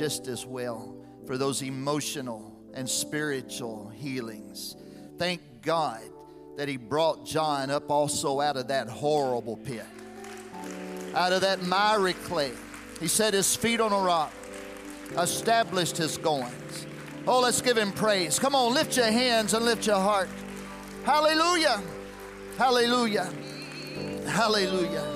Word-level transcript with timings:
just 0.00 0.28
as 0.28 0.46
well 0.46 0.96
for 1.26 1.36
those 1.36 1.60
emotional 1.60 2.58
and 2.72 2.88
spiritual 2.88 3.90
healings. 3.90 4.74
Thank 5.18 5.42
God 5.60 6.00
that 6.56 6.68
He 6.68 6.78
brought 6.78 7.26
John 7.26 7.70
up 7.70 7.90
also 7.90 8.40
out 8.40 8.56
of 8.56 8.68
that 8.68 8.88
horrible 8.88 9.58
pit, 9.58 9.84
out 11.14 11.34
of 11.34 11.42
that 11.42 11.60
miry 11.64 12.14
clay. 12.14 12.52
He 12.98 13.08
set 13.08 13.34
his 13.34 13.54
feet 13.54 13.78
on 13.78 13.92
a 13.92 13.98
rock, 13.98 14.32
established 15.18 15.98
his 15.98 16.16
goings. 16.16 16.86
Oh, 17.26 17.40
let's 17.40 17.60
give 17.60 17.76
Him 17.76 17.92
praise. 17.92 18.38
Come 18.38 18.54
on, 18.54 18.72
lift 18.72 18.96
your 18.96 19.04
hands 19.04 19.52
and 19.52 19.66
lift 19.66 19.86
your 19.86 20.00
heart. 20.00 20.30
Hallelujah. 21.04 21.82
Hallelujah. 22.56 23.30
Hallelujah. 24.26 25.09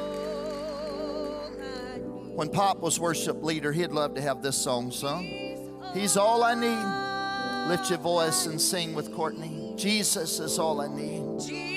When 2.35 2.49
Pop 2.49 2.81
was 2.81 2.99
worship 2.99 3.45
leader, 3.45 3.71
he'd 3.71 3.93
love 3.93 4.15
to 4.15 4.21
have 4.21 4.43
this 4.43 4.57
song 4.57 4.91
sung. 4.91 5.25
He's 5.95 6.17
all 6.17 6.43
I 6.43 6.55
need. 6.55 7.69
Lift 7.71 7.91
your 7.91 8.01
voice 8.01 8.47
and 8.47 8.61
sing 8.61 8.93
with 8.93 9.15
Courtney. 9.15 9.73
Jesus 9.77 10.41
is 10.41 10.59
all 10.59 10.81
I 10.81 10.89
need. 10.89 11.74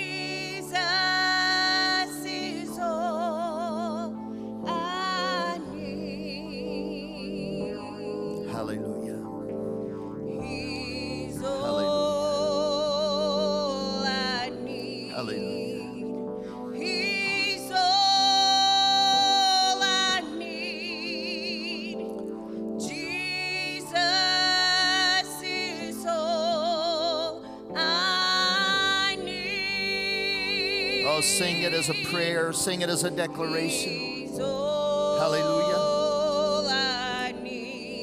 Sing 32.57 32.81
it 32.81 32.89
as 32.89 33.03
a 33.03 33.11
declaration. 33.11 34.27
Hallelujah. 34.35 35.77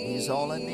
He's 0.06 0.30
all 0.30 0.52
I 0.52 0.58
need. 0.58 0.73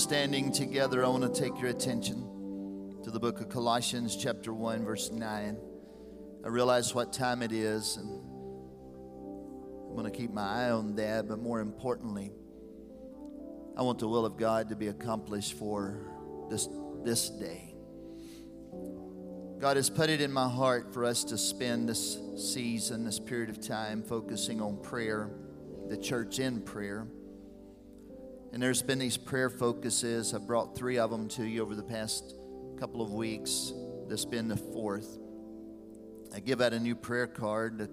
Standing 0.00 0.50
together, 0.50 1.04
I 1.04 1.08
want 1.08 1.34
to 1.34 1.40
take 1.40 1.60
your 1.60 1.68
attention 1.68 2.96
to 3.04 3.10
the 3.10 3.20
book 3.20 3.42
of 3.42 3.50
Colossians, 3.50 4.16
chapter 4.16 4.50
1, 4.50 4.82
verse 4.82 5.10
9. 5.10 5.58
I 6.42 6.48
realize 6.48 6.94
what 6.94 7.12
time 7.12 7.42
it 7.42 7.52
is, 7.52 7.98
and 7.98 8.08
I'm 8.08 9.94
going 9.94 10.10
to 10.10 10.18
keep 10.18 10.32
my 10.32 10.68
eye 10.68 10.70
on 10.70 10.96
that, 10.96 11.28
but 11.28 11.38
more 11.38 11.60
importantly, 11.60 12.32
I 13.76 13.82
want 13.82 13.98
the 13.98 14.08
will 14.08 14.24
of 14.24 14.38
God 14.38 14.70
to 14.70 14.76
be 14.76 14.88
accomplished 14.88 15.52
for 15.58 16.00
this, 16.48 16.66
this 17.04 17.28
day. 17.28 17.74
God 19.58 19.76
has 19.76 19.90
put 19.90 20.08
it 20.08 20.22
in 20.22 20.32
my 20.32 20.48
heart 20.48 20.94
for 20.94 21.04
us 21.04 21.24
to 21.24 21.36
spend 21.36 21.86
this 21.86 22.18
season, 22.38 23.04
this 23.04 23.20
period 23.20 23.50
of 23.50 23.60
time, 23.60 24.02
focusing 24.02 24.62
on 24.62 24.80
prayer, 24.82 25.30
the 25.90 25.98
church 25.98 26.38
in 26.38 26.62
prayer. 26.62 27.06
And 28.52 28.62
there's 28.62 28.82
been 28.82 28.98
these 28.98 29.16
prayer 29.16 29.48
focuses. 29.48 30.34
I've 30.34 30.46
brought 30.46 30.76
three 30.76 30.98
of 30.98 31.10
them 31.10 31.28
to 31.28 31.44
you 31.44 31.62
over 31.62 31.74
the 31.74 31.82
past 31.82 32.34
couple 32.78 33.00
of 33.00 33.12
weeks. 33.12 33.72
This 34.08 34.24
been 34.24 34.48
the 34.48 34.56
fourth. 34.56 35.18
I 36.34 36.40
give 36.40 36.60
out 36.60 36.72
a 36.72 36.80
new 36.80 36.96
prayer 36.96 37.28
card. 37.28 37.78
The 37.78 37.90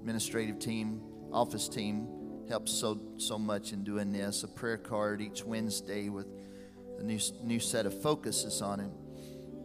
administrative 0.00 0.60
team, 0.60 1.00
office 1.32 1.68
team 1.68 2.08
helps 2.48 2.72
so 2.72 3.00
so 3.16 3.38
much 3.38 3.72
in 3.72 3.82
doing 3.82 4.12
this. 4.12 4.44
A 4.44 4.48
prayer 4.48 4.78
card 4.78 5.20
each 5.20 5.44
Wednesday 5.44 6.08
with 6.08 6.28
a 6.98 7.02
new 7.02 7.18
new 7.42 7.58
set 7.58 7.84
of 7.84 8.00
focuses 8.00 8.62
on 8.62 8.80
it. 8.80 8.90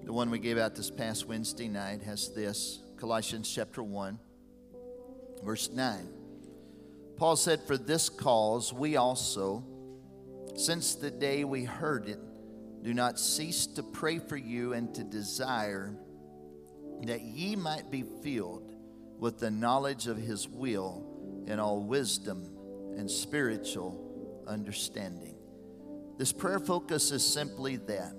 The 0.05 0.13
one 0.13 0.31
we 0.31 0.39
gave 0.39 0.57
out 0.57 0.75
this 0.75 0.89
past 0.89 1.27
Wednesday 1.27 1.67
night 1.67 2.01
has 2.01 2.33
this 2.33 2.79
Colossians 2.97 3.53
chapter 3.53 3.83
1, 3.83 4.19
verse 5.43 5.69
9. 5.69 6.09
Paul 7.17 7.35
said, 7.35 7.61
For 7.61 7.77
this 7.77 8.09
cause 8.09 8.73
we 8.73 8.97
also, 8.97 9.63
since 10.55 10.95
the 10.95 11.11
day 11.11 11.43
we 11.43 11.63
heard 11.63 12.07
it, 12.07 12.19
do 12.83 12.93
not 12.93 13.19
cease 13.19 13.65
to 13.67 13.83
pray 13.83 14.19
for 14.19 14.37
you 14.37 14.73
and 14.73 14.93
to 14.95 15.03
desire 15.03 15.95
that 17.03 17.21
ye 17.21 17.55
might 17.55 17.89
be 17.89 18.03
filled 18.21 18.73
with 19.19 19.39
the 19.39 19.51
knowledge 19.51 20.07
of 20.07 20.17
his 20.17 20.47
will 20.47 21.43
in 21.47 21.59
all 21.59 21.81
wisdom 21.81 22.49
and 22.97 23.09
spiritual 23.09 24.43
understanding. 24.47 25.35
This 26.17 26.31
prayer 26.31 26.59
focus 26.59 27.11
is 27.11 27.25
simply 27.25 27.77
that 27.77 28.13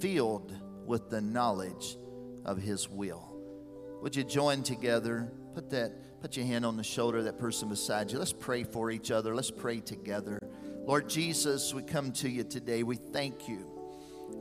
filled 0.00 0.52
with 0.86 1.08
the 1.08 1.20
knowledge 1.20 1.96
of 2.44 2.58
his 2.58 2.88
will. 2.88 3.26
Would 4.02 4.16
you 4.16 4.24
join 4.24 4.62
together? 4.62 5.32
Put 5.54 5.70
that 5.70 6.20
put 6.20 6.36
your 6.36 6.46
hand 6.46 6.66
on 6.66 6.76
the 6.76 6.84
shoulder 6.84 7.18
of 7.18 7.24
that 7.24 7.38
person 7.38 7.68
beside 7.68 8.10
you. 8.10 8.18
Let's 8.18 8.32
pray 8.32 8.64
for 8.64 8.90
each 8.90 9.10
other. 9.10 9.34
Let's 9.34 9.50
pray 9.50 9.80
together. 9.80 10.38
Lord 10.86 11.08
Jesus, 11.08 11.72
we 11.72 11.82
come 11.82 12.12
to 12.12 12.28
you 12.28 12.42
today. 12.42 12.82
We 12.82 12.96
thank 12.96 13.48
you. 13.48 13.66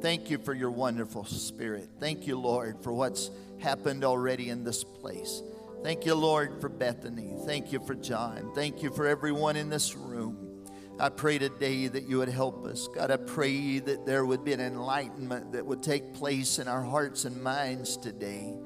Thank 0.01 0.29
you 0.29 0.37
for 0.37 0.53
your 0.53 0.71
wonderful 0.71 1.25
spirit. 1.25 1.89
Thank 1.99 2.25
you, 2.25 2.39
Lord, 2.39 2.81
for 2.81 2.93
what's 2.93 3.29
happened 3.59 4.03
already 4.03 4.49
in 4.49 4.63
this 4.63 4.83
place. 4.83 5.43
Thank 5.83 6.05
you, 6.05 6.15
Lord, 6.15 6.59
for 6.59 6.69
Bethany. 6.69 7.33
Thank 7.45 7.71
you 7.71 7.79
for 7.79 7.95
John. 7.95 8.51
Thank 8.55 8.81
you 8.81 8.91
for 8.91 9.05
everyone 9.05 9.55
in 9.55 9.69
this 9.69 9.95
room. 9.95 10.65
I 10.99 11.09
pray 11.09 11.37
today 11.37 11.87
that 11.87 12.09
you 12.09 12.17
would 12.17 12.29
help 12.29 12.65
us. 12.65 12.89
God, 12.93 13.11
I 13.11 13.17
pray 13.17 13.79
that 13.79 14.05
there 14.05 14.25
would 14.25 14.43
be 14.43 14.51
an 14.51 14.59
enlightenment 14.59 15.53
that 15.53 15.65
would 15.65 15.81
take 15.81 16.13
place 16.13 16.59
in 16.59 16.67
our 16.67 16.83
hearts 16.83 17.25
and 17.25 17.41
minds 17.41 17.95
today. 17.95 18.57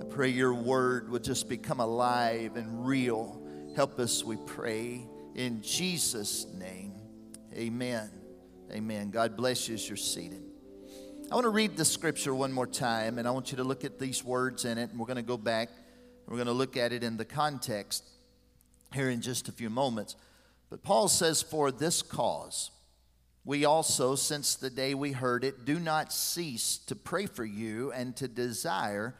I 0.00 0.04
pray 0.04 0.28
your 0.28 0.54
word 0.54 1.10
would 1.10 1.24
just 1.24 1.48
become 1.48 1.80
alive 1.80 2.56
and 2.56 2.86
real. 2.86 3.42
Help 3.76 3.98
us, 3.98 4.24
we 4.24 4.36
pray, 4.46 5.06
in 5.34 5.60
Jesus' 5.60 6.46
name. 6.58 6.91
Amen. 7.54 8.10
Amen. 8.72 9.10
God 9.10 9.36
bless 9.36 9.68
you 9.68 9.74
as 9.74 9.86
you're 9.86 9.96
seated. 9.98 10.42
I 11.30 11.34
want 11.34 11.44
to 11.44 11.50
read 11.50 11.76
the 11.76 11.84
scripture 11.84 12.34
one 12.34 12.50
more 12.50 12.66
time, 12.66 13.18
and 13.18 13.28
I 13.28 13.30
want 13.30 13.50
you 13.50 13.58
to 13.58 13.64
look 13.64 13.84
at 13.84 13.98
these 13.98 14.24
words 14.24 14.64
in 14.64 14.78
it, 14.78 14.90
and 14.90 14.98
we're 14.98 15.06
going 15.06 15.16
to 15.16 15.22
go 15.22 15.36
back. 15.36 15.68
We're 16.26 16.36
going 16.36 16.46
to 16.46 16.54
look 16.54 16.78
at 16.78 16.92
it 16.92 17.04
in 17.04 17.18
the 17.18 17.26
context 17.26 18.04
here 18.94 19.10
in 19.10 19.20
just 19.20 19.48
a 19.48 19.52
few 19.52 19.68
moments. 19.68 20.16
But 20.70 20.82
Paul 20.82 21.08
says, 21.08 21.42
For 21.42 21.70
this 21.70 22.00
cause, 22.00 22.70
we 23.44 23.66
also, 23.66 24.14
since 24.14 24.54
the 24.54 24.70
day 24.70 24.94
we 24.94 25.12
heard 25.12 25.44
it, 25.44 25.66
do 25.66 25.78
not 25.78 26.10
cease 26.10 26.78
to 26.86 26.96
pray 26.96 27.26
for 27.26 27.44
you 27.44 27.92
and 27.92 28.16
to 28.16 28.28
desire 28.28 29.14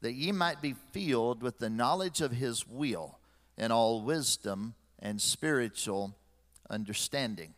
that 0.00 0.14
ye 0.14 0.32
might 0.32 0.60
be 0.60 0.74
filled 0.92 1.44
with 1.44 1.58
the 1.58 1.70
knowledge 1.70 2.20
of 2.20 2.32
his 2.32 2.66
will 2.66 3.20
and 3.56 3.72
all 3.72 4.02
wisdom 4.02 4.74
and 4.98 5.20
spiritual 5.20 6.16
understanding. 6.68 7.54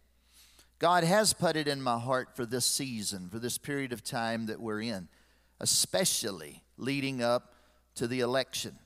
God 0.81 1.05
has 1.05 1.35
put 1.35 1.57
it 1.57 1.69
in 1.69 1.83
my 1.83 1.99
heart 1.99 2.35
for 2.35 2.47
this 2.47 2.65
season, 2.65 3.29
for 3.29 3.39
this 3.39 3.59
period 3.59 3.93
of 3.93 4.03
time 4.03 4.47
that 4.47 4.61
we're 4.61 4.81
in, 4.81 5.09
especially 5.61 6.63
leading 6.79 7.23
up 7.23 7.55
to 7.97 8.07
the 8.07 8.21
election. 8.21 8.79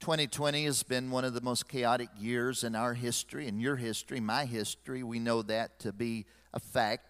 2020 0.00 0.66
has 0.66 0.82
been 0.82 1.10
one 1.10 1.24
of 1.24 1.32
the 1.32 1.40
most 1.40 1.66
chaotic 1.66 2.10
years 2.18 2.64
in 2.64 2.76
our 2.76 2.92
history, 2.92 3.48
in 3.48 3.58
your 3.60 3.76
history, 3.76 4.20
my 4.20 4.44
history. 4.44 5.02
We 5.02 5.20
know 5.20 5.40
that 5.40 5.80
to 5.80 5.92
be 5.92 6.26
a 6.52 6.60
fact. 6.60 7.06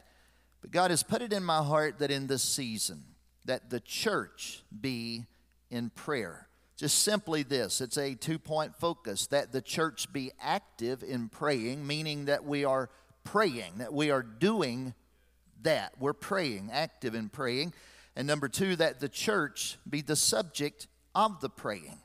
But 0.62 0.70
God 0.70 0.92
has 0.92 1.02
put 1.02 1.20
it 1.20 1.32
in 1.32 1.42
my 1.42 1.62
heart 1.64 1.98
that 1.98 2.12
in 2.12 2.28
this 2.28 2.44
season, 2.44 3.02
that 3.44 3.70
the 3.70 3.80
church 3.80 4.62
be 4.80 5.26
in 5.68 5.90
prayer. 5.90 6.46
Just 6.76 7.02
simply 7.02 7.42
this 7.42 7.80
it's 7.80 7.98
a 7.98 8.14
two 8.14 8.38
point 8.38 8.76
focus 8.76 9.26
that 9.26 9.50
the 9.50 9.60
church 9.60 10.12
be 10.12 10.30
active 10.40 11.02
in 11.02 11.28
praying, 11.28 11.84
meaning 11.84 12.26
that 12.26 12.44
we 12.44 12.64
are 12.64 12.88
praying, 13.32 13.78
that 13.78 13.92
we 13.92 14.10
are 14.10 14.22
doing 14.22 14.94
that. 15.62 15.92
We're 15.98 16.14
praying, 16.14 16.70
active 16.72 17.14
in 17.14 17.28
praying. 17.28 17.74
And 18.16 18.26
number 18.26 18.48
two, 18.48 18.76
that 18.76 19.00
the 19.00 19.08
church 19.08 19.76
be 19.88 20.00
the 20.00 20.16
subject 20.16 20.86
of 21.14 21.40
the 21.40 21.50
praying. 21.50 21.98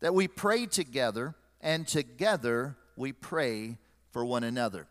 That 0.00 0.14
we 0.14 0.28
pray 0.28 0.66
together, 0.66 1.34
and 1.60 1.88
together 1.88 2.76
we 2.96 3.12
pray 3.12 3.78
for 4.10 4.24
one 4.24 4.44
another. 4.44 4.86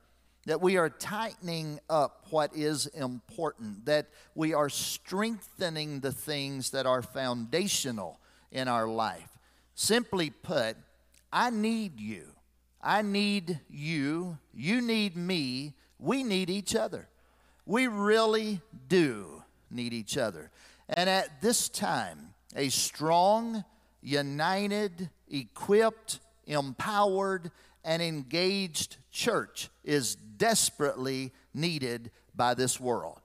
That 0.46 0.62
we 0.62 0.78
are 0.78 0.90
tightening 0.90 1.80
up 1.90 2.26
what 2.32 2.56
is 2.56 2.88
important, 2.88 3.86
that 3.86 4.08
we 4.34 4.54
are 4.54 4.70
strengthening 4.70 6.00
the 6.00 6.12
things 6.12 6.72
that 6.72 6.86
are 6.86 7.02
foundational 7.02 8.20
in 8.52 8.68
our 8.68 8.88
life. 8.88 9.30
Simply 9.76 10.32
put, 10.32 10.76
I 11.32 11.52
need 11.52 12.00
you. 12.00 12.24
I 12.82 13.02
need 13.02 13.60
you. 13.70 14.38
You 14.54 14.82
need 14.82 15.16
me. 15.16 15.74
We 16.00 16.24
need 16.24 16.50
each 16.50 16.76
other. 16.76 17.08
We 17.66 17.88
really 17.88 18.62
do 18.88 19.44
need 19.70 19.94
each 19.94 20.18
other. 20.18 20.52
And 20.90 21.10
at 21.10 21.42
this 21.42 21.70
time, 21.70 22.34
a 22.56 22.70
strong, 22.70 23.66
united, 24.02 25.10
equipped, 25.30 26.20
empowered, 26.46 27.52
and 27.84 28.02
engaged 28.02 28.98
church 29.12 29.70
is 29.84 30.16
desperately 30.16 31.34
needed 31.54 32.12
by 32.36 32.54
this 32.54 32.80
world. 32.80 33.22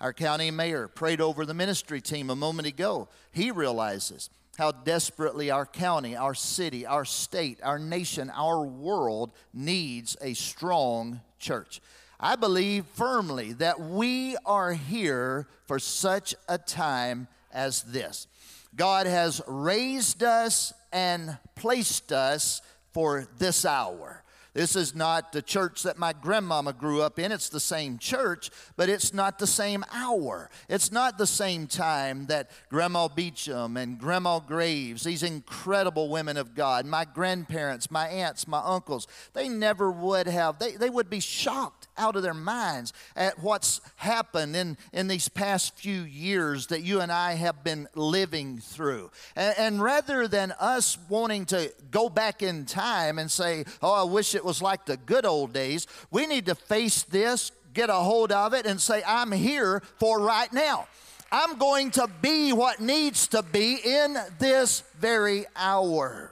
Our 0.00 0.12
county 0.12 0.50
mayor 0.50 0.88
prayed 0.88 1.20
over 1.20 1.46
the 1.46 1.54
ministry 1.54 2.00
team 2.02 2.28
a 2.28 2.36
moment 2.36 2.68
ago. 2.68 3.08
He 3.32 3.50
realizes 3.50 4.28
how 4.56 4.72
desperately 4.72 5.50
our 5.50 5.66
county, 5.66 6.16
our 6.16 6.34
city, 6.34 6.86
our 6.86 7.04
state, 7.04 7.58
our 7.62 7.78
nation, 7.78 8.30
our 8.34 8.62
world 8.62 9.32
needs 9.52 10.16
a 10.20 10.34
strong 10.34 11.20
church. 11.38 11.80
I 12.18 12.36
believe 12.36 12.86
firmly 12.94 13.52
that 13.54 13.78
we 13.80 14.36
are 14.46 14.72
here 14.72 15.46
for 15.66 15.78
such 15.78 16.34
a 16.48 16.56
time 16.56 17.28
as 17.52 17.82
this. 17.82 18.26
God 18.74 19.06
has 19.06 19.42
raised 19.46 20.22
us 20.22 20.72
and 20.92 21.36
placed 21.54 22.12
us 22.12 22.62
for 22.92 23.28
this 23.38 23.64
hour. 23.64 24.22
This 24.56 24.74
is 24.74 24.94
not 24.94 25.32
the 25.32 25.42
church 25.42 25.82
that 25.82 25.98
my 25.98 26.14
grandmama 26.14 26.72
grew 26.72 27.02
up 27.02 27.18
in. 27.18 27.30
It's 27.30 27.50
the 27.50 27.60
same 27.60 27.98
church, 27.98 28.50
but 28.74 28.88
it's 28.88 29.12
not 29.12 29.38
the 29.38 29.46
same 29.46 29.84
hour. 29.92 30.48
It's 30.66 30.90
not 30.90 31.18
the 31.18 31.26
same 31.26 31.66
time 31.66 32.24
that 32.28 32.50
Grandma 32.70 33.08
Beecham 33.08 33.76
and 33.76 33.98
Grandma 33.98 34.38
Graves, 34.38 35.04
these 35.04 35.22
incredible 35.22 36.08
women 36.08 36.38
of 36.38 36.54
God, 36.54 36.86
my 36.86 37.04
grandparents, 37.04 37.90
my 37.90 38.08
aunts, 38.08 38.48
my 38.48 38.62
uncles, 38.64 39.06
they 39.34 39.46
never 39.46 39.90
would 39.90 40.26
have, 40.26 40.58
they, 40.58 40.72
they 40.72 40.88
would 40.88 41.10
be 41.10 41.20
shocked 41.20 41.86
out 41.98 42.16
of 42.16 42.22
their 42.22 42.32
minds 42.32 42.94
at 43.14 43.38
what's 43.42 43.82
happened 43.96 44.56
in, 44.56 44.78
in 44.90 45.06
these 45.06 45.28
past 45.28 45.76
few 45.78 46.00
years 46.00 46.68
that 46.68 46.80
you 46.80 47.02
and 47.02 47.12
I 47.12 47.34
have 47.34 47.62
been 47.62 47.88
living 47.94 48.60
through. 48.60 49.10
And, 49.34 49.54
and 49.58 49.82
rather 49.82 50.26
than 50.26 50.52
us 50.58 50.96
wanting 51.10 51.44
to 51.46 51.70
go 51.90 52.08
back 52.08 52.42
in 52.42 52.64
time 52.64 53.18
and 53.18 53.30
say, 53.30 53.66
oh, 53.82 53.92
I 53.92 54.04
wish 54.04 54.34
it 54.34 54.45
was 54.46 54.62
like 54.62 54.86
the 54.86 54.96
good 54.96 55.26
old 55.26 55.52
days. 55.52 55.86
We 56.10 56.26
need 56.26 56.46
to 56.46 56.54
face 56.54 57.02
this, 57.02 57.52
get 57.74 57.90
a 57.90 57.94
hold 57.94 58.32
of 58.32 58.54
it, 58.54 58.64
and 58.64 58.80
say, 58.80 59.02
I'm 59.06 59.32
here 59.32 59.82
for 59.98 60.20
right 60.20 60.50
now. 60.52 60.88
I'm 61.30 61.58
going 61.58 61.90
to 61.92 62.08
be 62.22 62.52
what 62.52 62.80
needs 62.80 63.26
to 63.28 63.42
be 63.42 63.74
in 63.84 64.16
this 64.38 64.84
very 64.98 65.44
hour. 65.56 66.30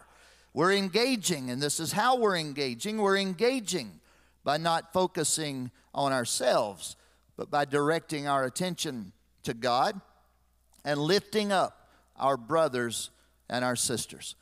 We're 0.54 0.72
engaging, 0.72 1.50
and 1.50 1.60
this 1.60 1.80
is 1.80 1.90
how 1.92 2.16
we're 2.16 2.36
engaging. 2.36 2.98
We're 2.98 3.18
engaging 3.18 4.00
by 4.44 4.56
not 4.56 4.92
focusing 4.92 5.72
on 5.92 6.12
ourselves, 6.12 6.94
but 7.36 7.50
by 7.50 7.64
directing 7.64 8.28
our 8.28 8.44
attention 8.44 9.12
to 9.42 9.52
God 9.52 10.00
and 10.84 11.00
lifting 11.00 11.50
up 11.50 11.88
our 12.16 12.36
brothers 12.36 13.10
and 13.50 13.64
our 13.64 13.76
sisters. 13.76 14.36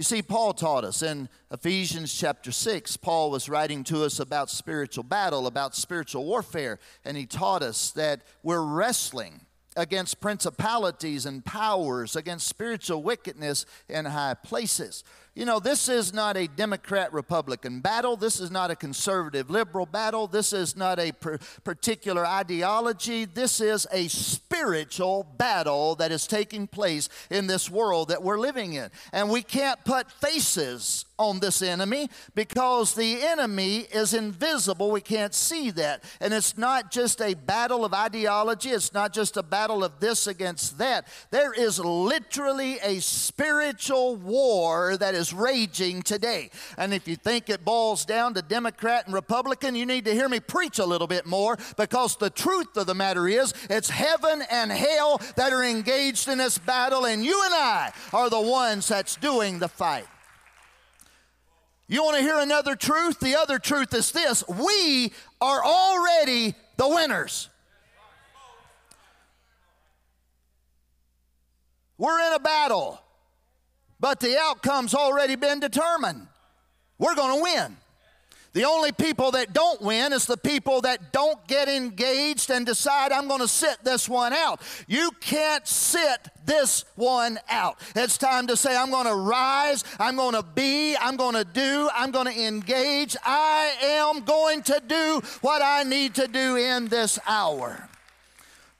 You 0.00 0.04
see, 0.04 0.22
Paul 0.22 0.54
taught 0.54 0.82
us 0.84 1.02
in 1.02 1.28
Ephesians 1.50 2.18
chapter 2.18 2.52
6, 2.52 2.96
Paul 2.96 3.30
was 3.30 3.50
writing 3.50 3.84
to 3.84 4.02
us 4.02 4.18
about 4.18 4.48
spiritual 4.48 5.04
battle, 5.04 5.46
about 5.46 5.76
spiritual 5.76 6.24
warfare, 6.24 6.78
and 7.04 7.18
he 7.18 7.26
taught 7.26 7.62
us 7.62 7.90
that 7.90 8.22
we're 8.42 8.62
wrestling 8.62 9.42
against 9.76 10.22
principalities 10.22 11.26
and 11.26 11.44
powers, 11.44 12.16
against 12.16 12.48
spiritual 12.48 13.02
wickedness 13.02 13.66
in 13.90 14.06
high 14.06 14.32
places. 14.32 15.04
You 15.34 15.44
know, 15.44 15.60
this 15.60 15.88
is 15.88 16.12
not 16.12 16.36
a 16.36 16.48
Democrat 16.48 17.12
Republican 17.12 17.80
battle. 17.80 18.16
This 18.16 18.40
is 18.40 18.50
not 18.50 18.72
a 18.72 18.76
conservative 18.76 19.48
liberal 19.48 19.86
battle. 19.86 20.26
This 20.26 20.52
is 20.52 20.76
not 20.76 20.98
a 20.98 21.12
per- 21.12 21.38
particular 21.62 22.26
ideology. 22.26 23.26
This 23.26 23.60
is 23.60 23.86
a 23.92 24.08
spiritual 24.08 25.24
battle 25.38 25.94
that 25.96 26.10
is 26.10 26.26
taking 26.26 26.66
place 26.66 27.08
in 27.30 27.46
this 27.46 27.70
world 27.70 28.08
that 28.08 28.24
we're 28.24 28.40
living 28.40 28.72
in. 28.72 28.90
And 29.12 29.30
we 29.30 29.42
can't 29.42 29.82
put 29.84 30.10
faces 30.10 31.04
on 31.16 31.38
this 31.38 31.62
enemy 31.62 32.08
because 32.34 32.94
the 32.94 33.22
enemy 33.22 33.80
is 33.92 34.14
invisible. 34.14 34.90
We 34.90 35.02
can't 35.02 35.34
see 35.34 35.70
that. 35.72 36.02
And 36.20 36.32
it's 36.32 36.56
not 36.56 36.90
just 36.90 37.20
a 37.20 37.34
battle 37.34 37.84
of 37.84 37.92
ideology, 37.92 38.70
it's 38.70 38.94
not 38.94 39.12
just 39.12 39.36
a 39.36 39.42
battle 39.42 39.84
of 39.84 40.00
this 40.00 40.26
against 40.26 40.78
that. 40.78 41.06
There 41.30 41.52
is 41.52 41.78
literally 41.78 42.78
a 42.82 43.00
spiritual 43.00 44.16
war 44.16 44.96
that 44.96 45.14
is 45.14 45.19
raging 45.32 46.02
today. 46.02 46.50
And 46.78 46.94
if 46.94 47.06
you 47.06 47.16
think 47.16 47.50
it 47.50 47.64
boils 47.64 48.04
down 48.04 48.34
to 48.34 48.42
Democrat 48.42 49.06
and 49.06 49.14
Republican, 49.14 49.74
you 49.74 49.86
need 49.86 50.04
to 50.06 50.14
hear 50.14 50.28
me 50.28 50.40
preach 50.40 50.78
a 50.78 50.86
little 50.86 51.06
bit 51.06 51.26
more 51.26 51.58
because 51.76 52.16
the 52.16 52.30
truth 52.30 52.76
of 52.76 52.86
the 52.86 52.94
matter 52.94 53.28
is 53.28 53.52
it's 53.68 53.90
heaven 53.90 54.42
and 54.50 54.72
hell 54.72 55.20
that 55.36 55.52
are 55.52 55.64
engaged 55.64 56.28
in 56.28 56.38
this 56.38 56.58
battle, 56.58 57.04
and 57.04 57.24
you 57.24 57.40
and 57.44 57.54
I 57.54 57.92
are 58.12 58.30
the 58.30 58.40
ones 58.40 58.88
that's 58.88 59.16
doing 59.16 59.58
the 59.58 59.68
fight. 59.68 60.06
You 61.90 62.04
want 62.04 62.18
to 62.18 62.22
hear 62.22 62.38
another 62.38 62.76
truth? 62.76 63.18
The 63.18 63.34
other 63.34 63.58
truth 63.58 63.92
is 63.94 64.12
this 64.12 64.44
we 64.48 65.12
are 65.40 65.64
already 65.64 66.54
the 66.76 66.88
winners. 66.88 67.48
We're 71.98 72.18
in 72.28 72.32
a 72.32 72.38
battle, 72.38 72.98
but 74.00 74.20
the 74.20 74.38
outcome's 74.38 74.94
already 74.94 75.36
been 75.36 75.60
determined. 75.60 76.26
We're 76.98 77.14
going 77.14 77.36
to 77.36 77.42
win. 77.42 77.76
The 78.52 78.64
only 78.64 78.90
people 78.90 79.30
that 79.32 79.52
don't 79.52 79.80
win 79.80 80.12
is 80.12 80.26
the 80.26 80.36
people 80.36 80.80
that 80.80 81.12
don't 81.12 81.46
get 81.46 81.68
engaged 81.68 82.50
and 82.50 82.66
decide, 82.66 83.12
I'm 83.12 83.28
going 83.28 83.40
to 83.40 83.48
sit 83.48 83.76
this 83.84 84.08
one 84.08 84.32
out. 84.32 84.60
You 84.88 85.12
can't 85.20 85.66
sit 85.68 86.28
this 86.46 86.84
one 86.96 87.38
out. 87.48 87.78
It's 87.94 88.18
time 88.18 88.48
to 88.48 88.56
say, 88.56 88.76
I'm 88.76 88.90
going 88.90 89.06
to 89.06 89.14
rise, 89.14 89.84
I'm 90.00 90.16
going 90.16 90.34
to 90.34 90.42
be, 90.42 90.96
I'm 90.96 91.16
going 91.16 91.36
to 91.36 91.44
do, 91.44 91.88
I'm 91.94 92.10
going 92.10 92.26
to 92.26 92.46
engage. 92.46 93.16
I 93.24 93.72
am 93.82 94.24
going 94.24 94.62
to 94.64 94.82
do 94.84 95.22
what 95.42 95.62
I 95.62 95.84
need 95.84 96.16
to 96.16 96.26
do 96.26 96.56
in 96.56 96.88
this 96.88 97.20
hour. 97.28 97.88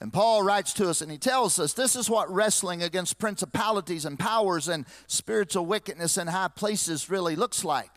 And 0.00 0.12
Paul 0.12 0.42
writes 0.42 0.72
to 0.74 0.88
us 0.88 1.02
and 1.02 1.10
he 1.12 1.18
tells 1.18 1.58
us 1.58 1.74
this 1.74 1.94
is 1.94 2.08
what 2.08 2.32
wrestling 2.32 2.82
against 2.82 3.18
principalities 3.18 4.04
and 4.06 4.18
powers 4.18 4.68
and 4.68 4.86
spiritual 5.06 5.66
wickedness 5.66 6.16
in 6.16 6.26
high 6.26 6.48
places 6.48 7.10
really 7.10 7.36
looks 7.36 7.64
like. 7.64 7.90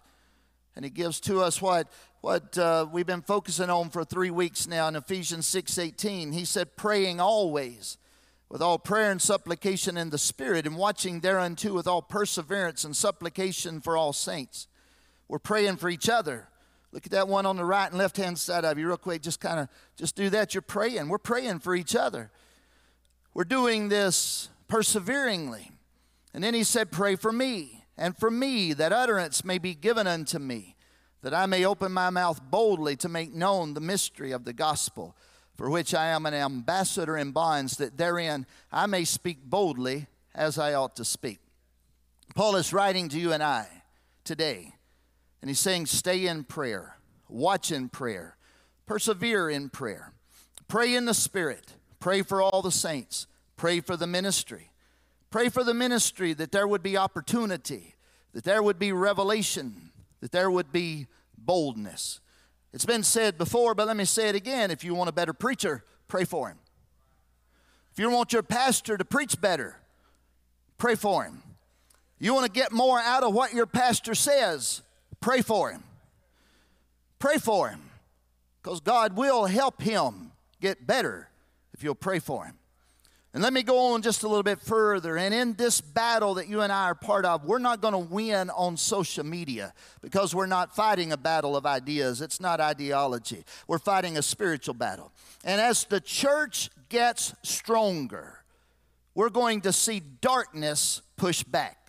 And 0.76 0.84
he 0.84 0.92
gives 0.92 1.20
to 1.22 1.42
us 1.42 1.62
what, 1.62 1.88
what 2.22 2.58
uh, 2.58 2.88
we've 2.92 3.06
been 3.06 3.22
focusing 3.22 3.70
on 3.70 3.90
for 3.90 4.04
three 4.04 4.32
weeks 4.32 4.68
now 4.68 4.88
in 4.88 4.96
Ephesians 4.96 5.46
6.18. 5.48 6.34
He 6.34 6.46
said, 6.46 6.76
praying 6.76 7.22
always 7.22 7.98
with 8.54 8.62
all 8.62 8.78
prayer 8.78 9.10
and 9.10 9.20
supplication 9.20 9.98
in 9.98 10.12
the 10.12 10.18
Spirit, 10.20 10.68
and 10.68 10.78
watching 10.78 11.22
thereunto 11.22 11.74
with 11.74 11.88
all 11.88 12.04
perseverance 12.04 12.84
and 12.84 12.96
supplication 12.96 13.82
for 13.82 13.98
all 13.98 14.14
saints. 14.14 14.68
We're 15.28 15.40
praying 15.40 15.78
for 15.78 15.90
each 15.90 16.08
other. 16.08 16.50
Look 16.94 17.08
at 17.08 17.12
that 17.12 17.28
one 17.28 17.48
on 17.48 17.58
the 17.58 17.66
right 17.66 17.90
and 17.90 17.98
left 17.98 18.18
hand 18.18 18.38
side 18.38 18.64
of 18.64 18.78
you, 18.78 18.88
real 18.88 18.98
quick. 18.98 19.24
Just 19.24 19.40
kind 19.40 19.60
of 19.60 19.68
just 19.98 20.16
do 20.16 20.30
that. 20.30 20.54
You're 20.54 20.62
praying. 20.62 21.10
We're 21.10 21.18
praying 21.18 21.60
for 21.60 21.76
each 21.76 21.96
other. 21.96 22.30
We're 23.34 23.46
doing 23.46 23.90
this 23.90 24.50
perseveringly. 24.68 25.72
And 26.36 26.44
then 26.44 26.54
he 26.54 26.64
said, 26.64 26.92
Pray 26.92 27.16
for 27.16 27.32
me 27.32 27.84
and 27.98 28.16
for 28.16 28.30
me 28.30 28.74
that 28.74 28.94
utterance 28.94 29.44
may 29.44 29.58
be 29.58 29.74
given 29.74 30.06
unto 30.06 30.38
me, 30.38 30.76
that 31.24 31.34
I 31.34 31.48
may 31.48 31.66
open 31.66 31.92
my 31.92 32.12
mouth 32.12 32.40
boldly 32.44 32.96
to 32.98 33.10
make 33.10 33.34
known 33.34 33.74
the 33.74 33.82
mystery 33.82 34.32
of 34.32 34.46
the 34.46 34.54
gospel, 34.54 35.16
for 35.56 35.72
which 35.72 35.96
I 35.96 36.08
am 36.08 36.28
an 36.28 36.36
ambassador 36.36 37.18
in 37.18 37.32
bonds, 37.32 37.78
that 37.78 37.98
therein 37.98 38.46
I 38.72 38.86
may 38.86 39.04
speak 39.04 39.44
boldly 39.44 40.06
as 40.36 40.60
I 40.60 40.76
ought 40.76 40.96
to 40.98 41.06
speak. 41.06 41.40
Paul 42.36 42.56
is 42.56 42.72
writing 42.72 43.10
to 43.10 43.20
you 43.20 43.34
and 43.34 43.42
I 43.42 43.68
today, 44.24 44.74
and 45.44 45.50
he's 45.52 45.60
saying, 45.60 45.86
Stay 45.86 46.26
in 46.26 46.44
prayer, 46.44 46.98
watch 47.30 47.72
in 47.72 47.90
prayer, 47.90 48.38
persevere 48.88 49.52
in 49.52 49.70
prayer, 49.70 50.14
pray 50.68 50.96
in 50.96 51.06
the 51.06 51.14
Spirit, 51.14 51.74
pray 52.00 52.24
for 52.24 52.42
all 52.42 52.64
the 52.64 52.72
saints, 52.72 53.28
pray 53.58 53.80
for 53.80 53.96
the 53.96 54.08
ministry 54.08 54.72
Pray 55.34 55.50
for 55.50 55.64
the 55.64 55.74
ministry 55.74 56.34
that 56.34 56.52
there 56.52 56.68
would 56.68 56.84
be 56.84 56.96
opportunity, 56.96 57.96
that 58.34 58.44
there 58.44 58.62
would 58.62 58.78
be 58.78 58.92
revelation, 58.92 59.90
that 60.20 60.32
there 60.32 60.52
would 60.52 60.72
be 60.72 61.08
boldness. 61.36 62.20
It's 62.72 62.86
been 62.86 63.02
said 63.02 63.40
before, 63.40 63.74
but 63.74 63.88
let 63.88 63.98
me 63.98 64.06
say 64.06 64.30
it 64.30 64.36
again. 64.36 64.70
If 64.70 64.84
you 64.84 64.94
want 64.94 65.10
a 65.10 65.12
better 65.12 65.34
preacher, 65.34 65.84
pray 66.08 66.24
for 66.24 66.50
him. 66.50 66.60
If 67.92 67.98
you 67.98 68.12
want 68.12 68.32
your 68.32 68.44
pastor 68.44 68.96
to 68.96 69.04
preach 69.04 69.42
better, 69.42 69.78
pray 70.78 70.94
for 70.94 71.24
him. 71.24 71.42
You 72.20 72.36
want 72.36 72.46
to 72.46 72.52
get 72.52 72.72
more 72.72 73.00
out 73.00 73.24
of 73.24 73.34
what 73.34 73.56
your 73.56 73.66
pastor 73.66 74.14
says, 74.14 74.83
pray 75.24 75.42
for 75.42 75.72
him. 75.72 75.82
Pray 77.18 77.38
for 77.38 77.70
him 77.70 77.82
because 78.62 78.82
God 78.82 79.16
will 79.16 79.46
help 79.46 79.82
him 79.82 80.34
get 80.60 80.86
better 80.86 81.30
if 81.74 81.82
you'll 81.82 81.96
pray 81.96 82.20
for 82.20 82.46
him. 82.46 82.56
And 83.34 83.42
let 83.42 83.54
me 83.54 83.64
go 83.64 83.94
on 83.94 84.02
just 84.02 84.24
a 84.24 84.28
little 84.28 84.44
bit 84.44 84.60
further. 84.60 85.18
And 85.18 85.34
in 85.34 85.54
this 85.54 85.80
battle 85.80 86.34
that 86.34 86.50
you 86.50 86.60
and 86.60 86.74
I 86.74 86.84
are 86.84 86.96
part 86.96 87.24
of, 87.24 87.46
we're 87.46 87.58
not 87.58 87.80
going 87.80 87.94
to 87.94 88.14
win 88.14 88.50
on 88.50 88.76
social 88.76 89.26
media 89.26 89.74
because 90.02 90.36
we're 90.36 90.46
not 90.46 90.76
fighting 90.76 91.14
a 91.14 91.18
battle 91.18 91.56
of 91.56 91.66
ideas. 91.66 92.22
It's 92.22 92.42
not 92.42 92.60
ideology. 92.60 93.46
We're 93.66 93.80
fighting 93.80 94.18
a 94.18 94.22
spiritual 94.22 94.76
battle. 94.76 95.14
And 95.46 95.62
as 95.62 95.86
the 95.86 96.02
church 96.02 96.70
gets 96.90 97.34
stronger, 97.44 98.44
we're 99.16 99.30
going 99.30 99.62
to 99.62 99.72
see 99.72 100.02
darkness 100.22 101.02
push 101.16 101.44
back. 101.44 101.83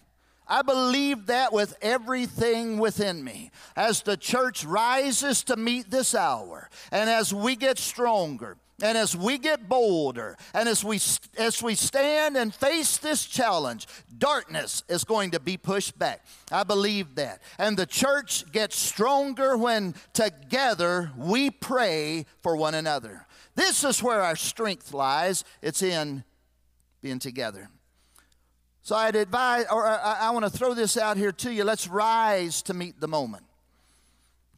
I 0.47 0.63
believe 0.63 1.27
that 1.27 1.53
with 1.53 1.77
everything 1.81 2.79
within 2.79 3.25
me. 3.25 3.51
As 3.77 4.03
the 4.03 4.17
church 4.17 4.65
rises 4.65 5.43
to 5.45 5.57
meet 5.57 5.91
this 5.91 6.15
hour, 6.15 6.69
and 6.93 7.09
as 7.09 7.33
we 7.33 7.57
get 7.57 7.79
stronger, 7.79 8.59
and 8.83 8.99
as 8.99 9.17
we 9.17 9.39
get 9.39 9.69
bolder, 9.69 10.37
and 10.53 10.69
as 10.69 10.85
we, 10.85 11.01
as 11.39 11.63
we 11.63 11.75
stand 11.75 12.37
and 12.37 12.53
face 12.53 12.99
this 12.99 13.25
challenge, 13.25 13.87
darkness 14.19 14.83
is 14.89 15.05
going 15.05 15.31
to 15.31 15.41
be 15.41 15.57
pushed 15.57 15.99
back. 15.99 16.25
I 16.51 16.65
believe 16.65 17.15
that. 17.15 17.41
And 17.59 17.77
the 17.77 17.87
church 17.87 18.51
gets 18.51 18.77
stronger 18.77 19.57
when 19.57 19.95
together 20.13 21.13
we 21.17 21.51
pray 21.51 22.27
for 22.43 22.57
one 22.57 22.75
another. 22.75 23.27
This 23.55 23.85
is 23.85 24.03
where 24.03 24.23
our 24.23 24.37
strength 24.37 24.93
lies. 24.93 25.45
It's 25.63 25.83
in 25.83 26.25
being 27.01 27.21
together. 27.21 27.71
So 28.85 28.95
I'd 28.95 29.17
advise, 29.17 29.65
or 29.73 29.87
I, 29.87 30.19
I 30.21 30.31
want 30.31 30.45
to 30.45 30.51
throw 30.51 30.75
this 30.75 30.99
out 30.99 31.17
here 31.17 31.33
to 31.33 31.51
you. 31.51 31.65
Let's 31.65 31.89
rise 31.89 32.61
to 32.65 32.75
meet 32.75 33.01
the 33.01 33.09
moment. 33.09 33.45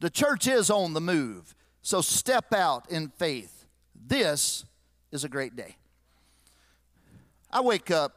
The 0.01 0.09
church 0.09 0.47
is 0.47 0.69
on 0.69 0.91
the 0.91 0.99
move. 0.99 1.55
So 1.81 2.01
step 2.01 2.53
out 2.53 2.91
in 2.91 3.07
faith. 3.07 3.65
This 3.95 4.65
is 5.13 5.23
a 5.23 5.29
great 5.29 5.55
day. 5.55 5.77
I 7.49 7.61
wake 7.61 7.89
up, 7.89 8.11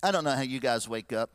I 0.00 0.12
don't 0.12 0.22
know 0.22 0.30
how 0.30 0.42
you 0.42 0.60
guys 0.60 0.88
wake 0.88 1.12
up. 1.12 1.28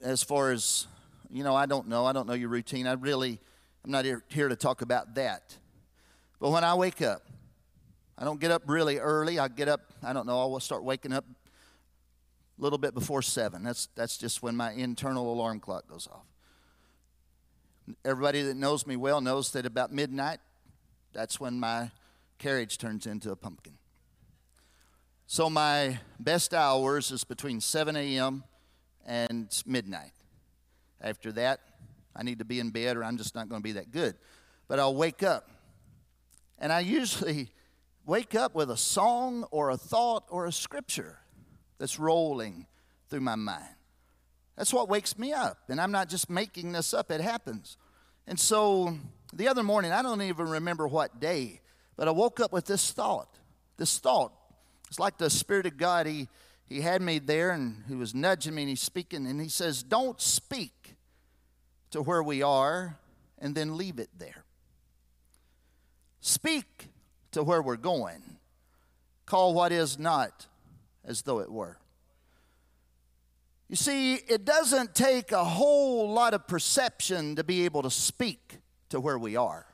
As 0.00 0.24
far 0.24 0.50
as, 0.50 0.88
you 1.30 1.44
know, 1.44 1.54
I 1.54 1.66
don't 1.66 1.86
know. 1.86 2.06
I 2.06 2.12
don't 2.12 2.26
know 2.26 2.34
your 2.34 2.48
routine. 2.48 2.88
I 2.88 2.94
really, 2.94 3.38
I'm 3.84 3.92
not 3.92 4.04
here, 4.04 4.24
here 4.26 4.48
to 4.48 4.56
talk 4.56 4.82
about 4.82 5.14
that. 5.14 5.56
But 6.40 6.50
when 6.50 6.64
I 6.64 6.74
wake 6.74 7.02
up, 7.02 7.22
I 8.18 8.24
don't 8.24 8.40
get 8.40 8.50
up 8.50 8.64
really 8.66 8.98
early. 8.98 9.38
I 9.38 9.46
get 9.46 9.68
up, 9.68 9.92
I 10.02 10.12
don't 10.12 10.26
know, 10.26 10.40
I'll 10.40 10.58
start 10.58 10.82
waking 10.82 11.12
up 11.12 11.24
little 12.62 12.78
bit 12.78 12.94
before 12.94 13.22
7. 13.22 13.62
That's, 13.64 13.88
that's 13.96 14.16
just 14.16 14.42
when 14.42 14.56
my 14.56 14.70
internal 14.72 15.32
alarm 15.32 15.58
clock 15.58 15.88
goes 15.88 16.08
off. 16.10 16.24
Everybody 18.04 18.42
that 18.42 18.56
knows 18.56 18.86
me 18.86 18.94
well 18.94 19.20
knows 19.20 19.50
that 19.52 19.66
about 19.66 19.92
midnight, 19.92 20.38
that's 21.12 21.40
when 21.40 21.58
my 21.58 21.90
carriage 22.38 22.78
turns 22.78 23.06
into 23.06 23.32
a 23.32 23.36
pumpkin. 23.36 23.74
So 25.26 25.50
my 25.50 25.98
best 26.20 26.54
hours 26.54 27.10
is 27.10 27.24
between 27.24 27.60
7 27.60 27.96
a.m. 27.96 28.44
and 29.04 29.50
midnight. 29.66 30.12
After 31.00 31.32
that, 31.32 31.60
I 32.14 32.22
need 32.22 32.38
to 32.38 32.44
be 32.44 32.60
in 32.60 32.70
bed 32.70 32.96
or 32.96 33.02
I'm 33.02 33.16
just 33.16 33.34
not 33.34 33.48
going 33.48 33.60
to 33.60 33.64
be 33.64 33.72
that 33.72 33.90
good. 33.90 34.14
But 34.68 34.78
I'll 34.78 34.94
wake 34.94 35.24
up. 35.24 35.50
And 36.58 36.72
I 36.72 36.80
usually 36.80 37.50
wake 38.06 38.36
up 38.36 38.54
with 38.54 38.70
a 38.70 38.76
song 38.76 39.44
or 39.50 39.70
a 39.70 39.76
thought 39.76 40.24
or 40.30 40.46
a 40.46 40.52
scripture 40.52 41.18
that's 41.82 41.98
rolling 41.98 42.64
through 43.08 43.22
my 43.22 43.34
mind. 43.34 43.74
That's 44.56 44.72
what 44.72 44.88
wakes 44.88 45.18
me 45.18 45.32
up. 45.32 45.58
And 45.68 45.80
I'm 45.80 45.90
not 45.90 46.08
just 46.08 46.30
making 46.30 46.70
this 46.70 46.94
up, 46.94 47.10
it 47.10 47.20
happens. 47.20 47.76
And 48.24 48.38
so 48.38 48.96
the 49.32 49.48
other 49.48 49.64
morning, 49.64 49.90
I 49.90 50.00
don't 50.00 50.22
even 50.22 50.48
remember 50.48 50.86
what 50.86 51.18
day, 51.18 51.60
but 51.96 52.06
I 52.06 52.12
woke 52.12 52.38
up 52.38 52.52
with 52.52 52.66
this 52.66 52.92
thought. 52.92 53.36
This 53.78 53.98
thought. 53.98 54.32
It's 54.86 55.00
like 55.00 55.18
the 55.18 55.28
Spirit 55.28 55.66
of 55.66 55.76
God, 55.76 56.06
He, 56.06 56.28
he 56.68 56.82
had 56.82 57.02
me 57.02 57.18
there 57.18 57.50
and 57.50 57.82
He 57.88 57.96
was 57.96 58.14
nudging 58.14 58.54
me 58.54 58.62
and 58.62 58.68
He's 58.68 58.80
speaking. 58.80 59.26
And 59.26 59.40
He 59.40 59.48
says, 59.48 59.82
Don't 59.82 60.20
speak 60.20 60.94
to 61.90 62.00
where 62.00 62.22
we 62.22 62.44
are 62.44 62.96
and 63.40 63.56
then 63.56 63.76
leave 63.76 63.98
it 63.98 64.10
there. 64.16 64.44
Speak 66.20 66.90
to 67.32 67.42
where 67.42 67.60
we're 67.60 67.76
going. 67.76 68.22
Call 69.26 69.52
what 69.52 69.72
is 69.72 69.98
not 69.98 70.46
as 71.04 71.22
though 71.22 71.40
it 71.40 71.50
were. 71.50 71.78
You 73.68 73.76
see, 73.76 74.14
it 74.14 74.44
doesn't 74.44 74.94
take 74.94 75.32
a 75.32 75.44
whole 75.44 76.12
lot 76.12 76.34
of 76.34 76.46
perception 76.46 77.36
to 77.36 77.44
be 77.44 77.64
able 77.64 77.82
to 77.82 77.90
speak 77.90 78.58
to 78.90 79.00
where 79.00 79.18
we 79.18 79.36
are 79.36 79.66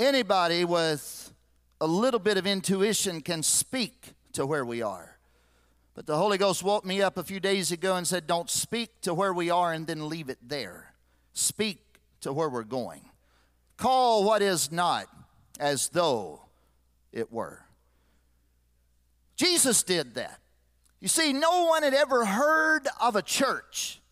anybody 0.00 0.64
with 0.64 1.32
a 1.80 1.86
little 1.86 2.18
bit 2.18 2.38
of 2.38 2.46
intuition 2.46 3.20
can 3.20 3.42
speak 3.42 4.14
to 4.32 4.46
where 4.46 4.64
we 4.64 4.82
are. 4.82 5.18
But 5.94 6.06
the 6.06 6.16
Holy 6.16 6.38
Ghost 6.38 6.62
woke 6.62 6.84
me 6.84 7.02
up 7.02 7.18
a 7.18 7.22
few 7.22 7.38
days 7.38 7.70
ago 7.70 7.96
and 7.96 8.06
said, 8.06 8.26
Don't 8.26 8.48
speak 8.48 9.02
to 9.02 9.12
where 9.12 9.34
we 9.34 9.50
are 9.50 9.72
and 9.72 9.86
then 9.86 10.08
leave 10.08 10.30
it 10.30 10.38
there. 10.42 10.94
Speak 11.34 11.82
to 12.22 12.32
where 12.32 12.48
we're 12.48 12.64
going. 12.64 13.02
Call 13.76 14.24
what 14.24 14.40
is 14.42 14.72
not 14.72 15.06
as 15.58 15.90
though 15.90 16.42
it 17.12 17.30
were. 17.30 17.64
Jesus 19.40 19.82
did 19.82 20.16
that. 20.16 20.38
You 21.00 21.08
see, 21.08 21.32
no 21.32 21.64
one 21.64 21.82
had 21.82 21.94
ever 21.94 22.26
heard 22.26 22.86
of 23.00 23.16
a 23.16 23.22
church. 23.22 24.02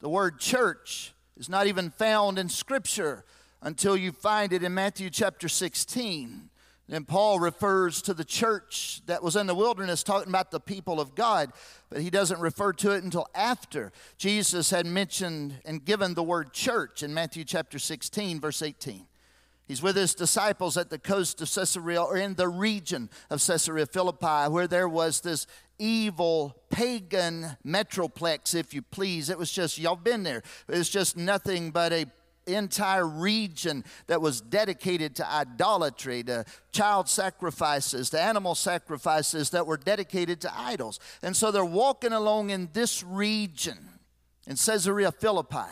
The 0.00 0.08
word 0.08 0.40
church 0.40 1.12
is 1.36 1.50
not 1.50 1.66
even 1.66 1.90
found 1.90 2.38
in 2.38 2.48
Scripture 2.48 3.26
until 3.60 3.98
you 3.98 4.12
find 4.12 4.50
it 4.50 4.62
in 4.62 4.72
Matthew 4.72 5.10
chapter 5.10 5.46
16. 5.46 6.48
And 6.88 7.06
Paul 7.06 7.38
refers 7.38 8.00
to 8.00 8.14
the 8.14 8.24
church 8.24 9.02
that 9.04 9.22
was 9.22 9.36
in 9.36 9.46
the 9.46 9.54
wilderness, 9.54 10.02
talking 10.02 10.30
about 10.30 10.50
the 10.50 10.58
people 10.58 11.02
of 11.02 11.14
God, 11.14 11.52
but 11.90 12.00
he 12.00 12.08
doesn't 12.08 12.40
refer 12.40 12.72
to 12.72 12.92
it 12.92 13.04
until 13.04 13.26
after 13.34 13.92
Jesus 14.16 14.70
had 14.70 14.86
mentioned 14.86 15.60
and 15.66 15.84
given 15.84 16.14
the 16.14 16.22
word 16.22 16.54
church 16.54 17.02
in 17.02 17.12
Matthew 17.12 17.44
chapter 17.44 17.78
16, 17.78 18.40
verse 18.40 18.62
18. 18.62 19.06
He's 19.68 19.82
with 19.82 19.96
his 19.96 20.14
disciples 20.14 20.76
at 20.76 20.90
the 20.90 20.98
coast 20.98 21.40
of 21.40 21.50
Caesarea, 21.52 22.02
or 22.02 22.16
in 22.16 22.34
the 22.34 22.48
region 22.48 23.08
of 23.30 23.44
Caesarea 23.44 23.86
Philippi, 23.86 24.50
where 24.50 24.66
there 24.66 24.88
was 24.88 25.20
this 25.20 25.46
evil 25.78 26.56
pagan 26.70 27.56
metroplex, 27.66 28.54
if 28.54 28.74
you 28.74 28.82
please. 28.82 29.30
It 29.30 29.38
was 29.38 29.50
just, 29.50 29.78
y'all 29.78 29.96
been 29.96 30.22
there. 30.22 30.42
It 30.68 30.78
was 30.78 30.90
just 30.90 31.16
nothing 31.16 31.70
but 31.70 31.92
a 31.92 32.06
entire 32.46 33.06
region 33.06 33.84
that 34.08 34.20
was 34.20 34.40
dedicated 34.40 35.14
to 35.16 35.30
idolatry, 35.30 36.24
to 36.24 36.44
child 36.72 37.08
sacrifices, 37.08 38.10
to 38.10 38.20
animal 38.20 38.54
sacrifices 38.54 39.50
that 39.50 39.66
were 39.66 39.76
dedicated 39.76 40.40
to 40.40 40.58
idols. 40.58 40.98
And 41.22 41.36
so 41.36 41.50
they're 41.50 41.64
walking 41.64 42.12
along 42.12 42.50
in 42.50 42.68
this 42.72 43.02
region 43.04 43.78
in 44.46 44.56
Caesarea 44.56 45.12
Philippi, 45.12 45.70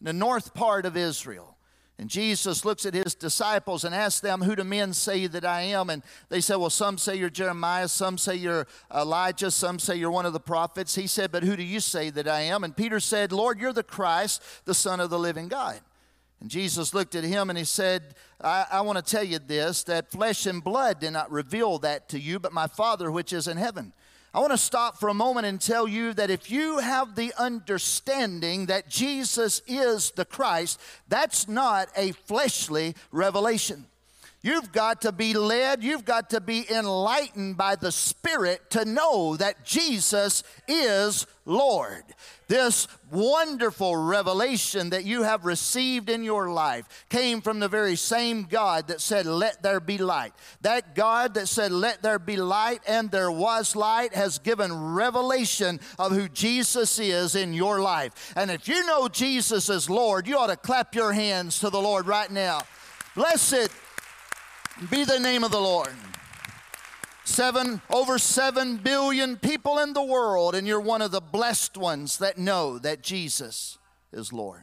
in 0.00 0.06
the 0.06 0.12
north 0.12 0.54
part 0.54 0.86
of 0.86 0.96
Israel. 0.96 1.56
And 2.00 2.08
Jesus 2.08 2.64
looks 2.64 2.86
at 2.86 2.94
his 2.94 3.16
disciples 3.16 3.82
and 3.82 3.92
asks 3.92 4.20
them, 4.20 4.42
Who 4.42 4.54
do 4.54 4.62
men 4.62 4.92
say 4.92 5.26
that 5.26 5.44
I 5.44 5.62
am? 5.62 5.90
And 5.90 6.04
they 6.28 6.40
said, 6.40 6.56
Well, 6.56 6.70
some 6.70 6.96
say 6.96 7.16
you're 7.16 7.28
Jeremiah, 7.28 7.88
some 7.88 8.18
say 8.18 8.36
you're 8.36 8.68
Elijah, 8.94 9.50
some 9.50 9.80
say 9.80 9.96
you're 9.96 10.10
one 10.10 10.24
of 10.24 10.32
the 10.32 10.38
prophets. 10.38 10.94
He 10.94 11.08
said, 11.08 11.32
But 11.32 11.42
who 11.42 11.56
do 11.56 11.64
you 11.64 11.80
say 11.80 12.10
that 12.10 12.28
I 12.28 12.42
am? 12.42 12.62
And 12.62 12.76
Peter 12.76 13.00
said, 13.00 13.32
Lord, 13.32 13.58
you're 13.58 13.72
the 13.72 13.82
Christ, 13.82 14.42
the 14.64 14.74
Son 14.74 15.00
of 15.00 15.10
the 15.10 15.18
living 15.18 15.48
God. 15.48 15.80
And 16.40 16.48
Jesus 16.48 16.94
looked 16.94 17.16
at 17.16 17.24
him 17.24 17.50
and 17.50 17.58
he 17.58 17.64
said, 17.64 18.14
I, 18.40 18.66
I 18.70 18.80
want 18.82 19.04
to 19.04 19.10
tell 19.10 19.24
you 19.24 19.40
this 19.40 19.82
that 19.84 20.12
flesh 20.12 20.46
and 20.46 20.62
blood 20.62 21.00
did 21.00 21.10
not 21.10 21.32
reveal 21.32 21.78
that 21.80 22.08
to 22.10 22.20
you, 22.20 22.38
but 22.38 22.52
my 22.52 22.68
Father 22.68 23.10
which 23.10 23.32
is 23.32 23.48
in 23.48 23.56
heaven. 23.56 23.92
I 24.38 24.40
want 24.40 24.52
to 24.52 24.56
stop 24.56 25.00
for 25.00 25.08
a 25.08 25.14
moment 25.14 25.46
and 25.46 25.60
tell 25.60 25.88
you 25.88 26.14
that 26.14 26.30
if 26.30 26.48
you 26.48 26.78
have 26.78 27.16
the 27.16 27.32
understanding 27.36 28.66
that 28.66 28.88
Jesus 28.88 29.62
is 29.66 30.12
the 30.12 30.24
Christ, 30.24 30.80
that's 31.08 31.48
not 31.48 31.88
a 31.96 32.12
fleshly 32.12 32.94
revelation. 33.10 33.84
You've 34.40 34.70
got 34.70 35.00
to 35.02 35.10
be 35.10 35.34
led, 35.34 35.82
you've 35.82 36.04
got 36.04 36.30
to 36.30 36.40
be 36.40 36.64
enlightened 36.70 37.56
by 37.56 37.74
the 37.74 37.90
Spirit 37.90 38.70
to 38.70 38.84
know 38.84 39.36
that 39.36 39.64
Jesus 39.64 40.44
is 40.68 41.26
Lord. 41.44 42.04
This 42.46 42.86
wonderful 43.10 43.96
revelation 43.96 44.90
that 44.90 45.04
you 45.04 45.24
have 45.24 45.44
received 45.44 46.08
in 46.08 46.22
your 46.22 46.50
life 46.50 47.06
came 47.08 47.40
from 47.40 47.58
the 47.58 47.68
very 47.68 47.96
same 47.96 48.44
God 48.44 48.88
that 48.88 49.00
said, 49.00 49.26
Let 49.26 49.62
there 49.62 49.80
be 49.80 49.98
light. 49.98 50.34
That 50.60 50.94
God 50.94 51.34
that 51.34 51.48
said, 51.48 51.72
Let 51.72 52.02
there 52.02 52.20
be 52.20 52.36
light, 52.36 52.80
and 52.86 53.10
there 53.10 53.32
was 53.32 53.74
light, 53.74 54.14
has 54.14 54.38
given 54.38 54.92
revelation 54.94 55.80
of 55.98 56.12
who 56.12 56.28
Jesus 56.28 57.00
is 57.00 57.34
in 57.34 57.54
your 57.54 57.80
life. 57.80 58.32
And 58.36 58.52
if 58.52 58.68
you 58.68 58.86
know 58.86 59.08
Jesus 59.08 59.68
is 59.68 59.90
Lord, 59.90 60.28
you 60.28 60.38
ought 60.38 60.46
to 60.46 60.56
clap 60.56 60.94
your 60.94 61.12
hands 61.12 61.58
to 61.58 61.70
the 61.70 61.82
Lord 61.82 62.06
right 62.06 62.30
now. 62.30 62.60
Blessed 63.16 63.70
be 64.90 65.04
the 65.04 65.18
name 65.18 65.42
of 65.44 65.50
the 65.50 65.60
Lord. 65.60 65.92
Seven, 67.24 67.82
over 67.90 68.18
seven 68.18 68.76
billion 68.76 69.36
people 69.36 69.78
in 69.80 69.92
the 69.92 70.02
world, 70.02 70.54
and 70.54 70.66
you're 70.66 70.80
one 70.80 71.02
of 71.02 71.10
the 71.10 71.20
blessed 71.20 71.76
ones 71.76 72.18
that 72.18 72.38
know 72.38 72.78
that 72.78 73.02
Jesus 73.02 73.76
is 74.12 74.32
Lord. 74.32 74.62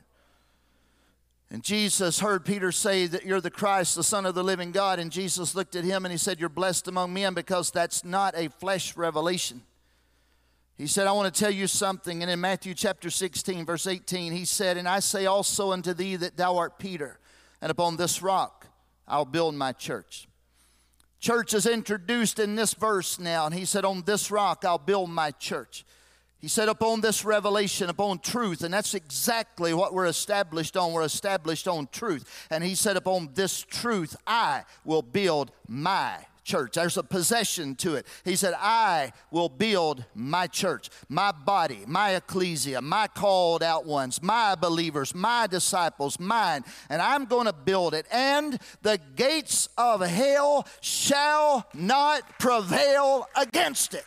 And 1.52 1.64
Jesus 1.64 2.20
heard 2.20 2.44
Peter 2.44 2.72
say 2.72 3.06
that 3.08 3.26
you're 3.26 3.42
the 3.42 3.52
Christ, 3.52 3.96
the 3.96 4.04
Son 4.04 4.26
of 4.26 4.34
the 4.34 4.44
living 4.44 4.72
God. 4.72 4.98
And 4.98 5.12
Jesus 5.12 5.54
looked 5.54 5.76
at 5.76 5.84
him 5.84 6.04
and 6.04 6.12
he 6.12 6.18
said, 6.18 6.40
You're 6.40 6.50
blessed 6.50 6.88
among 6.88 7.14
men 7.14 7.34
because 7.36 7.70
that's 7.70 8.04
not 8.04 8.34
a 8.36 8.50
flesh 8.50 8.98
revelation. 8.98 9.62
He 10.76 10.88
said, 10.88 11.08
I 11.08 11.12
want 11.12 11.34
to 11.34 11.40
tell 11.40 11.52
you 11.52 11.68
something. 11.68 12.24
And 12.24 12.32
in 12.32 12.42
Matthew 12.42 12.74
chapter 12.74 13.10
16, 13.10 13.64
verse 13.64 13.86
18, 13.86 14.34
he 14.34 14.44
said, 14.44 14.76
And 14.76 14.88
I 14.88 15.00
say 15.00 15.28
also 15.28 15.72
unto 15.72 15.94
thee 15.94 16.16
that 16.16 16.36
thou 16.36 16.58
art 16.58 16.80
Peter, 16.80 17.20
and 17.62 17.70
upon 17.70 17.96
this 17.96 18.22
rock 18.24 18.65
I'll 19.08 19.26
build 19.26 19.56
my 19.56 19.72
church. 19.72 20.28
Church 21.20 21.54
is 21.54 21.66
introduced 21.66 22.40
in 22.40 22.56
this 22.56 22.74
verse 22.74 23.20
now, 23.20 23.46
and 23.46 23.56
he 23.56 23.66
said, 23.66 23.86
On 23.86 24.04
this 24.04 24.30
rock 24.30 24.64
I'll 24.64 24.78
build 24.78 25.10
my 25.10 25.32
church. 25.32 25.86
He 26.40 26.48
said, 26.48 26.70
Upon 26.70 27.02
this 27.02 27.26
revelation, 27.26 27.90
upon 27.90 28.20
truth, 28.20 28.64
and 28.64 28.74
that's 28.74 28.94
exactly 28.94 29.74
what 29.74 29.94
we're 29.94 30.06
established 30.06 30.78
on. 30.78 30.94
We're 30.94 31.02
established 31.02 31.68
on 31.68 31.88
truth. 31.92 32.48
And 32.52 32.64
he 32.64 32.76
said, 32.76 32.98
Upon 32.98 33.30
this 33.34 33.62
truth 33.62 34.16
I 34.28 34.64
will 34.84 35.02
build 35.02 35.52
my 35.68 36.26
church. 36.46 36.76
There's 36.76 36.96
a 36.96 37.04
possession 37.04 37.76
to 37.76 37.96
it. 37.96 38.08
He 38.24 38.38
said, 38.38 38.54
I 38.58 39.12
will 39.32 39.50
build 39.50 40.06
my 40.14 40.48
church, 40.48 40.90
my 41.10 41.34
body, 41.34 41.80
my 41.88 42.12
ecclesia, 42.12 42.82
my 42.82 43.08
called 43.08 43.62
out 43.62 43.86
ones, 43.86 44.22
my 44.22 44.56
believers, 44.56 45.14
my 45.14 45.48
disciples, 45.48 46.20
mine, 46.20 46.64
and 46.90 47.02
I'm 47.02 47.26
going 47.26 47.48
to 47.48 47.54
build 47.54 47.94
it. 47.94 48.06
And 48.12 48.60
the 48.84 49.00
gates 49.16 49.68
of 49.78 50.02
hell 50.02 50.68
shall 50.80 51.68
not 51.74 52.40
prevail 52.40 53.28
against 53.36 53.94
it. 53.94 54.06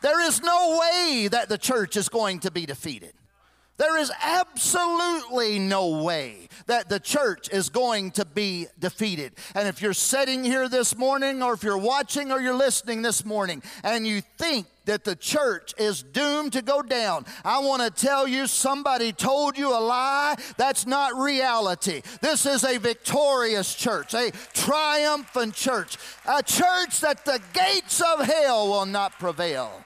There 0.00 0.20
is 0.26 0.42
no 0.42 0.78
way 0.80 1.28
that 1.28 1.48
the 1.48 1.58
church 1.58 1.96
is 1.96 2.08
going 2.08 2.40
to 2.40 2.50
be 2.50 2.66
defeated. 2.66 3.14
There 3.76 3.98
is 3.98 4.12
absolutely 4.22 5.58
no 5.58 6.02
way 6.02 6.48
that 6.66 6.88
the 6.88 7.00
church 7.00 7.48
is 7.52 7.68
going 7.70 8.12
to 8.12 8.24
be 8.24 8.68
defeated. 8.78 9.32
And 9.54 9.66
if 9.66 9.82
you're 9.82 9.92
sitting 9.92 10.44
here 10.44 10.68
this 10.68 10.96
morning, 10.96 11.42
or 11.42 11.54
if 11.54 11.64
you're 11.64 11.76
watching 11.76 12.30
or 12.30 12.40
you're 12.40 12.54
listening 12.54 13.02
this 13.02 13.24
morning, 13.24 13.62
and 13.82 14.06
you 14.06 14.20
think 14.38 14.66
that 14.84 15.02
the 15.02 15.16
church 15.16 15.74
is 15.76 16.04
doomed 16.04 16.52
to 16.52 16.62
go 16.62 16.82
down, 16.82 17.26
I 17.44 17.58
want 17.58 17.82
to 17.82 17.90
tell 17.90 18.28
you 18.28 18.46
somebody 18.46 19.12
told 19.12 19.58
you 19.58 19.70
a 19.76 19.80
lie. 19.80 20.36
That's 20.56 20.86
not 20.86 21.16
reality. 21.16 22.02
This 22.20 22.46
is 22.46 22.62
a 22.62 22.78
victorious 22.78 23.74
church, 23.74 24.14
a 24.14 24.30
triumphant 24.52 25.54
church, 25.54 25.96
a 26.28 26.44
church 26.44 27.00
that 27.00 27.24
the 27.24 27.40
gates 27.52 28.00
of 28.00 28.24
hell 28.24 28.68
will 28.68 28.86
not 28.86 29.18
prevail 29.18 29.84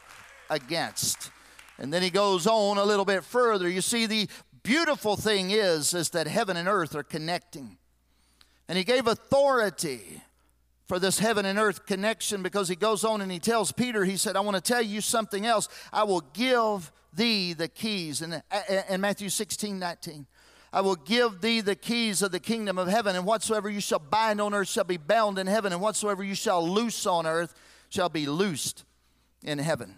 against. 0.51 1.31
And 1.79 1.93
then 1.93 2.03
he 2.03 2.11
goes 2.11 2.47
on 2.47 2.77
a 2.77 2.85
little 2.85 3.05
bit 3.05 3.25
further. 3.25 3.69
You 3.69 3.81
see, 3.81 4.07
the 4.07 4.29
beautiful 4.63 5.17
thing 5.17 5.51
is, 5.51 5.95
is 5.95 6.11
that 6.11 6.27
heaven 6.27 6.57
and 6.57 6.69
earth 6.69 6.95
are 6.95 7.03
connecting. 7.03 7.79
And 8.69 8.77
he 8.77 8.85
gave 8.85 9.07
authority 9.07 10.23
for 10.87 10.99
this 10.99 11.19
heaven 11.19 11.47
and 11.47 11.59
earth 11.59 11.87
connection 11.87 12.43
because 12.43 12.69
he 12.69 12.75
goes 12.75 13.05
on 13.05 13.21
and 13.21 13.31
he 13.31 13.39
tells 13.39 13.73
Peter, 13.73 14.05
he 14.05 14.17
said, 14.17 14.37
I 14.37 14.41
want 14.41 14.57
to 14.57 14.61
tell 14.61 14.83
you 14.83 15.01
something 15.01 15.47
else. 15.47 15.69
I 15.93 16.05
will 16.05 16.23
give 16.33 16.91
thee 17.13 17.53
the 17.53 17.69
keys. 17.69 18.23
And 18.23 18.35
uh, 18.35 18.41
uh, 18.51 18.83
in 18.89 19.01
Matthew 19.01 19.29
16, 19.29 19.79
19. 19.79 20.27
I 20.73 20.83
will 20.83 20.97
give 20.97 21.41
thee 21.41 21.61
the 21.61 21.75
keys 21.75 22.21
of 22.21 22.31
the 22.31 22.41
kingdom 22.41 22.77
of 22.77 22.89
heaven, 22.89 23.17
and 23.17 23.25
whatsoever 23.25 23.71
you 23.71 23.81
shall 23.81 23.99
bind 23.99 24.39
on 24.39 24.53
earth 24.53 24.69
shall 24.69 24.85
be 24.85 24.99
bound 24.99 25.39
in 25.39 25.47
heaven, 25.47 25.73
and 25.73 25.81
whatsoever 25.81 26.23
you 26.23 26.35
shall 26.35 26.67
loose 26.67 27.07
on 27.07 27.27
earth 27.27 27.55
shall 27.89 28.11
be 28.11 28.27
loosed 28.27 28.85
in 29.43 29.59
heaven. 29.59 29.95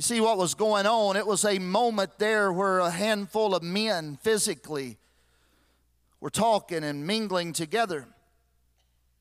You 0.00 0.02
see 0.02 0.22
what 0.22 0.38
was 0.38 0.54
going 0.54 0.86
on? 0.86 1.16
It 1.16 1.26
was 1.26 1.44
a 1.44 1.58
moment 1.58 2.12
there 2.16 2.50
where 2.50 2.78
a 2.78 2.90
handful 2.90 3.54
of 3.54 3.62
men 3.62 4.16
physically 4.22 4.96
were 6.20 6.30
talking 6.30 6.82
and 6.84 7.06
mingling 7.06 7.52
together. 7.52 8.06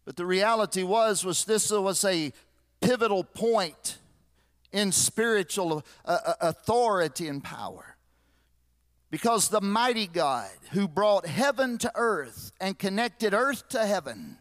But 0.06 0.16
the 0.16 0.26
reality 0.26 0.84
was 0.84 1.26
was 1.26 1.44
this 1.44 1.70
was 1.70 2.06
a 2.06 2.32
pivotal 2.80 3.26
point 3.26 3.98
in 4.72 4.94
spiritual 4.94 5.84
uh, 6.06 6.18
uh, 6.26 6.34
authority 6.40 7.28
and 7.28 7.44
power. 7.44 7.98
Because 9.12 9.50
the 9.50 9.60
mighty 9.60 10.08
God 10.08 10.50
who 10.72 10.88
brought 10.88 11.26
heaven 11.26 11.78
to 11.80 11.92
earth 11.94 12.54
and 12.62 12.80
connected 12.80 13.34
earth 13.34 13.68
to 13.68 13.86
heaven, 13.86 14.38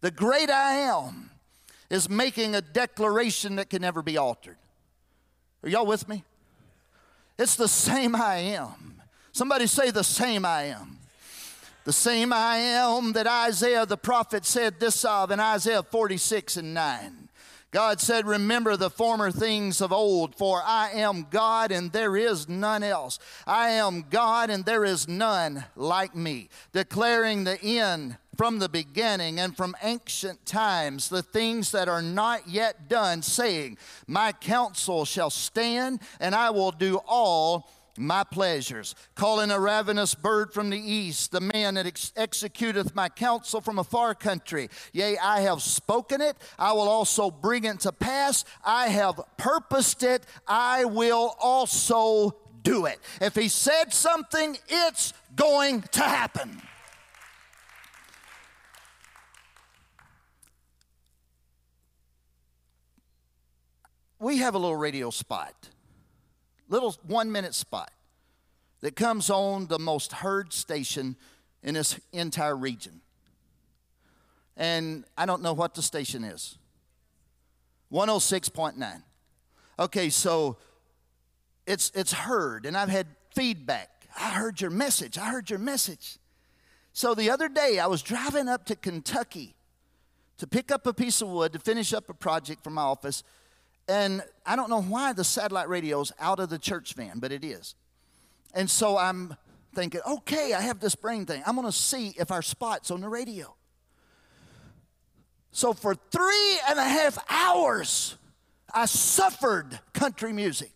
the 0.00 0.12
great 0.12 0.48
I 0.48 0.74
am, 0.74 1.30
is 1.90 2.08
making 2.08 2.54
a 2.54 2.60
declaration 2.60 3.56
that 3.56 3.68
can 3.68 3.82
never 3.82 4.00
be 4.00 4.16
altered. 4.16 4.58
Are 5.62 5.68
y'all 5.68 5.86
with 5.86 6.08
me? 6.08 6.24
It's 7.38 7.56
the 7.56 7.68
same 7.68 8.14
I 8.16 8.36
am. 8.36 9.00
Somebody 9.32 9.66
say, 9.66 9.90
the 9.90 10.04
same 10.04 10.44
I 10.44 10.64
am. 10.64 10.98
The 11.84 11.92
same 11.92 12.32
I 12.32 12.56
am 12.56 13.12
that 13.12 13.26
Isaiah 13.26 13.86
the 13.86 13.96
prophet 13.96 14.44
said 14.44 14.80
this 14.80 15.04
of 15.04 15.30
in 15.30 15.38
Isaiah 15.38 15.82
46 15.82 16.56
and 16.56 16.74
9. 16.74 17.28
God 17.70 18.00
said, 18.00 18.26
Remember 18.26 18.76
the 18.76 18.90
former 18.90 19.30
things 19.30 19.80
of 19.80 19.92
old, 19.92 20.34
for 20.34 20.62
I 20.64 20.92
am 20.92 21.26
God 21.30 21.70
and 21.70 21.92
there 21.92 22.16
is 22.16 22.48
none 22.48 22.82
else. 22.82 23.18
I 23.46 23.70
am 23.70 24.06
God 24.08 24.50
and 24.50 24.64
there 24.64 24.84
is 24.84 25.06
none 25.06 25.64
like 25.76 26.16
me, 26.16 26.48
declaring 26.72 27.44
the 27.44 27.62
end 27.62 28.16
from 28.36 28.58
the 28.58 28.68
beginning 28.68 29.40
and 29.40 29.56
from 29.56 29.74
ancient 29.82 30.44
times 30.46 31.08
the 31.08 31.22
things 31.22 31.70
that 31.72 31.88
are 31.88 32.02
not 32.02 32.48
yet 32.48 32.88
done, 32.88 33.22
saying, 33.22 33.78
My 34.06 34.32
counsel 34.32 35.04
shall 35.04 35.30
stand, 35.30 36.00
and 36.20 36.34
I 36.34 36.50
will 36.50 36.70
do 36.70 37.00
all 37.06 37.68
my 37.98 38.24
pleasures, 38.24 38.94
calling 39.14 39.50
a 39.50 39.58
ravenous 39.58 40.14
bird 40.14 40.52
from 40.52 40.70
the 40.70 40.78
east, 40.78 41.32
the 41.32 41.40
man 41.40 41.74
that 41.74 41.86
ex- 41.86 42.12
executeth 42.16 42.94
my 42.94 43.08
counsel 43.08 43.60
from 43.60 43.78
a 43.78 43.84
far 43.84 44.14
country. 44.14 44.68
Yea, 44.92 45.16
I 45.18 45.40
have 45.40 45.62
spoken 45.62 46.20
it, 46.20 46.36
I 46.58 46.72
will 46.72 46.88
also 46.88 47.30
bring 47.30 47.64
it 47.64 47.80
to 47.80 47.92
pass. 47.92 48.44
I 48.64 48.88
have 48.88 49.20
purposed 49.36 50.02
it, 50.02 50.26
I 50.46 50.84
will 50.84 51.36
also 51.40 52.36
do 52.62 52.86
it. 52.86 52.98
If 53.20 53.34
he 53.34 53.48
said 53.48 53.92
something, 53.92 54.58
it's 54.68 55.12
going 55.34 55.82
to 55.92 56.02
happen. 56.02 56.60
We 64.18 64.38
have 64.38 64.54
a 64.54 64.58
little 64.58 64.76
radio 64.76 65.10
spot, 65.10 65.70
little 66.68 66.94
one 67.06 67.30
minute 67.30 67.54
spot 67.54 67.90
that 68.80 68.96
comes 68.96 69.30
on 69.30 69.66
the 69.66 69.78
most 69.78 70.12
heard 70.12 70.52
station 70.52 71.16
in 71.62 71.74
this 71.74 71.98
entire 72.12 72.56
region. 72.56 73.00
And 74.56 75.04
I 75.18 75.26
don't 75.26 75.42
know 75.42 75.52
what 75.52 75.74
the 75.74 75.82
station 75.82 76.24
is 76.24 76.58
106.9. 77.92 79.02
Okay, 79.78 80.08
so 80.08 80.56
it's, 81.66 81.92
it's 81.94 82.12
heard, 82.12 82.64
and 82.64 82.76
I've 82.76 82.88
had 82.88 83.06
feedback. 83.34 83.90
I 84.18 84.30
heard 84.30 84.60
your 84.60 84.70
message. 84.70 85.18
I 85.18 85.26
heard 85.26 85.50
your 85.50 85.58
message. 85.58 86.18
So 86.94 87.14
the 87.14 87.28
other 87.28 87.48
day, 87.48 87.78
I 87.78 87.86
was 87.86 88.00
driving 88.00 88.48
up 88.48 88.64
to 88.66 88.76
Kentucky 88.76 89.54
to 90.38 90.46
pick 90.46 90.70
up 90.70 90.86
a 90.86 90.94
piece 90.94 91.20
of 91.20 91.28
wood 91.28 91.52
to 91.52 91.58
finish 91.58 91.92
up 91.92 92.08
a 92.08 92.14
project 92.14 92.64
for 92.64 92.70
my 92.70 92.82
office 92.82 93.22
and 93.88 94.22
I 94.44 94.56
don't 94.56 94.70
know 94.70 94.82
why 94.82 95.12
the 95.12 95.24
satellite 95.24 95.68
radio 95.68 96.00
is 96.00 96.12
out 96.18 96.40
of 96.40 96.50
the 96.50 96.58
church 96.58 96.94
van, 96.94 97.18
but 97.18 97.32
it 97.32 97.44
is. 97.44 97.74
And 98.54 98.68
so 98.68 98.96
I'm 98.96 99.36
thinking, 99.74 100.00
okay, 100.08 100.52
I 100.54 100.60
have 100.62 100.80
this 100.80 100.94
brain 100.94 101.26
thing. 101.26 101.42
I'm 101.46 101.54
going 101.54 101.66
to 101.66 101.72
see 101.72 102.14
if 102.18 102.30
our 102.30 102.42
spot's 102.42 102.90
on 102.90 103.00
the 103.00 103.08
radio. 103.08 103.54
So 105.52 105.72
for 105.72 105.94
three 105.94 106.58
and 106.68 106.78
a 106.78 106.84
half 106.84 107.18
hours, 107.30 108.16
I 108.74 108.86
suffered 108.86 109.78
country 109.92 110.32
music. 110.32 110.72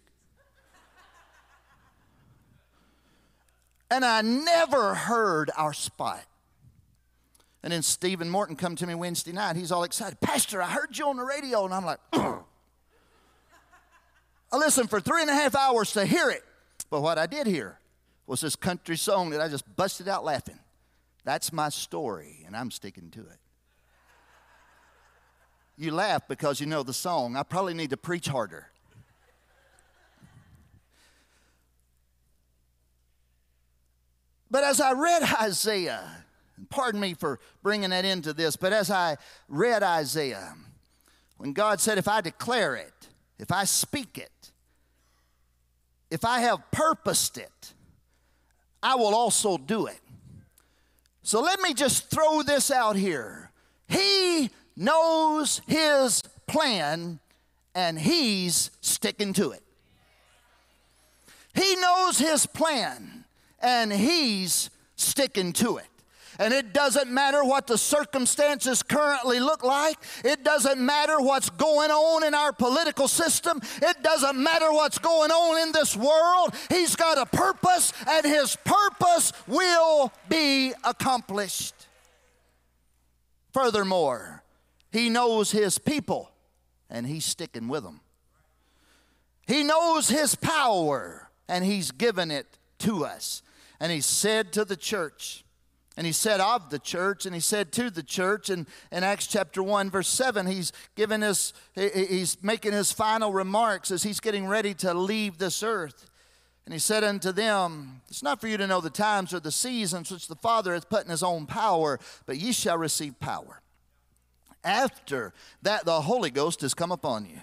and 3.90 4.04
I 4.04 4.22
never 4.22 4.94
heard 4.94 5.50
our 5.56 5.72
spot. 5.72 6.24
And 7.62 7.72
then 7.72 7.82
Stephen 7.82 8.30
Morton 8.30 8.56
come 8.56 8.76
to 8.76 8.86
me 8.86 8.94
Wednesday 8.94 9.32
night. 9.32 9.56
He's 9.56 9.72
all 9.72 9.82
excited. 9.82 10.20
Pastor, 10.20 10.62
I 10.62 10.70
heard 10.70 10.96
you 10.96 11.08
on 11.08 11.16
the 11.16 11.24
radio. 11.24 11.64
And 11.64 11.74
I'm 11.74 11.84
like, 11.84 11.98
I 14.52 14.56
listened 14.56 14.90
for 14.90 15.00
three 15.00 15.22
and 15.22 15.30
a 15.30 15.34
half 15.34 15.54
hours 15.54 15.92
to 15.92 16.04
hear 16.04 16.30
it. 16.30 16.42
But 16.90 17.02
what 17.02 17.18
I 17.18 17.26
did 17.26 17.46
hear 17.46 17.78
was 18.26 18.40
this 18.40 18.56
country 18.56 18.96
song 18.96 19.30
that 19.30 19.40
I 19.40 19.48
just 19.48 19.64
busted 19.76 20.08
out 20.08 20.24
laughing. 20.24 20.58
That's 21.24 21.52
my 21.52 21.68
story, 21.68 22.42
and 22.46 22.56
I'm 22.56 22.70
sticking 22.70 23.10
to 23.10 23.20
it. 23.20 23.38
You 25.76 25.92
laugh 25.92 26.26
because 26.28 26.60
you 26.60 26.66
know 26.66 26.82
the 26.82 26.92
song. 26.92 27.36
I 27.36 27.42
probably 27.42 27.74
need 27.74 27.90
to 27.90 27.96
preach 27.96 28.26
harder. 28.26 28.66
But 34.50 34.64
as 34.64 34.80
I 34.80 34.92
read 34.92 35.22
Isaiah, 35.40 36.24
Pardon 36.68 37.00
me 37.00 37.14
for 37.14 37.40
bringing 37.62 37.90
that 37.90 38.04
into 38.04 38.32
this, 38.32 38.56
but 38.56 38.72
as 38.72 38.90
I 38.90 39.16
read 39.48 39.82
Isaiah, 39.82 40.54
when 41.38 41.52
God 41.52 41.80
said, 41.80 41.96
If 41.96 42.08
I 42.08 42.20
declare 42.20 42.76
it, 42.76 42.92
if 43.40 43.50
I 43.50 43.64
speak 43.64 44.18
it, 44.18 44.52
if 46.10 46.24
I 46.24 46.40
have 46.40 46.70
purposed 46.70 47.38
it, 47.38 47.72
I 48.82 48.94
will 48.96 49.14
also 49.14 49.56
do 49.56 49.86
it. 49.86 50.00
So 51.22 51.40
let 51.40 51.60
me 51.60 51.74
just 51.74 52.10
throw 52.10 52.42
this 52.42 52.70
out 52.70 52.96
here. 52.96 53.50
He 53.88 54.50
knows 54.76 55.60
his 55.66 56.22
plan 56.46 57.20
and 57.74 57.98
he's 57.98 58.70
sticking 58.80 59.32
to 59.34 59.52
it. 59.52 59.62
He 61.54 61.76
knows 61.76 62.18
his 62.18 62.46
plan 62.46 63.24
and 63.60 63.92
he's 63.92 64.70
sticking 64.96 65.52
to 65.54 65.78
it. 65.78 65.89
And 66.40 66.54
it 66.54 66.72
doesn't 66.72 67.10
matter 67.10 67.44
what 67.44 67.66
the 67.66 67.76
circumstances 67.76 68.82
currently 68.82 69.40
look 69.40 69.62
like. 69.62 69.98
It 70.24 70.42
doesn't 70.42 70.80
matter 70.80 71.20
what's 71.20 71.50
going 71.50 71.90
on 71.90 72.24
in 72.24 72.34
our 72.34 72.50
political 72.50 73.08
system. 73.08 73.60
It 73.82 74.02
doesn't 74.02 74.42
matter 74.42 74.72
what's 74.72 74.98
going 74.98 75.30
on 75.30 75.68
in 75.68 75.72
this 75.72 75.94
world. 75.94 76.54
He's 76.70 76.96
got 76.96 77.18
a 77.18 77.26
purpose, 77.26 77.92
and 78.08 78.24
his 78.24 78.56
purpose 78.64 79.34
will 79.46 80.10
be 80.30 80.72
accomplished. 80.82 81.74
Furthermore, 83.52 84.42
he 84.92 85.10
knows 85.10 85.50
his 85.50 85.76
people, 85.76 86.30
and 86.88 87.06
he's 87.06 87.26
sticking 87.26 87.68
with 87.68 87.84
them. 87.84 88.00
He 89.46 89.62
knows 89.62 90.08
his 90.08 90.36
power, 90.36 91.28
and 91.50 91.66
he's 91.66 91.90
given 91.90 92.30
it 92.30 92.46
to 92.78 93.04
us. 93.04 93.42
And 93.78 93.92
he 93.92 94.00
said 94.00 94.54
to 94.54 94.64
the 94.64 94.76
church, 94.76 95.44
and 96.00 96.06
he 96.06 96.14
said 96.14 96.40
of 96.40 96.70
the 96.70 96.78
church, 96.78 97.26
and 97.26 97.34
he 97.34 97.42
said 97.42 97.72
to 97.72 97.90
the 97.90 98.02
church 98.02 98.48
And 98.48 98.66
in 98.90 99.04
Acts 99.04 99.26
chapter 99.26 99.62
1, 99.62 99.90
verse 99.90 100.08
7, 100.08 100.46
he's 100.46 100.72
giving 100.94 101.20
his, 101.20 101.52
he's 101.74 102.42
making 102.42 102.72
his 102.72 102.90
final 102.90 103.34
remarks 103.34 103.90
as 103.90 104.02
he's 104.02 104.18
getting 104.18 104.46
ready 104.46 104.72
to 104.76 104.94
leave 104.94 105.36
this 105.36 105.62
earth. 105.62 106.08
And 106.64 106.72
he 106.72 106.78
said 106.78 107.04
unto 107.04 107.32
them, 107.32 108.00
It's 108.08 108.22
not 108.22 108.40
for 108.40 108.48
you 108.48 108.56
to 108.56 108.66
know 108.66 108.80
the 108.80 108.88
times 108.88 109.34
or 109.34 109.40
the 109.40 109.52
seasons 109.52 110.10
which 110.10 110.26
the 110.26 110.36
Father 110.36 110.72
hath 110.72 110.88
put 110.88 111.04
in 111.04 111.10
his 111.10 111.22
own 111.22 111.44
power, 111.44 112.00
but 112.24 112.38
ye 112.38 112.52
shall 112.52 112.78
receive 112.78 113.20
power. 113.20 113.60
After 114.64 115.34
that, 115.60 115.84
the 115.84 116.00
Holy 116.00 116.30
Ghost 116.30 116.62
has 116.62 116.72
come 116.72 116.92
upon 116.92 117.26
you. 117.26 117.40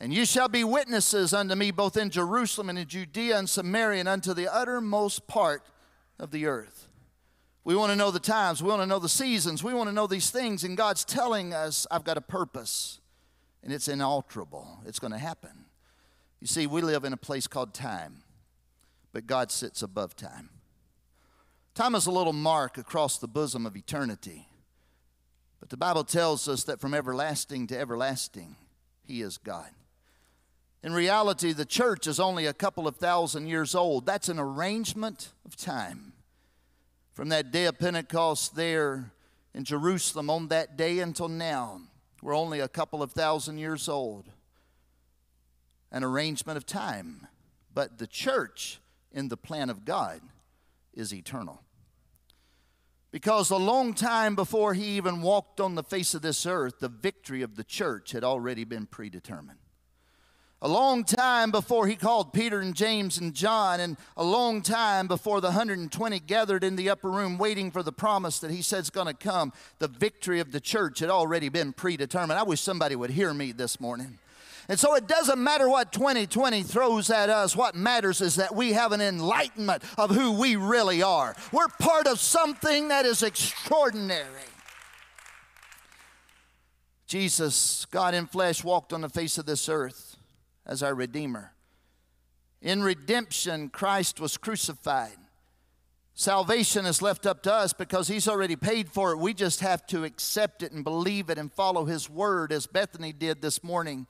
And 0.00 0.12
you 0.12 0.26
shall 0.26 0.48
be 0.48 0.64
witnesses 0.64 1.32
unto 1.32 1.54
me 1.54 1.70
both 1.70 1.96
in 1.96 2.10
Jerusalem 2.10 2.68
and 2.68 2.80
in 2.80 2.88
Judea 2.88 3.38
and 3.38 3.48
Samaria 3.48 4.00
and 4.00 4.08
unto 4.08 4.34
the 4.34 4.52
uttermost 4.52 5.28
part 5.28 5.62
of 6.18 6.32
the 6.32 6.46
earth. 6.46 6.85
We 7.66 7.74
want 7.74 7.90
to 7.90 7.96
know 7.96 8.12
the 8.12 8.20
times. 8.20 8.62
We 8.62 8.68
want 8.68 8.82
to 8.82 8.86
know 8.86 9.00
the 9.00 9.08
seasons. 9.08 9.64
We 9.64 9.74
want 9.74 9.88
to 9.88 9.92
know 9.92 10.06
these 10.06 10.30
things. 10.30 10.62
And 10.62 10.76
God's 10.76 11.04
telling 11.04 11.52
us, 11.52 11.84
I've 11.90 12.04
got 12.04 12.16
a 12.16 12.20
purpose, 12.20 13.00
and 13.60 13.72
it's 13.72 13.88
inalterable. 13.88 14.78
It's 14.86 15.00
going 15.00 15.12
to 15.12 15.18
happen. 15.18 15.64
You 16.40 16.46
see, 16.46 16.68
we 16.68 16.80
live 16.80 17.02
in 17.02 17.12
a 17.12 17.16
place 17.16 17.48
called 17.48 17.74
time, 17.74 18.22
but 19.12 19.26
God 19.26 19.50
sits 19.50 19.82
above 19.82 20.14
time. 20.14 20.50
Time 21.74 21.96
is 21.96 22.06
a 22.06 22.12
little 22.12 22.32
mark 22.32 22.78
across 22.78 23.18
the 23.18 23.26
bosom 23.26 23.66
of 23.66 23.76
eternity. 23.76 24.46
But 25.58 25.68
the 25.68 25.76
Bible 25.76 26.04
tells 26.04 26.46
us 26.46 26.62
that 26.64 26.78
from 26.80 26.94
everlasting 26.94 27.66
to 27.66 27.76
everlasting, 27.76 28.54
He 29.02 29.22
is 29.22 29.38
God. 29.38 29.70
In 30.84 30.92
reality, 30.92 31.52
the 31.52 31.64
church 31.64 32.06
is 32.06 32.20
only 32.20 32.46
a 32.46 32.52
couple 32.52 32.86
of 32.86 32.94
thousand 32.94 33.48
years 33.48 33.74
old. 33.74 34.06
That's 34.06 34.28
an 34.28 34.38
arrangement 34.38 35.32
of 35.44 35.56
time. 35.56 36.12
From 37.16 37.30
that 37.30 37.50
day 37.50 37.64
of 37.64 37.78
Pentecost 37.78 38.56
there 38.56 39.10
in 39.54 39.64
Jerusalem 39.64 40.28
on 40.28 40.48
that 40.48 40.76
day 40.76 40.98
until 40.98 41.28
now, 41.28 41.80
we're 42.20 42.36
only 42.36 42.60
a 42.60 42.68
couple 42.68 43.02
of 43.02 43.12
thousand 43.12 43.56
years 43.56 43.88
old. 43.88 44.26
An 45.90 46.04
arrangement 46.04 46.58
of 46.58 46.66
time. 46.66 47.26
But 47.72 47.96
the 47.96 48.06
church 48.06 48.80
in 49.10 49.28
the 49.28 49.38
plan 49.38 49.70
of 49.70 49.86
God 49.86 50.20
is 50.92 51.14
eternal. 51.14 51.62
Because 53.10 53.48
a 53.48 53.56
long 53.56 53.94
time 53.94 54.34
before 54.34 54.74
he 54.74 54.84
even 54.98 55.22
walked 55.22 55.58
on 55.58 55.74
the 55.74 55.82
face 55.82 56.12
of 56.12 56.20
this 56.20 56.44
earth, 56.44 56.80
the 56.80 56.90
victory 56.90 57.40
of 57.40 57.56
the 57.56 57.64
church 57.64 58.12
had 58.12 58.24
already 58.24 58.64
been 58.64 58.84
predetermined 58.84 59.60
a 60.62 60.68
long 60.68 61.04
time 61.04 61.50
before 61.50 61.86
he 61.86 61.96
called 61.96 62.32
Peter 62.32 62.60
and 62.60 62.74
James 62.74 63.18
and 63.18 63.34
John, 63.34 63.78
and 63.78 63.96
a 64.16 64.24
long 64.24 64.62
time 64.62 65.06
before 65.06 65.40
the 65.40 65.48
120 65.48 66.18
gathered 66.20 66.64
in 66.64 66.76
the 66.76 66.88
upper 66.88 67.10
room 67.10 67.36
waiting 67.36 67.70
for 67.70 67.82
the 67.82 67.92
promise 67.92 68.38
that 68.38 68.50
he 68.50 68.62
said 68.62 68.80
is 68.80 68.90
going 68.90 69.06
to 69.06 69.14
come, 69.14 69.52
the 69.78 69.88
victory 69.88 70.40
of 70.40 70.52
the 70.52 70.60
church 70.60 71.00
had 71.00 71.10
already 71.10 71.50
been 71.50 71.74
predetermined. 71.74 72.38
I 72.38 72.42
wish 72.42 72.62
somebody 72.62 72.96
would 72.96 73.10
hear 73.10 73.34
me 73.34 73.52
this 73.52 73.80
morning. 73.80 74.18
And 74.68 74.80
so 74.80 74.96
it 74.96 75.06
doesn't 75.06 75.38
matter 75.38 75.68
what 75.68 75.92
2020 75.92 76.62
throws 76.62 77.10
at 77.10 77.28
us. 77.28 77.54
What 77.54 77.76
matters 77.76 78.20
is 78.20 78.36
that 78.36 78.56
we 78.56 78.72
have 78.72 78.92
an 78.92 79.00
enlightenment 79.00 79.84
of 79.96 80.10
who 80.10 80.32
we 80.32 80.56
really 80.56 81.02
are. 81.02 81.36
We're 81.52 81.68
part 81.68 82.08
of 82.08 82.18
something 82.18 82.88
that 82.88 83.04
is 83.04 83.22
extraordinary. 83.22 84.24
Jesus, 87.06 87.86
God 87.92 88.14
in 88.14 88.26
flesh, 88.26 88.64
walked 88.64 88.92
on 88.92 89.02
the 89.02 89.08
face 89.08 89.38
of 89.38 89.46
this 89.46 89.68
earth 89.68 90.05
as 90.66 90.82
our 90.82 90.94
Redeemer. 90.94 91.52
In 92.60 92.82
redemption, 92.82 93.68
Christ 93.68 94.20
was 94.20 94.36
crucified. 94.36 95.16
Salvation 96.14 96.86
is 96.86 97.02
left 97.02 97.26
up 97.26 97.42
to 97.42 97.52
us 97.52 97.72
because 97.72 98.08
He's 98.08 98.26
already 98.26 98.56
paid 98.56 98.90
for 98.90 99.12
it. 99.12 99.18
We 99.18 99.34
just 99.34 99.60
have 99.60 99.86
to 99.88 100.04
accept 100.04 100.62
it 100.62 100.72
and 100.72 100.82
believe 100.82 101.30
it 101.30 101.38
and 101.38 101.52
follow 101.52 101.84
His 101.84 102.08
word, 102.08 102.52
as 102.52 102.66
Bethany 102.66 103.12
did 103.12 103.42
this 103.42 103.62
morning. 103.62 104.06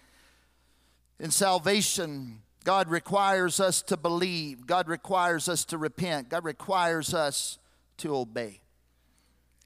In 1.18 1.30
salvation, 1.30 2.42
God 2.64 2.88
requires 2.88 3.60
us 3.60 3.82
to 3.82 3.96
believe, 3.96 4.66
God 4.66 4.88
requires 4.88 5.48
us 5.48 5.64
to 5.66 5.78
repent, 5.78 6.28
God 6.28 6.44
requires 6.44 7.12
us 7.12 7.58
to 7.98 8.14
obey 8.14 8.60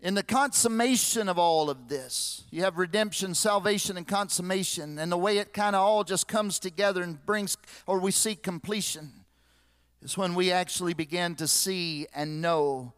in 0.02 0.14
the 0.14 0.22
consummation 0.22 1.28
of 1.28 1.38
all 1.38 1.68
of 1.68 1.88
this, 1.88 2.44
you 2.50 2.62
have 2.62 2.78
redemption, 2.78 3.34
salvation, 3.34 3.98
and 3.98 4.08
consummation, 4.08 4.98
and 4.98 5.12
the 5.12 5.18
way 5.18 5.38
it 5.38 5.52
kind 5.52 5.76
of 5.76 5.82
all 5.82 6.04
just 6.04 6.26
comes 6.26 6.58
together 6.58 7.02
and 7.02 7.24
brings, 7.26 7.58
or 7.86 8.00
we 8.00 8.10
see 8.10 8.34
completion, 8.34 9.12
is 10.02 10.16
when 10.16 10.34
we 10.34 10.50
actually 10.50 10.94
begin 10.94 11.34
to 11.34 11.46
see 11.46 12.06
and 12.14 12.40
know 12.40 12.94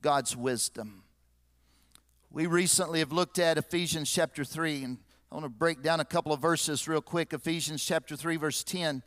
God's 0.00 0.36
wisdom. 0.36 1.04
We 2.32 2.46
recently 2.46 2.98
have 2.98 3.12
looked 3.12 3.38
at 3.38 3.56
Ephesians 3.56 4.10
chapter 4.10 4.42
3, 4.42 4.82
and 4.82 4.98
I 5.30 5.36
want 5.36 5.44
to 5.44 5.48
break 5.48 5.80
down 5.80 6.00
a 6.00 6.04
couple 6.04 6.32
of 6.32 6.40
verses 6.40 6.88
real 6.88 7.02
quick. 7.02 7.32
Ephesians 7.32 7.84
chapter 7.84 8.16
3, 8.16 8.36
verse 8.36 8.64
10. 8.64 9.04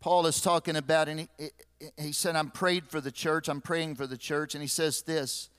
Paul 0.00 0.26
is 0.26 0.40
talking 0.40 0.76
about, 0.76 1.08
and 1.08 1.20
he, 1.38 1.48
he 1.96 2.12
said, 2.12 2.36
I'm 2.36 2.50
prayed 2.50 2.86
for 2.86 3.00
the 3.00 3.10
church, 3.10 3.48
I'm 3.48 3.60
praying 3.60 3.96
for 3.96 4.06
the 4.06 4.16
church, 4.16 4.54
and 4.54 4.62
he 4.62 4.68
says 4.68 5.02
this 5.02 5.50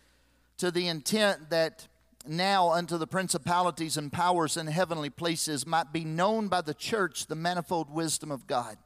to 0.59 0.71
the 0.71 0.87
intent 0.87 1.49
that 1.49 1.87
now 2.27 2.69
unto 2.69 2.97
the 2.97 3.07
principalities 3.07 3.97
and 3.97 4.11
powers 4.11 4.57
in 4.57 4.67
heavenly 4.67 5.09
places 5.09 5.65
might 5.65 5.91
be 5.93 6.03
known 6.03 6.49
by 6.49 6.61
the 6.61 6.73
church 6.73 7.27
the 7.27 7.35
manifold 7.35 7.89
wisdom 7.89 8.29
of 8.29 8.45
God, 8.45 8.77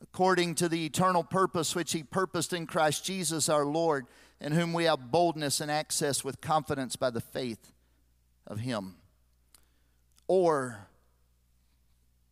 according 0.00 0.54
to 0.54 0.68
the 0.68 0.86
eternal 0.86 1.24
purpose 1.24 1.74
which 1.74 1.92
He 1.92 2.04
purposed 2.04 2.52
in 2.52 2.66
Christ 2.66 3.04
Jesus 3.04 3.48
our 3.48 3.66
Lord, 3.66 4.06
in 4.40 4.52
whom 4.52 4.72
we 4.72 4.84
have 4.84 5.10
boldness 5.10 5.60
and 5.60 5.70
access 5.70 6.22
with 6.22 6.40
confidence 6.40 6.94
by 6.94 7.10
the 7.10 7.20
faith 7.20 7.72
of 8.46 8.60
Him. 8.60 8.94
Or, 10.28 10.86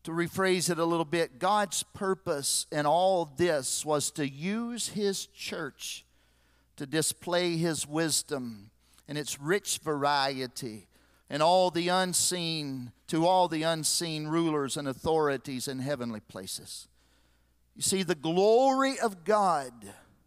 to 0.04 0.12
rephrase 0.12 0.70
it 0.70 0.78
a 0.78 0.85
little 0.85 1.04
bit, 1.04 1.40
God's 1.40 1.82
purpose 1.82 2.66
in 2.70 2.87
all 2.87 3.24
this 3.37 3.85
was 3.85 4.12
to 4.12 4.28
use 4.28 4.90
His 4.90 5.26
church 5.26 6.04
to 6.76 6.86
display 6.86 7.56
his 7.56 7.86
wisdom 7.86 8.70
and 9.08 9.16
its 9.16 9.40
rich 9.40 9.78
variety 9.78 10.86
and 11.28 11.42
all 11.42 11.70
the 11.70 11.88
unseen 11.88 12.92
to 13.08 13.26
all 13.26 13.48
the 13.48 13.62
unseen 13.62 14.26
rulers 14.26 14.76
and 14.76 14.86
authorities 14.88 15.68
in 15.68 15.78
heavenly 15.78 16.20
places. 16.20 16.88
You 17.74 17.82
see, 17.82 18.02
the 18.02 18.14
glory 18.14 18.98
of 18.98 19.24
God, 19.24 19.72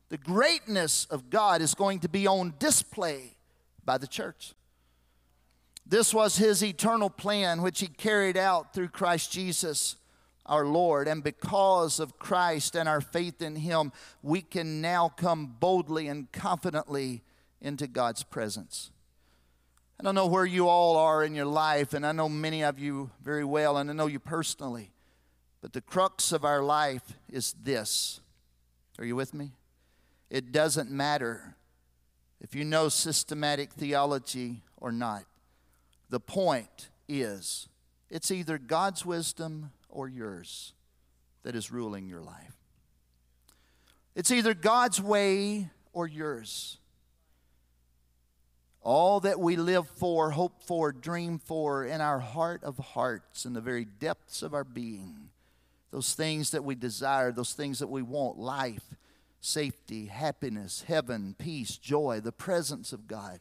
the 0.09 0.17
greatness 0.17 1.05
of 1.05 1.29
God 1.29 1.61
is 1.61 1.73
going 1.73 1.99
to 1.99 2.09
be 2.09 2.27
on 2.27 2.53
display 2.59 3.35
by 3.83 3.97
the 3.97 4.07
church. 4.07 4.53
This 5.85 6.13
was 6.13 6.37
his 6.37 6.63
eternal 6.63 7.09
plan, 7.09 7.61
which 7.61 7.79
he 7.79 7.87
carried 7.87 8.37
out 8.37 8.73
through 8.73 8.89
Christ 8.89 9.31
Jesus 9.31 9.95
our 10.49 10.65
Lord. 10.65 11.07
And 11.07 11.23
because 11.23 12.01
of 12.01 12.19
Christ 12.19 12.75
and 12.75 12.89
our 12.89 12.99
faith 12.99 13.41
in 13.41 13.55
Him, 13.55 13.93
we 14.21 14.41
can 14.41 14.81
now 14.81 15.07
come 15.07 15.55
boldly 15.59 16.09
and 16.09 16.29
confidently 16.33 17.21
into 17.61 17.87
God's 17.87 18.23
presence. 18.23 18.91
I 19.99 20.03
don't 20.03 20.15
know 20.15 20.27
where 20.27 20.45
you 20.45 20.67
all 20.67 20.97
are 20.97 21.23
in 21.23 21.35
your 21.35 21.45
life, 21.45 21.93
and 21.93 22.05
I 22.05 22.11
know 22.11 22.27
many 22.29 22.63
of 22.63 22.79
you 22.79 23.11
very 23.23 23.43
well, 23.43 23.77
and 23.77 23.89
I 23.89 23.93
know 23.93 24.07
you 24.07 24.19
personally. 24.19 24.91
But 25.61 25.73
the 25.73 25.81
crux 25.81 26.31
of 26.31 26.43
our 26.43 26.61
life 26.61 27.13
is 27.29 27.53
this. 27.63 28.21
Are 28.97 29.05
you 29.05 29.15
with 29.15 29.33
me? 29.33 29.51
It 30.29 30.51
doesn't 30.51 30.89
matter 30.89 31.55
if 32.41 32.55
you 32.55 32.63
know 32.63 32.89
systematic 32.89 33.73
theology 33.73 34.61
or 34.77 34.91
not, 34.91 35.25
the 36.09 36.19
point 36.19 36.89
is 37.07 37.67
it's 38.09 38.31
either 38.31 38.57
God's 38.57 39.05
wisdom 39.05 39.71
or 39.89 40.07
yours 40.07 40.73
that 41.43 41.55
is 41.55 41.71
ruling 41.71 42.07
your 42.07 42.21
life. 42.21 42.55
It's 44.15 44.31
either 44.31 44.53
God's 44.53 45.01
way 45.01 45.69
or 45.93 46.07
yours. 46.07 46.77
All 48.81 49.19
that 49.21 49.39
we 49.39 49.55
live 49.55 49.87
for, 49.87 50.31
hope 50.31 50.63
for, 50.63 50.91
dream 50.91 51.39
for 51.39 51.85
in 51.85 52.01
our 52.01 52.19
heart 52.19 52.63
of 52.63 52.77
hearts, 52.77 53.45
in 53.45 53.53
the 53.53 53.61
very 53.61 53.85
depths 53.85 54.41
of 54.41 54.53
our 54.53 54.63
being, 54.63 55.29
those 55.91 56.13
things 56.13 56.51
that 56.51 56.63
we 56.63 56.75
desire, 56.75 57.31
those 57.31 57.53
things 57.53 57.79
that 57.79 57.87
we 57.87 58.01
want 58.01 58.37
life, 58.37 58.95
safety, 59.41 60.05
happiness, 60.05 60.83
heaven, 60.87 61.35
peace, 61.37 61.77
joy, 61.77 62.19
the 62.21 62.31
presence 62.31 62.93
of 62.93 63.07
God. 63.07 63.39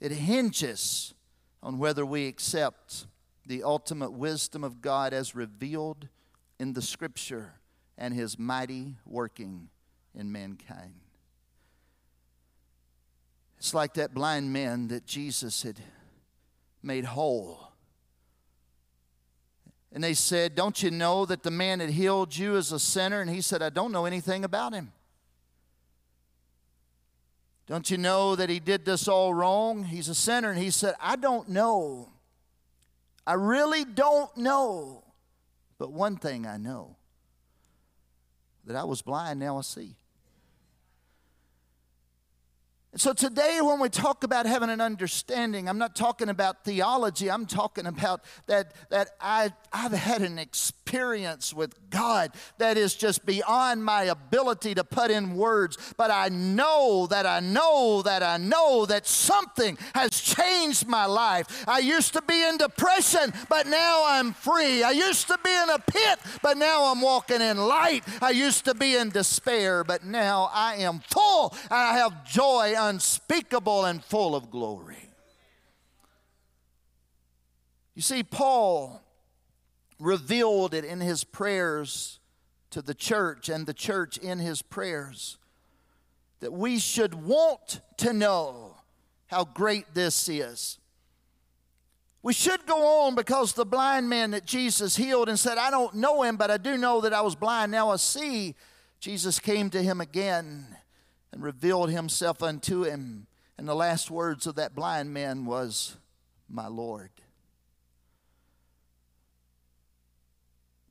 It 0.00 0.12
hinges 0.12 1.14
on 1.62 1.78
whether 1.78 2.04
we 2.04 2.26
accept 2.26 3.06
the 3.46 3.62
ultimate 3.62 4.12
wisdom 4.12 4.64
of 4.64 4.80
God 4.80 5.12
as 5.12 5.34
revealed 5.34 6.08
in 6.58 6.72
the 6.72 6.82
Scripture 6.82 7.54
and 7.98 8.14
His 8.14 8.38
mighty 8.38 8.96
working 9.06 9.68
in 10.14 10.32
mankind. 10.32 10.94
It's 13.58 13.74
like 13.74 13.94
that 13.94 14.12
blind 14.12 14.52
man 14.52 14.88
that 14.88 15.06
Jesus 15.06 15.62
had 15.62 15.80
made 16.82 17.04
whole. 17.04 17.72
And 19.92 20.02
they 20.02 20.14
said, 20.14 20.54
Don't 20.54 20.82
you 20.82 20.90
know 20.90 21.24
that 21.24 21.42
the 21.42 21.50
man 21.50 21.78
that 21.78 21.90
healed 21.90 22.36
you 22.36 22.56
is 22.56 22.72
a 22.72 22.78
sinner? 22.78 23.20
And 23.20 23.30
he 23.30 23.40
said, 23.40 23.62
I 23.62 23.70
don't 23.70 23.92
know 23.92 24.04
anything 24.04 24.44
about 24.44 24.74
him. 24.74 24.92
Don't 27.66 27.90
you 27.90 27.96
know 27.96 28.36
that 28.36 28.50
he 28.50 28.60
did 28.60 28.84
this 28.84 29.08
all 29.08 29.32
wrong? 29.32 29.84
He's 29.84 30.08
a 30.08 30.14
sinner. 30.14 30.50
And 30.50 30.58
he 30.58 30.70
said, 30.70 30.94
I 31.00 31.16
don't 31.16 31.48
know. 31.48 32.10
I 33.26 33.34
really 33.34 33.84
don't 33.84 34.34
know. 34.36 35.04
But 35.78 35.92
one 35.92 36.16
thing 36.16 36.46
I 36.46 36.56
know 36.56 36.96
that 38.64 38.76
I 38.76 38.84
was 38.84 39.02
blind, 39.02 39.40
now 39.40 39.58
I 39.58 39.62
see. 39.62 39.96
So, 42.96 43.12
today, 43.12 43.58
when 43.60 43.80
we 43.80 43.88
talk 43.88 44.22
about 44.22 44.46
having 44.46 44.70
an 44.70 44.80
understanding, 44.80 45.68
I'm 45.68 45.78
not 45.78 45.96
talking 45.96 46.28
about 46.28 46.62
theology. 46.62 47.28
I'm 47.28 47.44
talking 47.44 47.86
about 47.86 48.22
that, 48.46 48.72
that 48.90 49.10
I, 49.20 49.52
I've 49.72 49.90
had 49.90 50.22
an 50.22 50.38
experience 50.38 50.83
with 51.54 51.90
God 51.90 52.32
that 52.58 52.76
is 52.76 52.94
just 52.94 53.26
beyond 53.26 53.84
my 53.84 54.04
ability 54.04 54.74
to 54.76 54.84
put 54.84 55.10
in 55.10 55.34
words. 55.34 55.76
But 55.96 56.10
I 56.10 56.28
know 56.28 57.06
that 57.10 57.26
I 57.26 57.40
know 57.40 58.02
that 58.02 58.22
I 58.22 58.36
know 58.36 58.86
that 58.86 59.06
something 59.06 59.76
has 59.94 60.20
changed 60.20 60.86
my 60.86 61.06
life. 61.06 61.64
I 61.66 61.80
used 61.80 62.12
to 62.12 62.22
be 62.22 62.42
in 62.46 62.58
depression, 62.58 63.32
but 63.48 63.66
now 63.66 64.04
I'm 64.06 64.32
free. 64.32 64.82
I 64.82 64.92
used 64.92 65.26
to 65.28 65.38
be 65.42 65.50
in 65.50 65.70
a 65.70 65.78
pit, 65.78 66.18
but 66.42 66.56
now 66.56 66.92
I'm 66.92 67.00
walking 67.00 67.40
in 67.40 67.56
light. 67.56 68.04
I 68.22 68.30
used 68.30 68.64
to 68.66 68.74
be 68.74 68.96
in 68.96 69.10
despair, 69.10 69.82
but 69.82 70.04
now 70.04 70.50
I 70.52 70.76
am 70.76 71.00
full. 71.00 71.54
I 71.70 71.96
have 71.98 72.24
joy 72.24 72.74
unspeakable 72.76 73.84
and 73.84 74.02
full 74.04 74.36
of 74.36 74.50
glory. 74.50 75.10
You 77.94 78.02
see, 78.02 78.22
Paul 78.22 79.03
revealed 79.98 80.74
it 80.74 80.84
in 80.84 81.00
his 81.00 81.24
prayers 81.24 82.20
to 82.70 82.82
the 82.82 82.94
church 82.94 83.48
and 83.48 83.66
the 83.66 83.74
church 83.74 84.18
in 84.18 84.38
his 84.38 84.62
prayers 84.62 85.38
that 86.40 86.52
we 86.52 86.78
should 86.78 87.14
want 87.14 87.80
to 87.96 88.12
know 88.12 88.76
how 89.26 89.44
great 89.44 89.94
this 89.94 90.28
is. 90.28 90.78
We 92.22 92.32
should 92.32 92.66
go 92.66 93.04
on 93.04 93.14
because 93.14 93.52
the 93.52 93.66
blind 93.66 94.08
man 94.08 94.30
that 94.32 94.44
Jesus 94.44 94.96
healed 94.96 95.28
and 95.28 95.38
said, 95.38 95.58
I 95.58 95.70
don't 95.70 95.94
know 95.94 96.22
him, 96.22 96.36
but 96.36 96.50
I 96.50 96.56
do 96.56 96.76
know 96.76 97.00
that 97.02 97.12
I 97.12 97.20
was 97.20 97.34
blind. 97.34 97.70
Now 97.70 97.90
I 97.90 97.96
see. 97.96 98.54
Jesus 98.98 99.38
came 99.38 99.70
to 99.70 99.82
him 99.82 100.00
again 100.00 100.66
and 101.32 101.42
revealed 101.42 101.90
himself 101.90 102.42
unto 102.42 102.84
him. 102.84 103.26
And 103.56 103.68
the 103.68 103.74
last 103.74 104.10
words 104.10 104.46
of 104.46 104.54
that 104.56 104.74
blind 104.74 105.12
man 105.12 105.44
was, 105.44 105.96
My 106.48 106.66
Lord. 106.66 107.10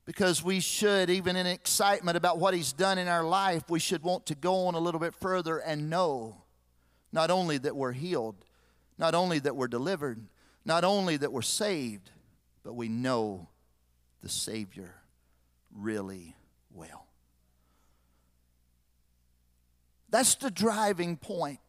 Because 0.06 0.42
we 0.42 0.60
should, 0.60 1.08
even 1.08 1.34
in 1.36 1.46
excitement 1.46 2.16
about 2.16 2.38
what 2.38 2.54
he's 2.54 2.72
done 2.72 2.98
in 2.98 3.08
our 3.08 3.24
life, 3.24 3.70
we 3.70 3.80
should 3.80 4.02
want 4.02 4.26
to 4.26 4.34
go 4.34 4.66
on 4.66 4.74
a 4.74 4.78
little 4.78 5.00
bit 5.00 5.14
further 5.14 5.58
and 5.58 5.88
know 5.88 6.42
not 7.10 7.30
only 7.30 7.56
that 7.58 7.74
we're 7.74 7.92
healed, 7.92 8.44
not 8.98 9.14
only 9.14 9.38
that 9.38 9.56
we're 9.56 9.68
delivered, 9.68 10.20
not 10.64 10.84
only 10.84 11.16
that 11.16 11.32
we're 11.32 11.42
saved, 11.42 12.10
but 12.62 12.74
we 12.74 12.88
know 12.88 13.48
the 14.20 14.28
Savior 14.28 14.94
really 15.74 16.34
well. 16.72 17.06
That's 20.10 20.34
the 20.36 20.50
driving 20.50 21.16
point 21.16 21.60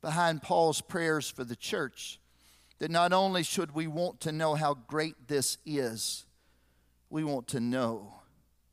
behind 0.00 0.42
Paul's 0.42 0.80
prayers 0.80 1.28
for 1.28 1.44
the 1.44 1.56
church. 1.56 2.18
That 2.78 2.90
not 2.90 3.12
only 3.12 3.44
should 3.44 3.74
we 3.74 3.86
want 3.86 4.20
to 4.20 4.32
know 4.32 4.54
how 4.54 4.74
great 4.74 5.28
this 5.28 5.58
is, 5.64 6.26
we 7.12 7.24
want 7.24 7.48
to 7.48 7.60
know 7.60 8.14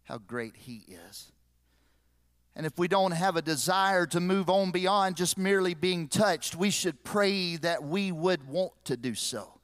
how 0.04 0.18
great 0.18 0.56
He 0.56 0.84
is. 0.88 1.32
And 2.56 2.66
if 2.66 2.78
we 2.78 2.88
don't 2.88 3.12
have 3.12 3.36
a 3.36 3.42
desire 3.42 4.06
to 4.08 4.20
move 4.20 4.50
on 4.50 4.72
beyond 4.72 5.18
just 5.18 5.38
merely 5.38 5.74
being 5.74 6.08
touched, 6.08 6.56
we 6.56 6.72
should 6.72 7.04
pray 7.04 7.58
that 7.58 7.84
we 7.84 8.12
would 8.12 8.48
want 8.48 8.74
to 8.86 8.98
do 8.98 9.14
so 9.14 9.60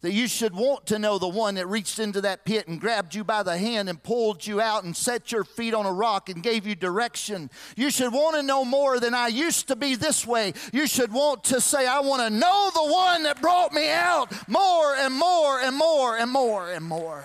that 0.00 0.12
you 0.12 0.28
should 0.28 0.54
want 0.54 0.86
to 0.86 0.98
know 0.98 1.18
the 1.18 1.28
one 1.28 1.56
that 1.56 1.66
reached 1.66 1.98
into 1.98 2.20
that 2.20 2.44
pit 2.44 2.68
and 2.68 2.80
grabbed 2.80 3.14
you 3.14 3.24
by 3.24 3.42
the 3.42 3.58
hand 3.58 3.88
and 3.88 4.00
pulled 4.00 4.46
you 4.46 4.60
out 4.60 4.84
and 4.84 4.96
set 4.96 5.32
your 5.32 5.42
feet 5.42 5.74
on 5.74 5.86
a 5.86 5.92
rock 5.92 6.28
and 6.28 6.42
gave 6.42 6.66
you 6.66 6.76
direction. 6.76 7.50
You 7.76 7.90
should 7.90 8.12
want 8.12 8.36
to 8.36 8.42
know 8.42 8.64
more 8.64 9.00
than 9.00 9.12
I 9.12 9.26
used 9.26 9.66
to 9.68 9.76
be 9.76 9.96
this 9.96 10.24
way. 10.24 10.54
You 10.72 10.86
should 10.86 11.12
want 11.12 11.44
to 11.44 11.60
say, 11.60 11.86
I 11.86 11.98
want 11.98 12.22
to 12.22 12.30
know 12.30 12.70
the 12.72 12.92
one 12.92 13.24
that 13.24 13.42
brought 13.42 13.72
me 13.72 13.90
out 13.90 14.32
more 14.48 14.94
and 14.94 15.12
more 15.12 15.60
and 15.60 15.76
more 15.76 16.16
and 16.16 16.30
more 16.30 16.70
and 16.70 16.84
more. 16.84 17.24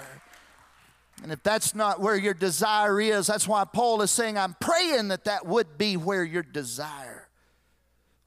If 1.31 1.41
that's 1.43 1.73
not 1.73 2.01
where 2.01 2.17
your 2.17 2.33
desire 2.33 2.99
is, 2.99 3.27
that's 3.27 3.47
why 3.47 3.63
Paul 3.65 4.01
is 4.01 4.11
saying, 4.11 4.37
I'm 4.37 4.55
praying 4.59 5.07
that 5.07 5.25
that 5.25 5.45
would 5.45 5.77
be 5.77 5.95
where 5.95 6.23
your 6.23 6.43
desire 6.43 7.29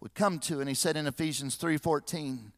would 0.01 0.15
come 0.15 0.39
to. 0.41 0.61
And 0.61 0.69
he 0.69 0.75
said 0.75 0.97
in 0.97 1.07
Ephesians 1.07 1.57
3:14, 1.57 2.53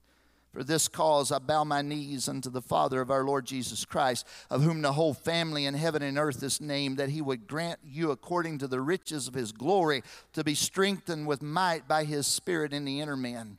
for 0.52 0.64
this 0.64 0.88
cause 0.88 1.30
I 1.30 1.38
bow 1.38 1.64
my 1.64 1.82
knees 1.82 2.28
unto 2.28 2.50
the 2.50 2.62
Father 2.62 3.00
of 3.00 3.10
our 3.10 3.24
Lord 3.24 3.46
Jesus 3.46 3.84
Christ, 3.84 4.26
of 4.50 4.62
whom 4.62 4.82
the 4.82 4.92
whole 4.92 5.14
family 5.14 5.66
in 5.66 5.74
heaven 5.74 6.02
and 6.02 6.18
earth 6.18 6.42
is 6.42 6.60
named, 6.60 6.96
that 6.98 7.10
he 7.10 7.20
would 7.20 7.46
grant 7.46 7.80
you 7.84 8.10
according 8.10 8.58
to 8.58 8.66
the 8.66 8.80
riches 8.80 9.28
of 9.28 9.34
his 9.34 9.52
glory 9.52 10.02
to 10.32 10.42
be 10.42 10.54
strengthened 10.54 11.26
with 11.26 11.42
might 11.42 11.86
by 11.86 12.04
his 12.04 12.26
Spirit 12.26 12.72
in 12.72 12.84
the 12.84 13.00
inner 13.00 13.16
man 13.16 13.58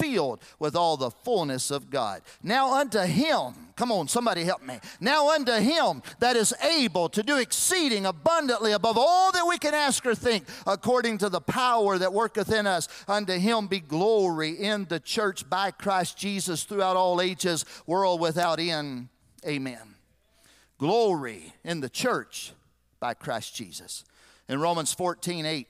filled 0.00 0.40
with 0.58 0.74
all 0.74 0.96
the 0.96 1.10
fullness 1.10 1.70
of 1.70 1.90
God. 1.90 2.22
Now 2.42 2.74
unto 2.74 3.00
him, 3.00 3.54
come 3.76 3.92
on, 3.92 4.08
somebody 4.08 4.44
help 4.44 4.62
me. 4.62 4.78
Now 5.00 5.30
unto 5.30 5.52
him 5.52 6.02
that 6.20 6.36
is 6.36 6.54
able 6.62 7.08
to 7.10 7.22
do 7.22 7.36
exceeding 7.36 8.06
abundantly 8.06 8.72
above 8.72 8.96
all 8.98 9.32
that 9.32 9.46
we 9.46 9.58
can 9.58 9.74
ask 9.74 10.04
or 10.06 10.14
think, 10.14 10.44
according 10.66 11.18
to 11.18 11.28
the 11.28 11.40
power 11.40 11.98
that 11.98 12.12
worketh 12.12 12.52
in 12.52 12.66
us, 12.66 12.88
unto 13.06 13.34
him 13.34 13.66
be 13.66 13.80
glory 13.80 14.50
in 14.50 14.86
the 14.86 15.00
church 15.00 15.48
by 15.48 15.70
Christ 15.70 16.16
Jesus 16.16 16.64
throughout 16.64 16.96
all 16.96 17.20
ages, 17.20 17.64
world 17.86 18.20
without 18.20 18.58
end. 18.58 19.08
Amen. 19.46 19.96
Glory 20.78 21.52
in 21.64 21.80
the 21.80 21.90
church 21.90 22.52
by 23.00 23.14
Christ 23.14 23.54
Jesus. 23.54 24.04
In 24.48 24.60
Romans 24.60 24.92
14, 24.94 25.46
8, 25.46 25.66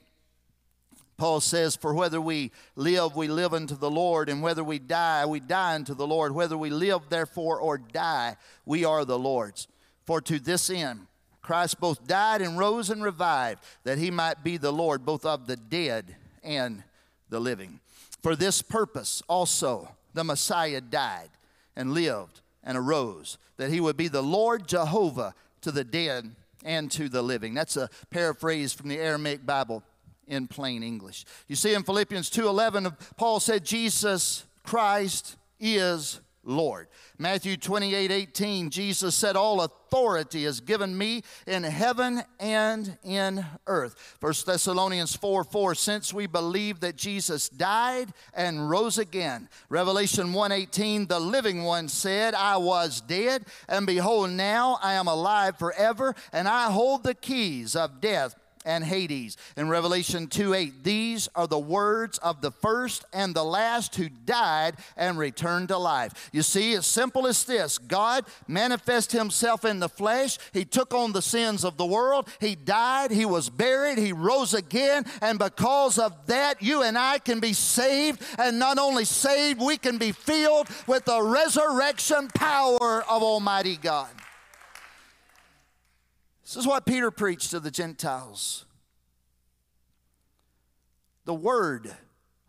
Paul 1.21 1.39
says, 1.39 1.75
For 1.75 1.93
whether 1.93 2.19
we 2.19 2.49
live, 2.75 3.15
we 3.15 3.27
live 3.27 3.53
unto 3.53 3.75
the 3.75 3.91
Lord, 3.91 4.27
and 4.27 4.41
whether 4.41 4.63
we 4.63 4.79
die, 4.79 5.23
we 5.27 5.39
die 5.39 5.75
unto 5.75 5.93
the 5.93 6.07
Lord. 6.07 6.31
Whether 6.31 6.57
we 6.57 6.71
live, 6.71 7.01
therefore, 7.09 7.59
or 7.59 7.77
die, 7.77 8.37
we 8.65 8.85
are 8.85 9.05
the 9.05 9.19
Lord's. 9.19 9.67
For 10.07 10.19
to 10.19 10.39
this 10.39 10.71
end, 10.71 11.05
Christ 11.43 11.79
both 11.79 12.07
died 12.07 12.41
and 12.41 12.57
rose 12.57 12.89
and 12.89 13.03
revived, 13.03 13.63
that 13.83 13.99
he 13.99 14.09
might 14.09 14.43
be 14.43 14.57
the 14.57 14.73
Lord 14.73 15.05
both 15.05 15.23
of 15.23 15.45
the 15.45 15.57
dead 15.57 16.15
and 16.43 16.83
the 17.29 17.39
living. 17.39 17.81
For 18.23 18.35
this 18.35 18.63
purpose 18.63 19.21
also 19.27 19.89
the 20.15 20.23
Messiah 20.23 20.81
died 20.81 21.29
and 21.75 21.93
lived 21.93 22.41
and 22.63 22.75
arose, 22.75 23.37
that 23.57 23.69
he 23.69 23.79
would 23.79 23.95
be 23.95 24.07
the 24.07 24.23
Lord 24.23 24.67
Jehovah 24.67 25.35
to 25.61 25.71
the 25.71 25.83
dead 25.83 26.31
and 26.65 26.89
to 26.93 27.09
the 27.09 27.21
living. 27.21 27.53
That's 27.53 27.77
a 27.77 27.91
paraphrase 28.09 28.73
from 28.73 28.89
the 28.89 28.97
Aramaic 28.97 29.45
Bible 29.45 29.83
in 30.27 30.47
plain 30.47 30.83
English. 30.83 31.25
You 31.47 31.55
see 31.55 31.73
in 31.73 31.83
Philippians 31.83 32.29
2:11 32.29 32.95
Paul 33.17 33.39
said 33.39 33.65
Jesus 33.65 34.45
Christ 34.63 35.37
is 35.59 36.19
Lord. 36.43 36.87
Matthew 37.19 37.55
28 37.55 38.09
18, 38.11 38.71
Jesus 38.71 39.13
said, 39.13 39.35
All 39.35 39.61
authority 39.61 40.45
is 40.45 40.59
given 40.59 40.97
me 40.97 41.21
in 41.45 41.63
heaven 41.63 42.23
and 42.39 42.97
in 43.03 43.45
earth. 43.67 44.17
1 44.19 44.33
Thessalonians 44.45 45.15
4 45.15 45.43
4, 45.43 45.75
since 45.75 46.13
we 46.13 46.25
believe 46.25 46.79
that 46.79 46.95
Jesus 46.95 47.47
died 47.47 48.11
and 48.33 48.69
rose 48.69 48.97
again. 48.97 49.49
Revelation 49.69 50.33
1 50.33 50.51
18, 50.51 51.05
the 51.07 51.19
living 51.19 51.63
one 51.63 51.87
said, 51.87 52.33
I 52.33 52.57
was 52.57 53.01
dead, 53.01 53.45
and 53.69 53.85
behold, 53.85 54.31
now 54.31 54.79
I 54.81 54.93
am 54.93 55.07
alive 55.07 55.59
forever, 55.59 56.15
and 56.33 56.47
I 56.47 56.71
hold 56.71 57.03
the 57.03 57.15
keys 57.15 57.75
of 57.75 58.01
death 58.01 58.35
and 58.65 58.83
Hades. 58.83 59.37
In 59.57 59.69
Revelation 59.69 60.27
2 60.27 60.53
8, 60.53 60.83
these 60.83 61.29
are 61.35 61.47
the 61.47 61.59
words 61.59 62.17
of 62.19 62.41
the 62.41 62.51
first 62.51 63.05
and 63.13 63.35
the 63.35 63.43
last 63.43 63.95
who 63.95 64.09
died 64.09 64.75
and 64.97 65.17
returned 65.17 65.69
to 65.69 65.77
life. 65.77 66.29
You 66.31 66.41
see, 66.41 66.73
as 66.73 66.85
simple 66.85 67.27
as 67.27 67.43
this 67.43 67.77
God 67.77 68.25
manifested 68.47 69.19
himself 69.19 69.65
in 69.65 69.79
the 69.79 69.89
flesh, 69.89 70.37
he 70.53 70.65
took 70.65 70.93
on 70.93 71.11
the 71.11 71.21
sins 71.21 71.63
of 71.63 71.77
the 71.77 71.85
world, 71.85 72.29
he 72.39 72.55
died, 72.55 73.11
he 73.11 73.25
was 73.25 73.49
buried, 73.49 73.97
he 73.97 74.13
rose 74.13 74.53
again, 74.53 75.05
and 75.21 75.39
because 75.39 75.97
of 75.97 76.25
that, 76.27 76.61
you 76.61 76.83
and 76.83 76.97
I 76.97 77.19
can 77.19 77.39
be 77.39 77.53
saved, 77.53 78.21
and 78.37 78.59
not 78.59 78.77
only 78.77 79.05
saved, 79.05 79.61
we 79.61 79.77
can 79.77 79.97
be 79.97 80.11
filled 80.11 80.67
with 80.87 81.05
the 81.05 81.21
resurrection 81.21 82.27
power 82.33 83.03
of 83.09 83.23
Almighty 83.23 83.77
God. 83.77 84.09
This 86.51 86.63
is 86.63 86.67
what 86.67 86.85
Peter 86.85 87.11
preached 87.11 87.51
to 87.51 87.61
the 87.61 87.71
Gentiles. 87.71 88.65
The 91.23 91.33
word 91.33 91.95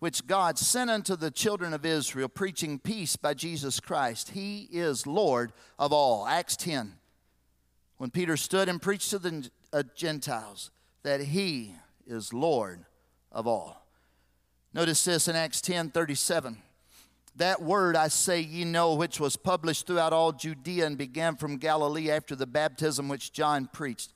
which 0.01 0.27
God 0.27 0.59
sent 0.59 0.91
unto 0.91 1.15
the 1.15 1.31
children 1.31 1.73
of 1.73 1.87
Israel, 1.87 2.29
preaching 2.29 2.81
peace 2.81 3.15
by 3.15 3.35
Jesus 3.35 3.79
Christ. 3.79 4.31
He 4.31 4.67
is 4.73 5.07
Lord 5.07 5.53
of 5.79 5.93
all. 5.93 6.27
Acts 6.27 6.57
10. 6.57 6.95
When 7.99 8.11
Peter 8.11 8.37
stood 8.37 8.69
and 8.69 8.83
preached 8.83 9.11
to 9.11 9.21
the 9.21 9.49
uh, 9.73 9.85
Gentiles 9.95 10.73
that 11.05 11.21
he 11.21 11.77
is 12.05 12.33
Lord 12.33 12.85
of 13.31 13.47
all. 13.47 13.87
Notice 14.75 15.05
this 15.05 15.29
in 15.29 15.37
Acts 15.37 15.61
10 15.61 15.91
37. 15.91 16.57
That 17.37 17.62
word 17.62 17.97
I 17.97 18.09
say 18.09 18.40
ye 18.40 18.64
know, 18.64 18.95
which 18.95 19.18
was 19.18 19.37
published 19.37 19.87
throughout 19.87 20.12
all 20.12 20.33
Judea 20.33 20.87
and 20.87 20.99
began 20.99 21.37
from 21.37 21.57
Galilee 21.57 22.11
after 22.11 22.37
the 22.37 22.47
baptism 22.47 23.09
which 23.09 23.33
John 23.33 23.68
preached. 23.73 24.12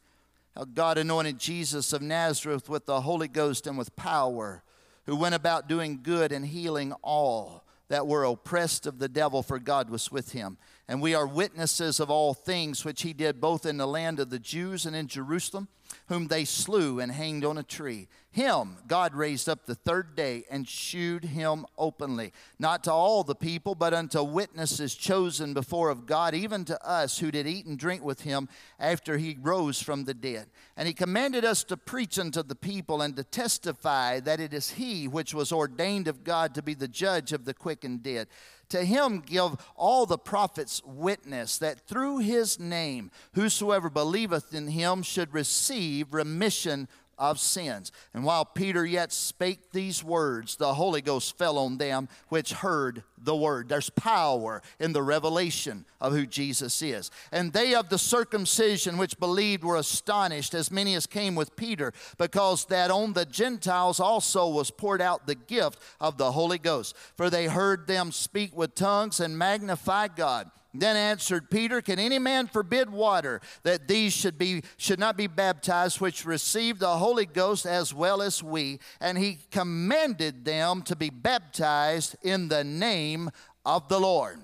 How 0.54 0.64
God 0.64 0.98
anointed 0.98 1.38
Jesus 1.38 1.92
of 1.92 2.02
Nazareth 2.02 2.68
with 2.68 2.86
the 2.86 3.02
Holy 3.02 3.28
Ghost 3.28 3.66
and 3.66 3.78
with 3.78 3.96
power, 3.96 4.62
who 5.06 5.16
went 5.16 5.34
about 5.34 5.68
doing 5.68 6.00
good 6.02 6.32
and 6.32 6.46
healing 6.46 6.92
all 7.02 7.64
that 7.88 8.06
were 8.06 8.24
oppressed 8.24 8.86
of 8.86 8.98
the 8.98 9.08
devil, 9.08 9.42
for 9.42 9.58
God 9.58 9.88
was 9.88 10.10
with 10.10 10.32
him. 10.32 10.58
And 10.88 11.00
we 11.00 11.14
are 11.14 11.26
witnesses 11.26 12.00
of 12.00 12.10
all 12.10 12.34
things 12.34 12.84
which 12.84 13.02
he 13.02 13.12
did 13.12 13.40
both 13.40 13.64
in 13.64 13.76
the 13.76 13.86
land 13.86 14.18
of 14.18 14.30
the 14.30 14.38
Jews 14.38 14.84
and 14.86 14.96
in 14.96 15.06
Jerusalem 15.06 15.68
whom 16.08 16.28
they 16.28 16.44
slew 16.44 17.00
and 17.00 17.10
hanged 17.12 17.44
on 17.44 17.58
a 17.58 17.62
tree. 17.62 18.08
Him 18.36 18.76
God 18.86 19.14
raised 19.14 19.48
up 19.48 19.64
the 19.64 19.74
third 19.74 20.14
day 20.14 20.44
and 20.50 20.68
shewed 20.68 21.24
him 21.24 21.64
openly, 21.78 22.34
not 22.58 22.84
to 22.84 22.92
all 22.92 23.24
the 23.24 23.34
people, 23.34 23.74
but 23.74 23.94
unto 23.94 24.22
witnesses 24.22 24.94
chosen 24.94 25.54
before 25.54 25.88
of 25.88 26.04
God, 26.04 26.34
even 26.34 26.66
to 26.66 26.86
us 26.86 27.18
who 27.18 27.30
did 27.30 27.46
eat 27.46 27.64
and 27.64 27.78
drink 27.78 28.04
with 28.04 28.20
him 28.20 28.50
after 28.78 29.16
he 29.16 29.38
rose 29.40 29.80
from 29.80 30.04
the 30.04 30.12
dead. 30.12 30.48
And 30.76 30.86
he 30.86 30.92
commanded 30.92 31.46
us 31.46 31.64
to 31.64 31.78
preach 31.78 32.18
unto 32.18 32.42
the 32.42 32.54
people 32.54 33.00
and 33.00 33.16
to 33.16 33.24
testify 33.24 34.20
that 34.20 34.38
it 34.38 34.52
is 34.52 34.72
he 34.72 35.08
which 35.08 35.32
was 35.32 35.50
ordained 35.50 36.06
of 36.06 36.22
God 36.22 36.54
to 36.56 36.62
be 36.62 36.74
the 36.74 36.88
judge 36.88 37.32
of 37.32 37.46
the 37.46 37.54
quick 37.54 37.84
and 37.84 38.02
dead. 38.02 38.28
To 38.70 38.84
him 38.84 39.20
give 39.24 39.56
all 39.76 40.04
the 40.04 40.18
prophets 40.18 40.82
witness 40.84 41.56
that 41.58 41.86
through 41.86 42.18
his 42.18 42.60
name 42.60 43.12
whosoever 43.32 43.88
believeth 43.88 44.52
in 44.52 44.68
him 44.68 45.02
should 45.02 45.32
receive 45.32 46.12
remission 46.12 46.88
of 47.18 47.38
sins. 47.38 47.92
And 48.14 48.24
while 48.24 48.44
Peter 48.44 48.84
yet 48.84 49.12
spake 49.12 49.72
these 49.72 50.04
words, 50.04 50.56
the 50.56 50.74
Holy 50.74 51.00
Ghost 51.00 51.36
fell 51.38 51.58
on 51.58 51.78
them 51.78 52.08
which 52.28 52.52
heard 52.52 53.02
the 53.18 53.34
word. 53.36 53.68
There's 53.68 53.90
power 53.90 54.62
in 54.78 54.92
the 54.92 55.02
revelation 55.02 55.84
of 56.00 56.12
who 56.12 56.26
Jesus 56.26 56.82
is. 56.82 57.10
And 57.32 57.52
they 57.52 57.74
of 57.74 57.88
the 57.88 57.98
circumcision 57.98 58.98
which 58.98 59.18
believed 59.18 59.64
were 59.64 59.76
astonished, 59.76 60.54
as 60.54 60.70
many 60.70 60.94
as 60.94 61.06
came 61.06 61.34
with 61.34 61.56
Peter, 61.56 61.92
because 62.18 62.66
that 62.66 62.90
on 62.90 63.14
the 63.14 63.24
Gentiles 63.24 64.00
also 64.00 64.48
was 64.48 64.70
poured 64.70 65.00
out 65.00 65.26
the 65.26 65.34
gift 65.34 65.80
of 66.00 66.18
the 66.18 66.32
Holy 66.32 66.58
Ghost. 66.58 66.96
For 67.16 67.30
they 67.30 67.46
heard 67.46 67.86
them 67.86 68.12
speak 68.12 68.56
with 68.56 68.74
tongues 68.74 69.20
and 69.20 69.38
magnify 69.38 70.08
God. 70.08 70.50
Then 70.78 70.96
answered 70.96 71.50
Peter, 71.50 71.80
Can 71.80 71.98
any 71.98 72.18
man 72.18 72.46
forbid 72.46 72.90
water 72.90 73.40
that 73.62 73.88
these 73.88 74.12
should, 74.12 74.38
be, 74.38 74.62
should 74.76 74.98
not 74.98 75.16
be 75.16 75.26
baptized, 75.26 76.00
which 76.00 76.24
received 76.24 76.80
the 76.80 76.96
Holy 76.96 77.26
Ghost 77.26 77.66
as 77.66 77.94
well 77.94 78.22
as 78.22 78.42
we? 78.42 78.78
And 79.00 79.18
he 79.18 79.38
commanded 79.50 80.44
them 80.44 80.82
to 80.82 80.96
be 80.96 81.10
baptized 81.10 82.16
in 82.22 82.48
the 82.48 82.64
name 82.64 83.30
of 83.64 83.88
the 83.88 84.00
Lord. 84.00 84.38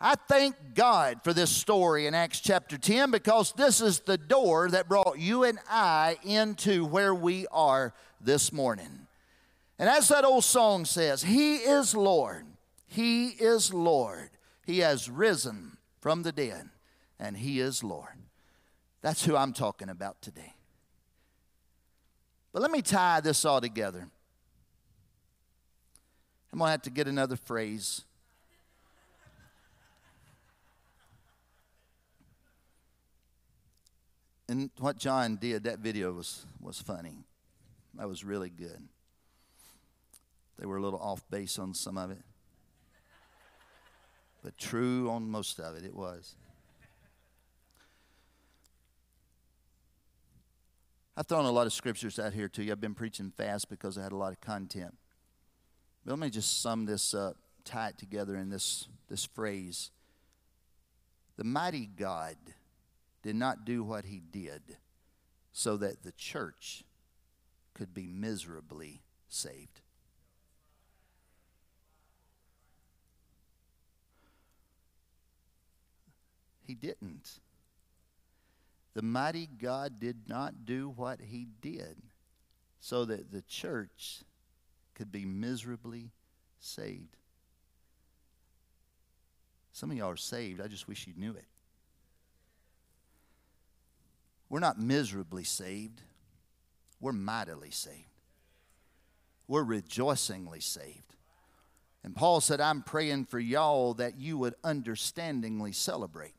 I 0.00 0.14
thank 0.14 0.56
God 0.74 1.20
for 1.24 1.32
this 1.32 1.50
story 1.50 2.06
in 2.06 2.14
Acts 2.14 2.40
chapter 2.40 2.76
10 2.76 3.10
because 3.10 3.52
this 3.52 3.80
is 3.80 4.00
the 4.00 4.18
door 4.18 4.68
that 4.70 4.88
brought 4.88 5.18
you 5.18 5.44
and 5.44 5.58
I 5.70 6.18
into 6.22 6.84
where 6.84 7.14
we 7.14 7.46
are 7.50 7.94
this 8.20 8.52
morning. 8.52 9.06
And 9.78 9.88
as 9.88 10.08
that 10.08 10.24
old 10.24 10.44
song 10.44 10.84
says, 10.84 11.22
He 11.22 11.56
is 11.56 11.94
Lord, 11.94 12.44
He 12.86 13.28
is 13.28 13.72
Lord. 13.72 14.30
He 14.66 14.80
has 14.80 15.08
risen 15.08 15.78
from 16.00 16.24
the 16.24 16.32
dead, 16.32 16.68
and 17.20 17.36
He 17.36 17.60
is 17.60 17.84
Lord. 17.84 18.18
That's 19.00 19.24
who 19.24 19.36
I'm 19.36 19.52
talking 19.52 19.88
about 19.88 20.20
today. 20.20 20.54
But 22.52 22.62
let 22.62 22.72
me 22.72 22.82
tie 22.82 23.20
this 23.20 23.44
all 23.44 23.60
together. 23.60 24.08
I'm 26.52 26.58
going 26.58 26.66
to 26.66 26.72
have 26.72 26.82
to 26.82 26.90
get 26.90 27.06
another 27.06 27.36
phrase. 27.36 28.02
And 34.48 34.70
what 34.78 34.96
John 34.96 35.36
did, 35.36 35.64
that 35.64 35.78
video 35.78 36.12
was, 36.12 36.44
was 36.60 36.80
funny. 36.80 37.18
That 37.94 38.08
was 38.08 38.24
really 38.24 38.50
good. 38.50 38.82
They 40.58 40.66
were 40.66 40.78
a 40.78 40.82
little 40.82 41.00
off 41.00 41.28
base 41.30 41.58
on 41.58 41.74
some 41.74 41.98
of 41.98 42.10
it 42.10 42.22
but 44.46 44.56
true 44.56 45.10
on 45.10 45.28
most 45.28 45.58
of 45.58 45.74
it, 45.74 45.84
it 45.84 45.92
was. 45.92 46.36
I've 51.16 51.26
thrown 51.26 51.46
a 51.46 51.50
lot 51.50 51.66
of 51.66 51.72
scriptures 51.72 52.20
out 52.20 52.32
here 52.32 52.48
to 52.50 52.62
you. 52.62 52.70
I've 52.70 52.80
been 52.80 52.94
preaching 52.94 53.32
fast 53.36 53.68
because 53.68 53.98
I 53.98 54.04
had 54.04 54.12
a 54.12 54.16
lot 54.16 54.30
of 54.32 54.40
content. 54.40 54.94
But 56.04 56.12
let 56.12 56.20
me 56.20 56.30
just 56.30 56.62
sum 56.62 56.86
this 56.86 57.12
up, 57.12 57.38
tie 57.64 57.88
it 57.88 57.98
together 57.98 58.36
in 58.36 58.48
this, 58.48 58.86
this 59.08 59.24
phrase. 59.24 59.90
The 61.36 61.42
mighty 61.42 61.86
God 61.86 62.36
did 63.24 63.34
not 63.34 63.64
do 63.64 63.82
what 63.82 64.04
he 64.04 64.20
did 64.30 64.76
so 65.52 65.76
that 65.78 66.04
the 66.04 66.12
church 66.12 66.84
could 67.74 67.92
be 67.92 68.06
miserably 68.06 69.02
saved. 69.26 69.80
He 76.66 76.74
didn't. 76.74 77.40
The 78.94 79.02
mighty 79.02 79.46
God 79.46 80.00
did 80.00 80.28
not 80.28 80.64
do 80.64 80.88
what 80.88 81.20
he 81.20 81.46
did 81.60 81.96
so 82.80 83.04
that 83.04 83.30
the 83.30 83.42
church 83.42 84.22
could 84.94 85.12
be 85.12 85.24
miserably 85.24 86.12
saved. 86.60 87.16
Some 89.72 89.90
of 89.90 89.96
y'all 89.98 90.10
are 90.10 90.16
saved. 90.16 90.60
I 90.60 90.68
just 90.68 90.88
wish 90.88 91.06
you 91.06 91.12
knew 91.16 91.32
it. 91.32 91.44
We're 94.48 94.60
not 94.60 94.80
miserably 94.80 95.44
saved, 95.44 96.00
we're 97.00 97.12
mightily 97.12 97.70
saved. 97.70 98.04
We're 99.48 99.64
rejoicingly 99.64 100.60
saved. 100.60 101.14
And 102.02 102.14
Paul 102.14 102.40
said, 102.40 102.60
I'm 102.60 102.82
praying 102.82 103.26
for 103.26 103.38
y'all 103.38 103.94
that 103.94 104.18
you 104.18 104.38
would 104.38 104.54
understandingly 104.64 105.72
celebrate. 105.72 106.34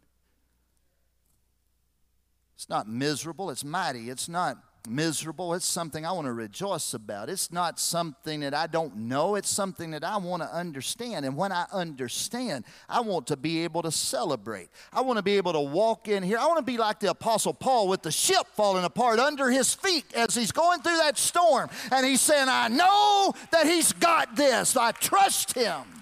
It's 2.58 2.70
not 2.70 2.88
miserable, 2.90 3.52
it's 3.52 3.64
mighty. 3.64 4.10
It's 4.10 4.28
not 4.28 4.58
miserable. 4.88 5.54
It's 5.54 5.66
something 5.66 6.08
I 6.08 6.12
want 6.12 6.26
to 6.26 6.34
rejoice 6.34 6.96
about. 6.96 7.30
It's 7.30 7.52
not 7.52 7.80
something 7.80 8.40
that 8.40 8.56
I 8.56 8.66
don't 8.66 8.96
know. 8.96 9.36
It's 9.36 9.50
something 9.50 9.92
that 9.92 10.04
I 10.04 10.18
want 10.18 10.42
to 10.42 10.52
understand. 10.52 11.24
And 11.24 11.38
when 11.38 11.52
I 11.52 11.68
understand, 11.72 12.66
I 12.90 13.02
want 13.02 13.28
to 13.28 13.38
be 13.38 13.64
able 13.64 13.84
to 13.84 13.92
celebrate. 13.92 14.70
I 14.92 15.02
want 15.02 15.18
to 15.18 15.24
be 15.24 15.38
able 15.38 15.54
to 15.54 15.62
walk 15.62 16.08
in 16.08 16.24
here. 16.24 16.40
I 16.40 16.48
want 16.48 16.58
to 16.58 16.64
be 16.64 16.80
like 16.80 17.00
the 17.00 17.12
Apostle 17.12 17.54
Paul 17.54 17.88
with 17.88 18.02
the 18.02 18.12
ship 18.12 18.48
falling 18.56 18.86
apart 18.86 19.20
under 19.20 19.52
his 19.52 19.76
feet 19.76 20.06
as 20.16 20.34
he's 20.34 20.52
going 20.52 20.82
through 20.82 20.98
that 20.98 21.20
storm. 21.20 21.70
And 21.92 22.08
he's 22.08 22.22
saying, 22.22 22.48
I 22.50 22.70
know 22.70 23.34
that 23.52 23.68
he's 23.68 23.94
got 23.94 24.36
this. 24.36 24.76
I 24.76 24.94
trust 24.94 25.54
him. 25.54 25.97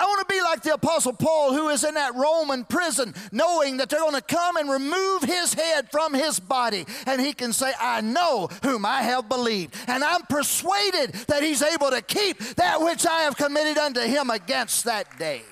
I 0.00 0.04
want 0.04 0.26
to 0.26 0.34
be 0.34 0.40
like 0.40 0.62
the 0.62 0.72
Apostle 0.72 1.12
Paul, 1.12 1.52
who 1.52 1.68
is 1.68 1.84
in 1.84 1.92
that 1.92 2.14
Roman 2.14 2.64
prison, 2.64 3.12
knowing 3.32 3.76
that 3.76 3.90
they're 3.90 4.00
going 4.00 4.14
to 4.14 4.22
come 4.22 4.56
and 4.56 4.70
remove 4.70 5.24
his 5.24 5.52
head 5.52 5.90
from 5.90 6.14
his 6.14 6.40
body. 6.40 6.86
And 7.04 7.20
he 7.20 7.34
can 7.34 7.52
say, 7.52 7.70
I 7.78 8.00
know 8.00 8.48
whom 8.62 8.86
I 8.86 9.02
have 9.02 9.28
believed. 9.28 9.74
And 9.88 10.02
I'm 10.02 10.22
persuaded 10.22 11.12
that 11.28 11.42
he's 11.42 11.60
able 11.60 11.90
to 11.90 12.00
keep 12.00 12.38
that 12.56 12.80
which 12.80 13.04
I 13.04 13.24
have 13.24 13.36
committed 13.36 13.76
unto 13.76 14.00
him 14.00 14.30
against 14.30 14.86
that 14.86 15.18
day. 15.18 15.42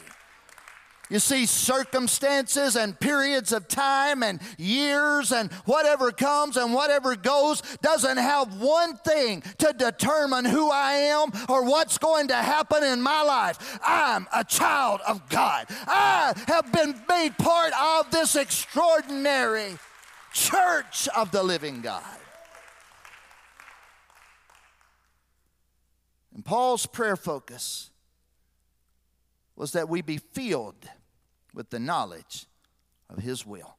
You 1.10 1.18
see, 1.18 1.46
circumstances 1.46 2.76
and 2.76 2.98
periods 2.98 3.52
of 3.52 3.66
time 3.66 4.22
and 4.22 4.40
years 4.58 5.32
and 5.32 5.50
whatever 5.64 6.12
comes 6.12 6.58
and 6.58 6.74
whatever 6.74 7.16
goes 7.16 7.62
doesn't 7.80 8.18
have 8.18 8.60
one 8.60 8.96
thing 8.98 9.42
to 9.58 9.72
determine 9.72 10.44
who 10.44 10.70
I 10.70 10.92
am 10.92 11.30
or 11.48 11.64
what's 11.64 11.96
going 11.96 12.28
to 12.28 12.36
happen 12.36 12.84
in 12.84 13.00
my 13.00 13.22
life. 13.22 13.78
I'm 13.82 14.26
a 14.34 14.44
child 14.44 15.00
of 15.06 15.26
God. 15.30 15.66
I 15.70 16.34
have 16.46 16.70
been 16.72 16.94
made 17.08 17.38
part 17.38 17.72
of 17.80 18.10
this 18.10 18.36
extraordinary 18.36 19.78
church 20.34 21.08
of 21.16 21.30
the 21.30 21.42
living 21.42 21.80
God. 21.80 22.02
And 26.34 26.44
Paul's 26.44 26.84
prayer 26.84 27.16
focus 27.16 27.88
was 29.56 29.72
that 29.72 29.88
we 29.88 30.02
be 30.02 30.18
filled 30.18 30.88
with 31.58 31.70
the 31.70 31.78
knowledge 31.80 32.46
of 33.10 33.18
His 33.18 33.44
will. 33.44 33.76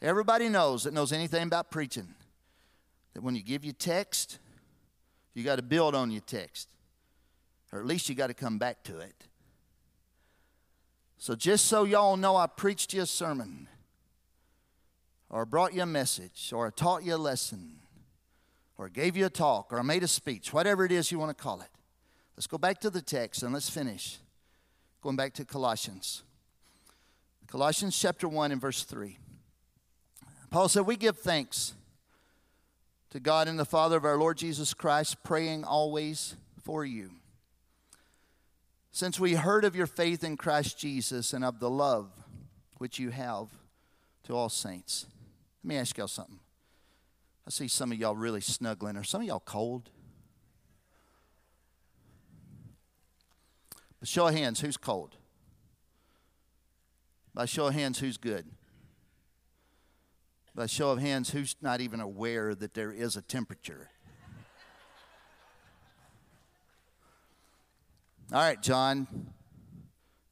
Everybody 0.00 0.48
knows 0.48 0.84
that 0.84 0.94
knows 0.94 1.12
anything 1.12 1.42
about 1.42 1.70
preaching 1.70 2.14
that 3.12 3.22
when 3.22 3.36
you 3.36 3.42
give 3.42 3.64
your 3.64 3.74
text, 3.74 4.38
you 5.34 5.44
got 5.44 5.56
to 5.56 5.62
build 5.62 5.94
on 5.94 6.10
your 6.10 6.22
text, 6.22 6.70
or 7.70 7.80
at 7.80 7.86
least 7.86 8.08
you 8.08 8.14
got 8.14 8.28
to 8.28 8.34
come 8.34 8.56
back 8.56 8.82
to 8.84 8.98
it. 8.98 9.26
So, 11.18 11.34
just 11.34 11.66
so 11.66 11.84
y'all 11.84 12.16
know, 12.16 12.34
I 12.34 12.46
preached 12.46 12.94
you 12.94 13.02
a 13.02 13.06
sermon, 13.06 13.68
or 15.28 15.44
brought 15.44 15.74
you 15.74 15.82
a 15.82 15.86
message, 15.86 16.50
or 16.54 16.66
I 16.66 16.70
taught 16.70 17.04
you 17.04 17.14
a 17.14 17.18
lesson, 17.18 17.80
or 18.78 18.88
gave 18.88 19.18
you 19.18 19.26
a 19.26 19.30
talk, 19.30 19.70
or 19.70 19.78
I 19.78 19.82
made 19.82 20.02
a 20.02 20.08
speech, 20.08 20.50
whatever 20.52 20.84
it 20.86 20.92
is 20.92 21.12
you 21.12 21.18
want 21.18 21.36
to 21.36 21.42
call 21.42 21.60
it. 21.60 21.68
Let's 22.36 22.46
go 22.46 22.56
back 22.56 22.80
to 22.80 22.90
the 22.90 23.02
text 23.02 23.42
and 23.42 23.52
let's 23.52 23.68
finish. 23.68 24.18
Going 25.02 25.16
back 25.16 25.34
to 25.34 25.44
Colossians. 25.44 26.22
Colossians 27.48 27.98
chapter 27.98 28.28
1 28.28 28.52
and 28.52 28.60
verse 28.60 28.82
3. 28.82 29.18
Paul 30.50 30.68
said, 30.68 30.86
We 30.86 30.96
give 30.96 31.18
thanks 31.18 31.74
to 33.10 33.20
God 33.20 33.48
and 33.48 33.58
the 33.58 33.64
Father 33.64 33.96
of 33.96 34.04
our 34.04 34.18
Lord 34.18 34.36
Jesus 34.36 34.74
Christ, 34.74 35.22
praying 35.22 35.64
always 35.64 36.36
for 36.62 36.84
you. 36.84 37.10
Since 38.90 39.20
we 39.20 39.34
heard 39.34 39.64
of 39.64 39.76
your 39.76 39.86
faith 39.86 40.24
in 40.24 40.36
Christ 40.36 40.78
Jesus 40.78 41.32
and 41.32 41.44
of 41.44 41.60
the 41.60 41.70
love 41.70 42.10
which 42.78 42.98
you 42.98 43.10
have 43.10 43.48
to 44.24 44.34
all 44.34 44.48
saints. 44.48 45.06
Let 45.62 45.68
me 45.68 45.76
ask 45.76 45.96
y'all 45.96 46.08
something. 46.08 46.40
I 47.46 47.50
see 47.50 47.68
some 47.68 47.92
of 47.92 47.98
y'all 47.98 48.16
really 48.16 48.40
snuggling. 48.40 48.96
Are 48.96 49.04
some 49.04 49.20
of 49.20 49.26
y'all 49.26 49.40
cold? 49.40 49.90
But 54.00 54.08
show 54.08 54.26
of 54.26 54.34
hands, 54.34 54.60
who's 54.60 54.76
cold? 54.76 55.16
By 57.36 57.44
show 57.44 57.66
of 57.66 57.74
hands, 57.74 57.98
who's 57.98 58.16
good? 58.16 58.46
By 60.54 60.64
show 60.64 60.90
of 60.90 61.00
hands, 61.00 61.30
who's 61.30 61.54
not 61.60 61.82
even 61.82 62.00
aware 62.00 62.54
that 62.54 62.72
there 62.72 62.90
is 62.90 63.14
a 63.14 63.20
temperature? 63.20 63.90
All 68.32 68.40
right, 68.40 68.60
John. 68.62 69.06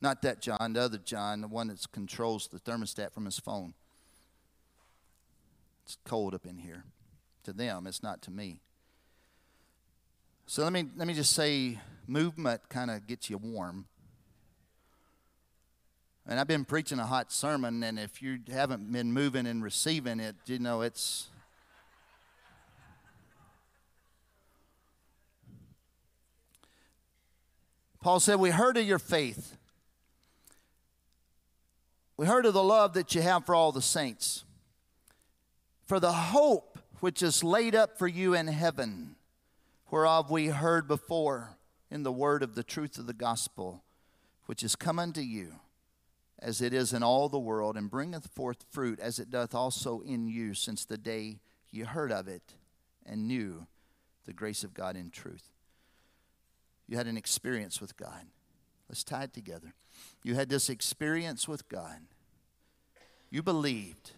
Not 0.01 0.23
that 0.23 0.41
John, 0.41 0.73
the 0.73 0.81
other 0.81 0.97
John, 0.97 1.43
the 1.43 1.47
one 1.47 1.69
that 1.69 1.85
controls 1.93 2.49
the 2.49 2.59
thermostat 2.59 3.13
from 3.13 3.27
his 3.27 3.39
phone. 3.39 3.75
It's 5.85 5.99
cold 6.07 6.35
up 6.35 6.47
in 6.47 6.57
here. 6.57 6.85
To 7.43 7.53
them, 7.53 7.87
it's 7.87 8.03
not 8.03 8.23
to 8.23 8.31
me. 8.31 8.61
So 10.47 10.63
let 10.63 10.73
me 10.73 10.87
let 10.97 11.07
me 11.07 11.13
just 11.13 11.35
say 11.35 11.79
movement 12.07 12.63
kind 12.71 12.91
of 12.91 13.07
gets 13.07 13.29
you 13.29 13.37
warm. 13.37 13.85
And 16.27 16.41
I've 16.41 16.49
been 16.49 16.65
preaching 16.65 16.99
a 16.99 17.07
hot 17.07 17.31
sermon, 17.31 17.83
and 17.83 17.99
if 17.99 18.23
you 18.23 18.39
haven't 18.51 18.91
been 18.91 19.13
moving 19.13 19.47
and 19.47 19.63
receiving 19.63 20.21
it, 20.21 20.35
you 20.47 20.59
know, 20.59 20.81
it's. 20.81 21.29
Paul 28.01 28.21
said, 28.21 28.37
We 28.37 28.51
heard 28.51 28.79
of 28.79 28.87
your 28.87 28.99
faith. 28.99 29.59
We 32.17 32.27
heard 32.27 32.47
of 32.47 32.55
the 32.55 32.63
love 32.63 32.95
that 32.95 33.15
you 33.15 33.21
have 33.21 33.45
for 33.45 33.55
all 33.55 33.73
the 33.73 33.83
saints, 33.83 34.45
for 35.85 36.01
the 36.01 36.13
hope 36.13 36.79
which 37.01 37.23
is 37.23 37.45
laid 37.45 37.75
up 37.75 37.99
for 37.99 38.07
you 38.07 38.33
in 38.33 38.47
heaven, 38.47 39.17
whereof 39.91 40.31
we 40.31 40.47
heard 40.47 40.89
before 40.89 41.59
in 41.91 42.03
the 42.03 42.13
word 42.13 42.43
of 42.43 42.55
the 42.55 42.63
truth 42.63 42.97
of 42.97 43.07
the 43.07 43.13
gospel, 43.13 43.83
which 44.47 44.63
is 44.63 44.75
come 44.75 44.99
unto 44.99 45.21
you 45.21 45.57
as 46.45 46.61
it 46.61 46.75
is 46.75 46.93
in 46.93 47.03
all 47.03 47.31
the 47.31 47.39
world, 47.39 47.75
and 47.75 47.91
bringeth 47.91 48.27
forth 48.27 48.67
fruit 48.71 49.01
as 49.01 49.19
it 49.19 49.31
doth 49.31 49.55
also 49.55 50.03
in 50.03 50.29
you, 50.29 50.53
since 50.53 50.85
the 50.85 50.99
day 50.99 51.41
you 51.71 51.87
heard 51.87 52.13
of 52.13 52.29
it 52.29 52.55
and 53.07 53.27
knew 53.27 53.67
the 54.27 54.33
grace 54.35 54.63
of 54.63 54.75
God 54.75 54.95
in 54.95 55.11
truth. 55.11 55.49
You 56.87 56.99
had 56.99 57.07
an 57.07 57.17
experience 57.17 57.81
with 57.81 57.97
God. 57.97 58.27
Let's 58.91 59.03
tie 59.03 59.25
it 59.25 59.33
together. 59.33 59.73
You 60.23 60.35
had 60.35 60.51
this 60.51 60.69
experience 60.69 61.49
with 61.49 61.67
God. 61.67 62.01
You 63.31 63.43
believed. 63.43 64.11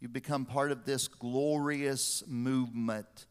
You 0.00 0.08
become 0.08 0.46
part 0.46 0.72
of 0.72 0.86
this 0.86 1.08
glorious 1.08 2.24
movement 2.26 3.26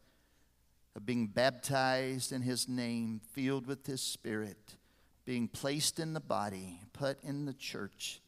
of 0.94 1.04
being 1.04 1.26
baptized 1.26 2.30
in 2.30 2.42
His 2.42 2.68
name, 2.68 3.20
filled 3.32 3.66
with 3.66 3.86
His 3.86 4.00
Spirit, 4.00 4.76
being 5.24 5.48
placed 5.48 5.98
in 5.98 6.12
the 6.12 6.20
body, 6.20 6.78
put 6.92 7.20
in 7.24 7.44
the 7.44 7.52
church 7.52 8.20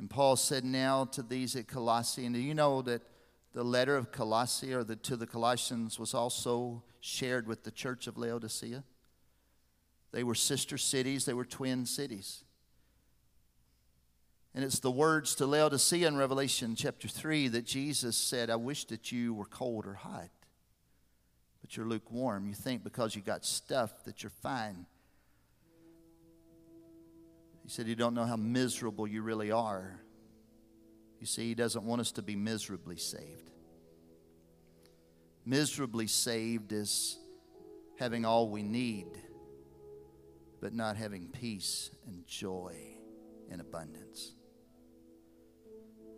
and 0.00 0.08
Paul 0.08 0.36
said 0.36 0.64
now 0.64 1.04
to 1.04 1.22
these 1.22 1.54
at 1.56 1.68
Colossae, 1.68 2.24
and 2.24 2.34
do 2.34 2.40
you 2.40 2.54
know 2.54 2.80
that 2.80 3.02
the 3.52 3.62
letter 3.62 3.98
of 3.98 4.10
Colossae 4.10 4.72
or 4.72 4.82
the, 4.82 4.96
to 4.96 5.14
the 5.14 5.26
Colossians 5.26 5.98
was 5.98 6.14
also 6.14 6.82
shared 7.00 7.46
with 7.46 7.64
the 7.64 7.70
church 7.70 8.06
of 8.06 8.16
Laodicea? 8.16 8.82
They 10.12 10.24
were 10.24 10.34
sister 10.34 10.78
cities, 10.78 11.26
they 11.26 11.34
were 11.34 11.44
twin 11.44 11.84
cities. 11.84 12.44
And 14.54 14.64
it's 14.64 14.78
the 14.78 14.90
words 14.90 15.34
to 15.34 15.44
Laodicea 15.44 16.08
in 16.08 16.16
Revelation 16.16 16.76
chapter 16.76 17.06
3 17.06 17.48
that 17.48 17.66
Jesus 17.66 18.16
said, 18.16 18.48
I 18.48 18.56
wish 18.56 18.86
that 18.86 19.12
you 19.12 19.34
were 19.34 19.44
cold 19.44 19.84
or 19.84 19.92
hot, 19.92 20.30
but 21.60 21.76
you're 21.76 21.84
lukewarm. 21.84 22.46
You 22.46 22.54
think 22.54 22.82
because 22.82 23.14
you 23.14 23.20
got 23.20 23.44
stuff 23.44 24.04
that 24.04 24.22
you're 24.22 24.30
fine. 24.30 24.86
He 27.70 27.74
said, 27.74 27.86
You 27.86 27.94
don't 27.94 28.14
know 28.14 28.24
how 28.24 28.34
miserable 28.34 29.06
you 29.06 29.22
really 29.22 29.52
are. 29.52 30.00
You 31.20 31.26
see, 31.26 31.46
He 31.46 31.54
doesn't 31.54 31.84
want 31.84 32.00
us 32.00 32.10
to 32.12 32.22
be 32.22 32.34
miserably 32.34 32.96
saved. 32.96 33.48
Miserably 35.46 36.08
saved 36.08 36.72
is 36.72 37.16
having 37.96 38.24
all 38.24 38.48
we 38.48 38.64
need, 38.64 39.06
but 40.60 40.74
not 40.74 40.96
having 40.96 41.28
peace 41.28 41.92
and 42.08 42.26
joy 42.26 42.74
in 43.48 43.60
abundance. 43.60 44.32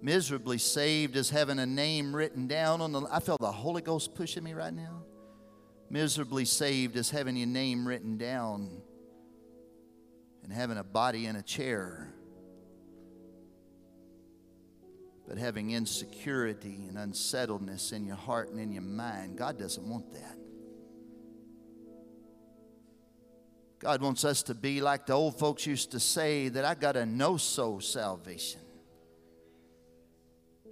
Miserably 0.01 0.57
saved 0.57 1.17
is 1.17 1.29
having 1.29 1.59
a 1.59 1.67
name 1.67 2.17
written 2.17 2.47
down 2.47 2.81
on 2.81 2.93
the. 2.93 3.03
I 3.11 3.21
feel 3.21 3.37
the 3.39 3.53
Holy 3.53 3.83
Ghost 3.83 4.15
pushing 4.15 4.43
me 4.43 4.55
right 4.55 4.73
now. 4.73 5.03
Miserably 5.91 6.47
saved 6.47 6.97
is 6.97 7.11
having 7.11 7.37
your 7.37 7.47
name 7.47 7.87
written 7.87 8.17
down 8.17 8.81
and 10.43 10.53
having 10.53 10.79
a 10.79 10.85
body 10.85 11.27
in 11.27 11.37
a 11.37 11.43
chair, 11.43 12.13
but 15.29 15.39
having 15.39 15.71
insecurity 15.71 16.87
and 16.89 16.99
unsettledness 16.99 17.93
in 17.93 18.05
your 18.05 18.17
heart 18.17 18.51
and 18.51 18.61
in 18.61 18.73
your 18.73 18.83
mind. 18.83 19.39
God 19.39 19.59
doesn't 19.59 19.87
want 19.87 20.13
that. 20.13 20.37
God 23.79 24.01
wants 24.01 24.25
us 24.25 24.45
to 24.45 24.55
be 24.55 24.81
like 24.81 25.07
the 25.07 25.13
old 25.13 25.39
folks 25.39 25.67
used 25.67 25.91
to 25.91 26.01
say 26.01 26.49
that 26.49 26.65
I 26.65 26.75
got 26.75 26.97
a 26.97 27.05
know 27.05 27.37
so 27.37 27.81
salvation. 27.81 28.61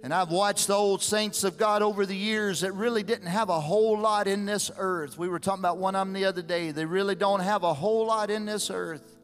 And 0.03 0.13
I've 0.13 0.31
watched 0.31 0.67
the 0.67 0.73
old 0.73 1.03
saints 1.03 1.43
of 1.43 1.57
God 1.57 1.83
over 1.83 2.05
the 2.05 2.15
years 2.15 2.61
that 2.61 2.71
really 2.71 3.03
didn't 3.03 3.27
have 3.27 3.49
a 3.49 3.59
whole 3.59 3.99
lot 3.99 4.27
in 4.27 4.45
this 4.45 4.71
earth. 4.77 5.17
We 5.17 5.27
were 5.27 5.39
talking 5.39 5.61
about 5.61 5.77
one 5.77 5.95
of 5.95 6.07
them 6.07 6.13
the 6.13 6.25
other 6.25 6.41
day. 6.41 6.71
They 6.71 6.85
really 6.85 7.13
don't 7.13 7.41
have 7.41 7.63
a 7.63 7.73
whole 7.73 8.07
lot 8.07 8.31
in 8.31 8.45
this 8.45 8.71
earth. 8.71 9.20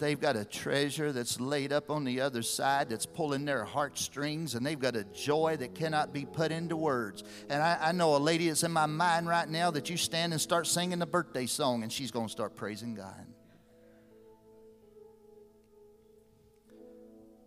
They've 0.00 0.18
got 0.18 0.34
a 0.34 0.46
treasure 0.46 1.12
that's 1.12 1.38
laid 1.38 1.74
up 1.74 1.90
on 1.90 2.04
the 2.04 2.22
other 2.22 2.40
side 2.40 2.88
that's 2.88 3.04
pulling 3.04 3.44
their 3.44 3.64
heartstrings, 3.64 4.54
and 4.54 4.64
they've 4.64 4.80
got 4.80 4.96
a 4.96 5.04
joy 5.04 5.58
that 5.58 5.74
cannot 5.74 6.14
be 6.14 6.24
put 6.24 6.52
into 6.52 6.74
words. 6.74 7.22
And 7.50 7.62
I, 7.62 7.78
I 7.80 7.92
know 7.92 8.16
a 8.16 8.18
lady 8.18 8.48
that's 8.48 8.62
in 8.62 8.72
my 8.72 8.86
mind 8.86 9.28
right 9.28 9.48
now 9.48 9.70
that 9.72 9.90
you 9.90 9.98
stand 9.98 10.32
and 10.32 10.40
start 10.40 10.66
singing 10.66 10.98
the 10.98 11.06
birthday 11.06 11.44
song, 11.44 11.82
and 11.82 11.92
she's 11.92 12.10
going 12.10 12.26
to 12.28 12.32
start 12.32 12.56
praising 12.56 12.94
God. 12.94 13.26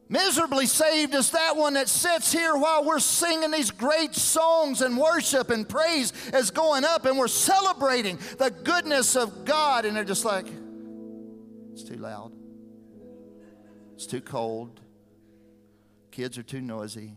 Miserably 0.09 0.67
saved 0.67 1.15
is 1.15 1.31
that 1.31 1.57
one 1.57 1.73
that 1.73 1.89
sits 1.89 2.31
here 2.31 2.55
while 2.55 2.85
we're 2.85 2.99
singing 2.99 3.49
these 3.49 3.71
great 3.71 4.13
songs 4.13 4.83
and 4.83 4.95
worship 4.95 5.49
and 5.49 5.67
praise 5.67 6.13
is 6.31 6.51
going 6.51 6.85
up 6.85 7.07
and 7.07 7.17
we're 7.17 7.27
celebrating 7.27 8.19
the 8.37 8.51
goodness 8.51 9.15
of 9.15 9.43
God. 9.43 9.85
And 9.85 9.97
they're 9.97 10.03
just 10.03 10.23
like, 10.23 10.45
it's 11.71 11.83
too 11.83 11.95
loud, 11.95 12.31
it's 13.93 14.05
too 14.05 14.21
cold, 14.21 14.81
kids 16.11 16.37
are 16.37 16.43
too 16.43 16.61
noisy, 16.61 17.15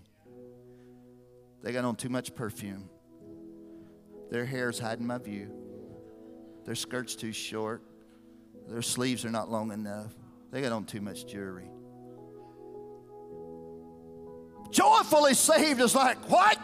they 1.63 1.73
got 1.73 1.85
on 1.85 1.97
too 1.97 2.09
much 2.09 2.35
perfume, 2.35 2.89
their 4.31 4.45
hair's 4.45 4.79
hiding 4.79 5.07
my 5.07 5.19
view, 5.19 5.51
their 6.65 6.75
skirt's 6.75 7.17
too 7.17 7.33
short, 7.33 7.83
their 8.69 8.83
sleeves 8.83 9.25
are 9.25 9.31
not 9.31 9.51
long 9.51 9.73
enough, 9.73 10.15
they 10.51 10.61
got 10.61 10.73
on 10.73 10.85
too 10.85 11.01
much 11.01 11.27
jewelry. 11.27 11.69
Joyfully 14.71 15.35
saved 15.35 15.81
is 15.81 15.95
like, 15.95 16.19
what? 16.29 16.59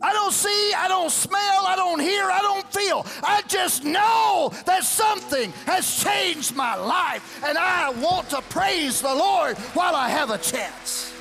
I 0.00 0.12
don't 0.12 0.32
see, 0.32 0.72
I 0.74 0.86
don't 0.86 1.10
smell, 1.10 1.66
I 1.66 1.74
don't 1.74 2.00
hear, 2.00 2.24
I 2.30 2.40
don't 2.40 2.72
feel. 2.72 3.04
I 3.22 3.42
just 3.48 3.84
know 3.84 4.52
that 4.64 4.84
something 4.84 5.50
has 5.66 6.02
changed 6.04 6.54
my 6.54 6.76
life, 6.76 7.42
and 7.44 7.58
I 7.58 7.90
want 7.90 8.30
to 8.30 8.40
praise 8.42 9.00
the 9.00 9.14
Lord 9.14 9.58
while 9.74 9.96
I 9.96 10.08
have 10.08 10.30
a 10.30 10.38
chance. 10.38 11.12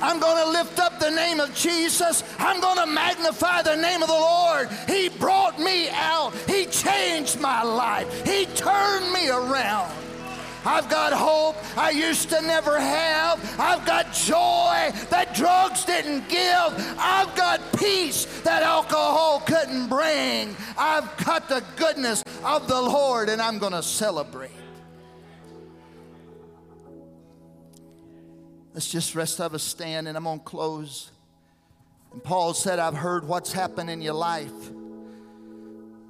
I'm 0.00 0.20
going 0.20 0.42
to 0.44 0.50
lift 0.50 0.80
up 0.80 0.98
the 0.98 1.10
name 1.10 1.40
of 1.40 1.54
Jesus. 1.54 2.24
I'm 2.38 2.60
going 2.60 2.78
to 2.78 2.86
magnify 2.86 3.62
the 3.62 3.76
name 3.76 4.02
of 4.02 4.08
the 4.08 4.14
Lord. 4.14 4.68
He 4.86 5.08
brought 5.08 5.58
me 5.58 5.88
out, 5.90 6.34
He 6.46 6.66
changed 6.66 7.40
my 7.40 7.62
life, 7.62 8.26
He 8.26 8.46
turned 8.46 9.12
me 9.12 9.28
around. 9.28 9.92
I've 10.64 10.88
got 10.88 11.12
hope 11.12 11.56
I 11.76 11.90
used 11.90 12.30
to 12.30 12.40
never 12.40 12.78
have. 12.78 13.60
I've 13.60 13.84
got 13.86 14.12
joy 14.12 14.90
that 15.10 15.34
drugs 15.34 15.84
didn't 15.84 16.28
give. 16.28 16.96
I've 16.98 17.34
got 17.36 17.60
peace 17.78 18.24
that 18.42 18.62
alcohol 18.62 19.40
couldn't 19.46 19.88
bring. 19.88 20.56
I've 20.78 21.14
got 21.24 21.48
the 21.48 21.62
goodness 21.76 22.24
of 22.42 22.66
the 22.68 22.80
Lord 22.80 23.28
and 23.28 23.42
I'm 23.42 23.58
going 23.58 23.72
to 23.72 23.82
celebrate. 23.82 24.50
Let's 28.72 28.90
just 28.90 29.14
rest 29.14 29.40
of 29.40 29.54
us 29.54 29.62
stand 29.62 30.08
and 30.08 30.16
I'm 30.16 30.24
going 30.24 30.40
to 30.40 30.44
close. 30.44 31.10
And 32.12 32.22
Paul 32.22 32.54
said, 32.54 32.78
I've 32.78 32.96
heard 32.96 33.26
what's 33.26 33.52
happened 33.52 33.90
in 33.90 34.00
your 34.00 34.14
life. 34.14 34.70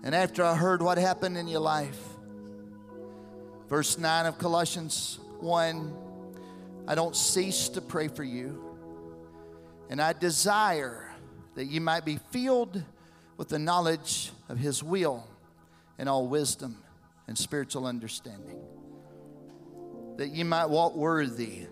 And 0.02 0.14
after 0.14 0.44
I 0.44 0.54
heard 0.54 0.80
what 0.82 0.96
happened 0.98 1.36
in 1.36 1.48
your 1.48 1.60
life, 1.60 2.13
Verse 3.74 3.98
9 3.98 4.26
of 4.26 4.38
Colossians 4.38 5.18
1 5.40 5.96
I 6.86 6.94
don't 6.94 7.16
cease 7.16 7.68
to 7.70 7.80
pray 7.80 8.06
for 8.06 8.22
you, 8.22 8.78
and 9.90 10.00
I 10.00 10.12
desire 10.12 11.10
that 11.56 11.64
you 11.64 11.80
might 11.80 12.04
be 12.04 12.20
filled 12.30 12.80
with 13.36 13.48
the 13.48 13.58
knowledge 13.58 14.30
of 14.48 14.58
His 14.58 14.80
will 14.80 15.26
and 15.98 16.08
all 16.08 16.28
wisdom 16.28 16.84
and 17.26 17.36
spiritual 17.36 17.84
understanding, 17.84 18.62
that 20.18 20.28
you 20.28 20.44
might 20.44 20.66
walk 20.66 20.94
worthy 20.94 21.66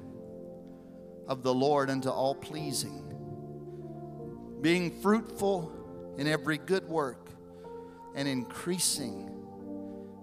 of 1.29 1.45
the 1.45 1.55
Lord 1.55 1.89
unto 1.89 2.09
all 2.09 2.35
pleasing, 2.35 3.15
being 4.61 5.01
fruitful 5.03 5.73
in 6.19 6.27
every 6.27 6.59
good 6.59 6.89
work 6.89 7.29
and 8.17 8.27
increasing 8.27 9.31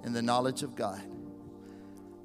in 0.04 0.12
the 0.12 0.22
knowledge 0.22 0.62
of 0.62 0.76
God 0.76 1.09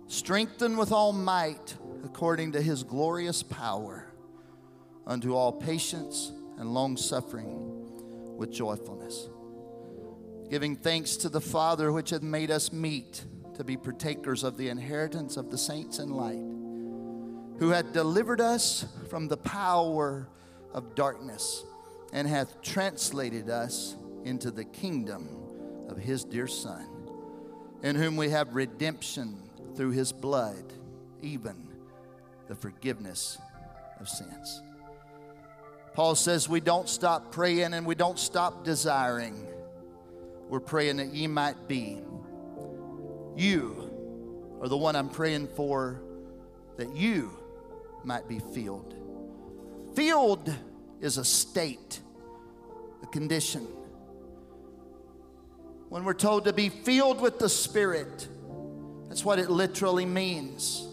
strengthened 0.06 0.78
with 0.78 0.92
all 0.92 1.12
might 1.12 1.76
according 2.04 2.52
to 2.52 2.60
his 2.60 2.82
glorious 2.82 3.42
power, 3.42 4.06
unto 5.06 5.34
all 5.34 5.52
patience 5.52 6.32
and 6.58 6.72
long 6.72 6.96
suffering 6.96 8.36
with 8.36 8.52
joyfulness. 8.52 9.28
Giving 10.50 10.76
thanks 10.76 11.16
to 11.16 11.28
the 11.28 11.40
Father 11.40 11.90
which 11.90 12.10
hath 12.10 12.22
made 12.22 12.50
us 12.50 12.72
meet 12.72 13.24
to 13.54 13.64
be 13.64 13.76
partakers 13.76 14.44
of 14.44 14.56
the 14.56 14.68
inheritance 14.68 15.36
of 15.36 15.50
the 15.50 15.58
saints 15.58 15.98
in 15.98 16.10
light, 16.10 16.42
who 17.58 17.70
hath 17.70 17.92
delivered 17.92 18.40
us 18.40 18.84
from 19.08 19.28
the 19.28 19.36
power 19.36 20.28
of 20.72 20.94
darkness 20.94 21.64
and 22.12 22.28
hath 22.28 22.60
translated 22.62 23.48
us 23.48 23.96
into 24.24 24.50
the 24.50 24.64
kingdom 24.64 25.28
of 25.88 25.96
his 25.96 26.24
dear 26.24 26.46
Son, 26.46 26.86
in 27.82 27.96
whom 27.96 28.16
we 28.16 28.28
have 28.30 28.54
redemption 28.54 29.43
through 29.76 29.90
his 29.90 30.12
blood, 30.12 30.72
even 31.22 31.68
the 32.48 32.54
forgiveness 32.54 33.38
of 34.00 34.08
sins. 34.08 34.62
Paul 35.94 36.14
says 36.14 36.48
we 36.48 36.60
don't 36.60 36.88
stop 36.88 37.30
praying 37.32 37.72
and 37.72 37.86
we 37.86 37.94
don't 37.94 38.18
stop 38.18 38.64
desiring. 38.64 39.46
We're 40.48 40.60
praying 40.60 40.96
that 40.98 41.14
ye 41.14 41.26
might 41.26 41.68
be. 41.68 42.00
You 43.36 44.58
are 44.60 44.68
the 44.68 44.76
one 44.76 44.96
I'm 44.96 45.08
praying 45.08 45.48
for, 45.48 46.00
that 46.76 46.94
you 46.94 47.30
might 48.02 48.28
be 48.28 48.40
filled. 48.40 48.94
Filled 49.94 50.52
is 51.00 51.18
a 51.18 51.24
state, 51.24 52.00
a 53.02 53.06
condition. 53.06 53.66
When 55.88 56.04
we're 56.04 56.14
told 56.14 56.44
to 56.46 56.52
be 56.52 56.68
filled 56.68 57.20
with 57.20 57.38
the 57.38 57.48
Spirit, 57.48 58.28
that's 59.14 59.24
what 59.24 59.38
it 59.38 59.48
literally 59.48 60.06
means 60.06 60.88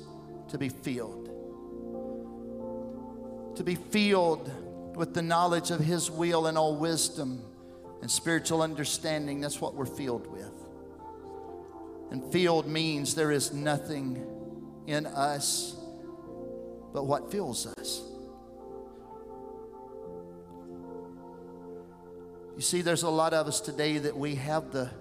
to 0.49 0.59
be 0.59 0.69
filled. 0.69 1.25
To 3.55 3.63
be 3.63 3.73
filled 3.73 4.95
with 4.95 5.15
the 5.15 5.23
knowledge 5.23 5.71
of 5.71 5.79
His 5.79 6.11
will 6.11 6.45
and 6.45 6.55
all 6.55 6.75
wisdom 6.75 7.41
and 7.99 8.11
spiritual 8.11 8.61
understanding. 8.61 9.41
That's 9.41 9.59
what 9.59 9.73
we're 9.73 9.87
filled 9.87 10.27
with. 10.27 10.53
And 12.11 12.31
filled 12.31 12.67
means 12.67 13.15
there 13.15 13.31
is 13.31 13.53
nothing 13.53 14.23
in 14.85 15.07
us 15.07 15.75
but 16.93 17.07
what 17.07 17.31
fills 17.31 17.65
us. 17.65 18.03
You 22.55 22.61
see, 22.61 22.83
there's 22.83 23.01
a 23.01 23.09
lot 23.09 23.33
of 23.33 23.47
us 23.47 23.59
today 23.61 23.97
that 23.97 24.15
we 24.15 24.35
have 24.35 24.71
the 24.71 24.91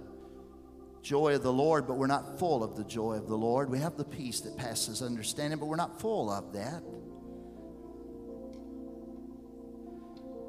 joy 1.02 1.34
of 1.34 1.42
the 1.42 1.52
Lord, 1.52 1.86
but 1.86 1.94
we're 1.94 2.06
not 2.06 2.38
full 2.38 2.62
of 2.62 2.76
the 2.76 2.84
joy 2.84 3.14
of 3.14 3.26
the 3.26 3.36
Lord. 3.36 3.70
We 3.70 3.78
have 3.78 3.96
the 3.96 4.04
peace 4.04 4.40
that 4.40 4.56
passes 4.56 5.02
understanding, 5.02 5.58
but 5.58 5.66
we're 5.66 5.76
not 5.76 6.00
full 6.00 6.30
of 6.30 6.52
that. 6.52 6.82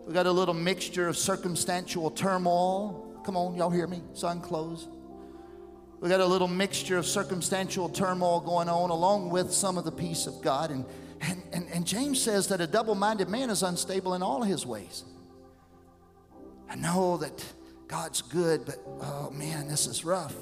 We 0.06 0.14
got 0.14 0.26
a 0.26 0.32
little 0.32 0.54
mixture 0.54 1.08
of 1.08 1.18
circumstantial 1.18 2.12
turmoil. 2.12 3.22
Come 3.26 3.38
on, 3.38 3.56
y'all 3.56 3.70
hear 3.70 3.88
me? 3.88 4.02
Sun 4.14 4.42
closed. 4.42 4.90
We 6.02 6.10
got 6.10 6.20
a 6.20 6.26
little 6.26 6.48
mixture 6.48 6.98
of 6.98 7.06
circumstantial 7.06 7.88
turmoil 7.88 8.42
going 8.42 8.68
on 8.68 8.90
along 8.90 9.30
with 9.30 9.52
some 9.54 9.78
of 9.78 9.86
the 9.86 9.92
peace 9.92 10.26
of 10.26 10.42
God. 10.42 10.72
And, 10.72 10.84
and, 11.22 11.44
and, 11.54 11.68
and 11.72 11.86
James 11.86 12.20
says 12.20 12.48
that 12.48 12.60
a 12.60 12.68
double 12.68 12.96
minded 12.96 13.30
man 13.30 13.52
is 13.52 13.62
unstable 13.62 14.16
in 14.16 14.24
all 14.24 14.42
his 14.42 14.66
ways. 14.66 15.04
I 16.68 16.76
know 16.76 17.18
that 17.18 17.46
God's 17.92 18.22
good, 18.22 18.66
but 18.66 18.78
oh 19.02 19.30
man, 19.32 19.68
this 19.68 19.86
is 19.86 20.06
rough. 20.06 20.34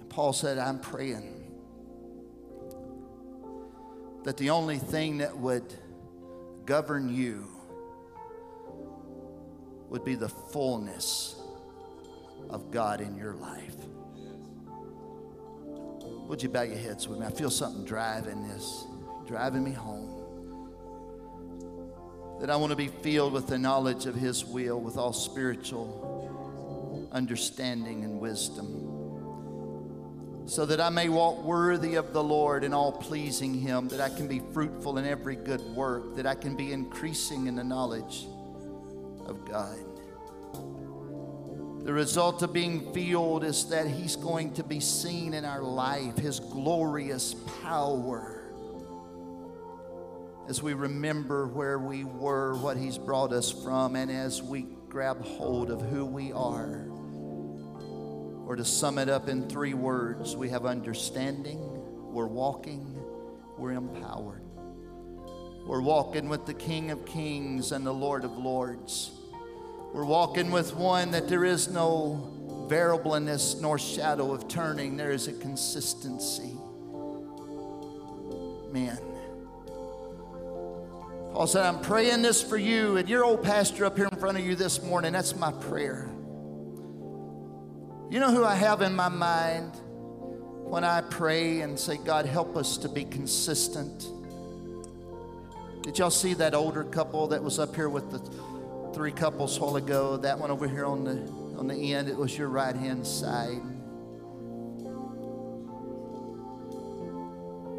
And 0.00 0.10
Paul 0.10 0.32
said, 0.32 0.58
I'm 0.58 0.80
praying 0.80 1.48
that 4.24 4.36
the 4.36 4.50
only 4.50 4.78
thing 4.78 5.18
that 5.18 5.38
would 5.38 5.72
govern 6.66 7.08
you 7.08 7.46
would 9.90 10.04
be 10.04 10.16
the 10.16 10.28
fullness 10.28 11.40
of 12.50 12.72
God 12.72 13.00
in 13.00 13.16
your 13.16 13.34
life. 13.34 13.76
Would 16.26 16.42
you 16.42 16.48
bow 16.48 16.62
your 16.62 16.78
heads 16.78 17.06
with 17.06 17.20
me? 17.20 17.26
I 17.26 17.30
feel 17.30 17.50
something 17.50 17.84
driving 17.84 18.48
this, 18.48 18.86
driving 19.28 19.62
me 19.62 19.70
home 19.70 20.11
that 22.42 22.50
I 22.50 22.56
want 22.56 22.70
to 22.70 22.76
be 22.76 22.88
filled 22.88 23.32
with 23.32 23.46
the 23.46 23.56
knowledge 23.56 24.06
of 24.06 24.16
His 24.16 24.44
will, 24.44 24.80
with 24.80 24.96
all 24.96 25.12
spiritual 25.12 27.08
understanding 27.12 28.02
and 28.02 28.18
wisdom, 28.18 28.66
so 30.48 30.66
that 30.66 30.80
I 30.80 30.88
may 30.88 31.08
walk 31.08 31.44
worthy 31.44 31.94
of 31.94 32.12
the 32.12 32.24
Lord 32.24 32.64
and 32.64 32.74
all 32.74 32.90
pleasing 32.90 33.54
Him, 33.54 33.86
that 33.88 34.00
I 34.00 34.08
can 34.08 34.26
be 34.26 34.42
fruitful 34.52 34.98
in 34.98 35.06
every 35.06 35.36
good 35.36 35.60
work, 35.60 36.16
that 36.16 36.26
I 36.26 36.34
can 36.34 36.56
be 36.56 36.72
increasing 36.72 37.46
in 37.46 37.54
the 37.54 37.62
knowledge 37.62 38.26
of 39.24 39.44
God. 39.48 39.78
The 41.84 41.92
result 41.92 42.42
of 42.42 42.52
being 42.52 42.92
filled 42.92 43.44
is 43.44 43.68
that 43.68 43.86
He's 43.86 44.16
going 44.16 44.54
to 44.54 44.64
be 44.64 44.80
seen 44.80 45.34
in 45.34 45.44
our 45.44 45.62
life, 45.62 46.16
His 46.18 46.40
glorious 46.40 47.36
power. 47.62 48.41
As 50.52 50.62
we 50.62 50.74
remember 50.74 51.46
where 51.46 51.78
we 51.78 52.04
were, 52.04 52.54
what 52.56 52.76
He's 52.76 52.98
brought 52.98 53.32
us 53.32 53.50
from, 53.50 53.96
and 53.96 54.10
as 54.10 54.42
we 54.42 54.66
grab 54.90 55.24
hold 55.24 55.70
of 55.70 55.80
who 55.80 56.04
we 56.04 56.30
are. 56.30 56.88
Or 58.46 58.54
to 58.56 58.62
sum 58.62 58.98
it 58.98 59.08
up 59.08 59.30
in 59.30 59.48
three 59.48 59.72
words, 59.72 60.36
we 60.36 60.50
have 60.50 60.66
understanding, 60.66 61.58
we're 62.12 62.26
walking, 62.26 63.02
we're 63.56 63.72
empowered. 63.72 64.42
We're 65.66 65.80
walking 65.80 66.28
with 66.28 66.44
the 66.44 66.52
King 66.52 66.90
of 66.90 67.06
Kings 67.06 67.72
and 67.72 67.86
the 67.86 67.94
Lord 67.94 68.22
of 68.22 68.36
Lords. 68.36 69.10
We're 69.94 70.04
walking 70.04 70.50
with 70.50 70.76
one 70.76 71.12
that 71.12 71.28
there 71.28 71.46
is 71.46 71.68
no 71.68 72.66
variableness 72.68 73.58
nor 73.58 73.78
shadow 73.78 74.34
of 74.34 74.48
turning, 74.48 74.98
there 74.98 75.12
is 75.12 75.28
a 75.28 75.32
consistency. 75.32 76.52
Man. 78.70 79.11
Paul 81.32 81.46
said, 81.46 81.64
I'm 81.64 81.80
praying 81.80 82.20
this 82.20 82.42
for 82.42 82.58
you, 82.58 82.98
and 82.98 83.08
your 83.08 83.24
old 83.24 83.42
pastor 83.42 83.86
up 83.86 83.96
here 83.96 84.06
in 84.12 84.18
front 84.18 84.36
of 84.36 84.44
you 84.44 84.54
this 84.54 84.82
morning. 84.82 85.14
That's 85.14 85.34
my 85.34 85.50
prayer. 85.50 86.10
You 88.10 88.20
know 88.20 88.30
who 88.30 88.44
I 88.44 88.54
have 88.54 88.82
in 88.82 88.94
my 88.94 89.08
mind 89.08 89.72
when 89.76 90.84
I 90.84 91.00
pray 91.00 91.62
and 91.62 91.80
say, 91.80 91.96
God, 91.96 92.26
help 92.26 92.54
us 92.54 92.76
to 92.78 92.88
be 92.90 93.06
consistent? 93.06 94.06
Did 95.82 95.98
y'all 95.98 96.10
see 96.10 96.34
that 96.34 96.54
older 96.54 96.84
couple 96.84 97.28
that 97.28 97.42
was 97.42 97.58
up 97.58 97.74
here 97.74 97.88
with 97.88 98.10
the 98.10 98.18
three 98.92 99.10
couples 99.10 99.58
while 99.58 99.76
ago? 99.76 100.18
That 100.18 100.38
one 100.38 100.50
over 100.50 100.68
here 100.68 100.84
on 100.84 101.04
the 101.04 101.42
on 101.58 101.66
the 101.66 101.94
end, 101.94 102.08
it 102.08 102.16
was 102.16 102.36
your 102.36 102.48
right 102.48 102.76
hand 102.76 103.06
side. 103.06 103.62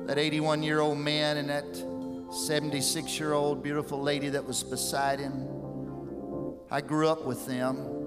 That 0.07 0.17
81 0.17 0.63
year 0.63 0.79
old 0.79 0.97
man 0.97 1.37
and 1.37 1.49
that 1.49 1.92
76 2.33 3.19
year 3.19 3.33
old 3.33 3.63
beautiful 3.63 4.01
lady 4.01 4.29
that 4.29 4.45
was 4.45 4.63
beside 4.63 5.19
him. 5.19 5.47
I 6.71 6.81
grew 6.81 7.07
up 7.07 7.25
with 7.25 7.45
them 7.45 8.03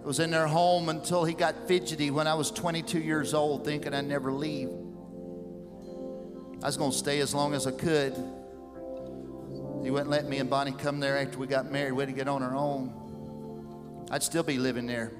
It 0.00 0.06
was 0.06 0.18
in 0.18 0.30
their 0.30 0.46
home 0.46 0.88
until 0.88 1.24
he 1.24 1.34
got 1.34 1.68
fidgety 1.68 2.10
when 2.10 2.26
I 2.26 2.32
was 2.32 2.50
22 2.50 2.98
years 3.00 3.34
old, 3.34 3.66
thinking 3.66 3.92
I'd 3.92 4.06
never 4.06 4.32
leave. 4.32 4.70
I 6.62 6.66
was 6.66 6.78
going 6.78 6.90
to 6.90 6.96
stay 6.96 7.20
as 7.20 7.34
long 7.34 7.52
as 7.52 7.66
I 7.66 7.72
could. 7.72 8.14
He 9.82 9.90
wouldn't 9.90 10.08
let 10.08 10.26
me 10.26 10.38
and 10.38 10.48
Bonnie 10.48 10.72
come 10.72 11.00
there 11.00 11.18
after 11.18 11.38
we 11.38 11.46
got 11.46 11.70
married. 11.70 11.92
We 11.92 12.02
had 12.02 12.08
to 12.08 12.14
get 12.14 12.28
on 12.28 12.42
our 12.42 12.56
own. 12.56 14.06
I'd 14.10 14.22
still 14.22 14.42
be 14.42 14.56
living 14.56 14.86
there. 14.86 15.12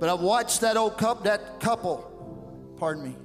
But 0.00 0.08
I 0.08 0.14
watched 0.14 0.60
that 0.62 0.76
old 0.76 0.98
couple, 0.98 1.24
that 1.24 1.60
couple, 1.60 2.07
pardon 2.78 3.04
me. 3.04 3.16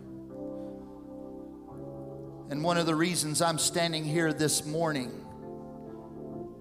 And 2.49 2.64
one 2.64 2.78
of 2.78 2.86
the 2.86 2.95
reasons 2.95 3.41
I'm 3.41 3.58
standing 3.58 4.04
here 4.04 4.34
this 4.34 4.66
morning, 4.66 5.12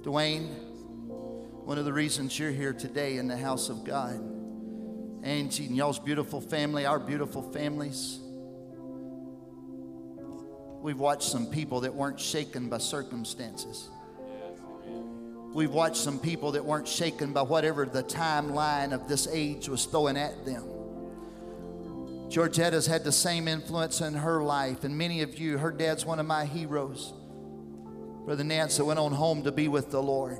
Dwayne, 0.03 0.49
one 1.65 1.79
of 1.79 1.85
the 1.85 1.93
reasons 1.93 2.39
you're 2.39 2.51
here 2.51 2.73
today 2.73 3.17
in 3.17 3.29
the 3.29 3.37
house 3.37 3.69
of 3.69 3.85
God. 3.85 4.21
Angie 5.23 5.67
and 5.67 5.77
y'all's 5.77 5.99
beautiful 5.99 6.41
family, 6.41 6.85
our 6.85 6.99
beautiful 6.99 7.43
families. 7.43 8.19
We've 10.83 10.99
watched 10.99 11.29
some 11.29 11.47
people 11.47 11.83
that 11.83 11.95
weren't 11.95 12.19
shaken 12.19 12.69
by 12.69 12.79
circumstances. 12.79 13.89
We've 15.55 15.71
watched 15.71 15.97
some 15.97 16.19
people 16.19 16.53
that 16.53 16.65
weren't 16.65 16.89
shaken 16.89 17.33
by 17.33 17.43
whatever 17.43 17.87
the 17.87 18.03
timeline 18.03 18.93
of 18.93 19.09
this 19.09 19.29
age 19.31 19.69
was 19.69 19.85
throwing 19.85 20.17
at 20.17 20.45
them. 20.45 20.82
Georgetta's 22.33 22.87
had 22.87 23.05
the 23.05 23.13
same 23.13 23.47
influence 23.47 24.01
in 24.01 24.15
her 24.15 24.43
life, 24.43 24.85
and 24.85 24.97
many 24.97 25.21
of 25.21 25.39
you, 25.39 25.59
her 25.59 25.71
dad's 25.71 26.07
one 26.07 26.19
of 26.19 26.25
my 26.25 26.47
heroes. 26.47 27.13
Brother 28.25 28.43
Nance 28.43 28.79
that 28.79 28.87
went 28.87 28.99
on 28.99 29.13
home 29.13 29.43
to 29.43 29.53
be 29.53 29.69
with 29.69 29.91
the 29.91 30.03
Lord. 30.03 30.39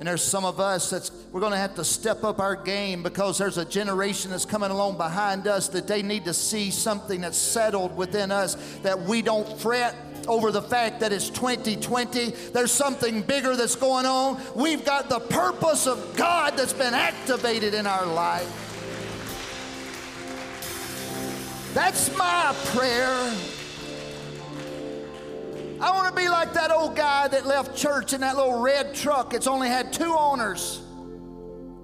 And 0.00 0.08
there's 0.08 0.22
some 0.22 0.44
of 0.44 0.58
us 0.58 0.90
that's 0.90 1.12
we're 1.30 1.38
going 1.38 1.52
to 1.52 1.58
have 1.58 1.76
to 1.76 1.84
step 1.84 2.24
up 2.24 2.40
our 2.40 2.56
game 2.56 3.04
because 3.04 3.38
there's 3.38 3.56
a 3.56 3.64
generation 3.64 4.32
that's 4.32 4.44
coming 4.44 4.72
along 4.72 4.96
behind 4.96 5.46
us 5.46 5.68
that 5.68 5.86
they 5.86 6.02
need 6.02 6.24
to 6.24 6.34
see 6.34 6.72
something 6.72 7.20
that's 7.20 7.38
settled 7.38 7.96
within 7.96 8.32
us 8.32 8.56
that 8.82 8.98
we 9.00 9.22
don't 9.22 9.60
fret 9.60 9.94
over 10.26 10.50
the 10.50 10.62
fact 10.62 10.98
that 11.00 11.12
it's 11.12 11.30
2020. 11.30 12.30
There's 12.52 12.72
something 12.72 13.22
bigger 13.22 13.54
that's 13.54 13.76
going 13.76 14.06
on. 14.06 14.40
We've 14.56 14.84
got 14.84 15.08
the 15.08 15.20
purpose 15.20 15.86
of 15.86 16.16
God 16.16 16.56
that's 16.56 16.72
been 16.72 16.94
activated 16.94 17.74
in 17.74 17.86
our 17.86 18.06
life. 18.06 18.67
That's 21.74 22.16
my 22.16 22.54
prayer. 22.66 23.32
I 25.80 25.92
want 25.92 26.08
to 26.08 26.14
be 26.14 26.28
like 26.28 26.54
that 26.54 26.72
old 26.72 26.96
guy 26.96 27.28
that 27.28 27.46
left 27.46 27.76
church 27.76 28.12
in 28.12 28.22
that 28.22 28.36
little 28.36 28.60
red 28.60 28.94
truck. 28.94 29.32
It's 29.32 29.46
only 29.46 29.68
had 29.68 29.92
two 29.92 30.12
owners. 30.12 30.80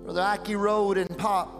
Brother 0.02 0.22
Ike 0.22 0.48
Road 0.48 0.98
and 0.98 1.16
Pop. 1.16 1.52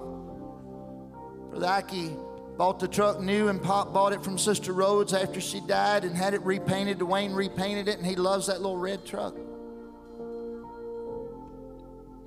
Brother 1.51 1.67
Ike 1.67 2.11
bought 2.57 2.81
the 2.81 2.89
truck 2.89 3.21
new 3.21 3.49
and 3.49 3.63
Pop 3.63 3.93
bought 3.93 4.13
it 4.13 4.25
from 4.25 4.39
Sister 4.39 4.73
Rhodes 4.73 5.13
after 5.13 5.41
she 5.41 5.61
died 5.61 6.05
and 6.05 6.17
had 6.17 6.35
it 6.35 6.43
repainted. 6.43 6.99
Dwayne 6.99 7.37
repainted 7.37 7.89
it 7.89 7.99
and 7.99 8.07
he 8.07 8.17
loves 8.17 8.49
that 8.49 8.61
little 8.61 8.79
red 8.79 9.05
truck. 9.05 9.37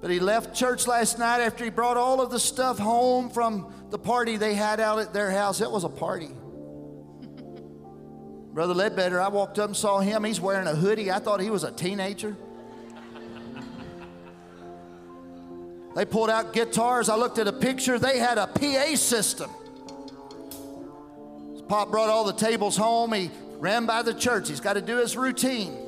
But 0.02 0.12
he 0.12 0.20
left 0.20 0.56
church 0.56 0.88
last 0.88 1.18
night 1.18 1.42
after 1.42 1.64
he 1.64 1.70
brought 1.70 1.98
all 1.98 2.22
of 2.22 2.30
the 2.30 2.40
stuff 2.40 2.78
home 2.78 3.30
from 3.30 3.74
the 3.90 3.98
party 3.98 4.38
they 4.38 4.54
had 4.54 4.80
out 4.80 5.00
at 5.00 5.14
their 5.14 5.32
house. 5.32 5.62
It 5.62 5.72
was 5.72 5.84
a 5.84 5.90
party. 5.90 6.30
Brother 8.54 8.74
Ledbetter, 8.74 9.20
I 9.20 9.30
walked 9.30 9.60
up 9.60 9.70
and 9.70 9.76
saw 9.76 10.00
him. 10.00 10.24
He's 10.24 10.40
wearing 10.40 10.68
a 10.68 10.76
hoodie. 10.76 11.12
I 11.12 11.20
thought 11.20 11.42
he 11.42 11.50
was 11.50 11.64
a 11.64 11.72
teenager. 11.72 12.36
They 15.96 16.06
pulled 16.06 16.30
out 16.30 16.54
guitars. 16.54 17.10
I 17.10 17.16
looked 17.16 17.40
at 17.40 17.48
a 17.48 17.52
picture. 17.52 17.98
They 17.98 18.20
had 18.20 18.38
a 18.38 18.46
PA 18.46 18.96
system. 18.96 19.50
Pop 21.68 21.90
brought 21.90 22.10
all 22.10 22.24
the 22.24 22.34
tables 22.34 22.78
home. 22.78 23.14
He 23.14 23.32
ran 23.58 23.88
by 23.88 24.02
the 24.02 24.14
church. 24.14 24.48
He's 24.48 24.60
got 24.60 24.74
to 24.74 24.82
do 24.82 24.98
his 24.98 25.18
routine. 25.18 25.87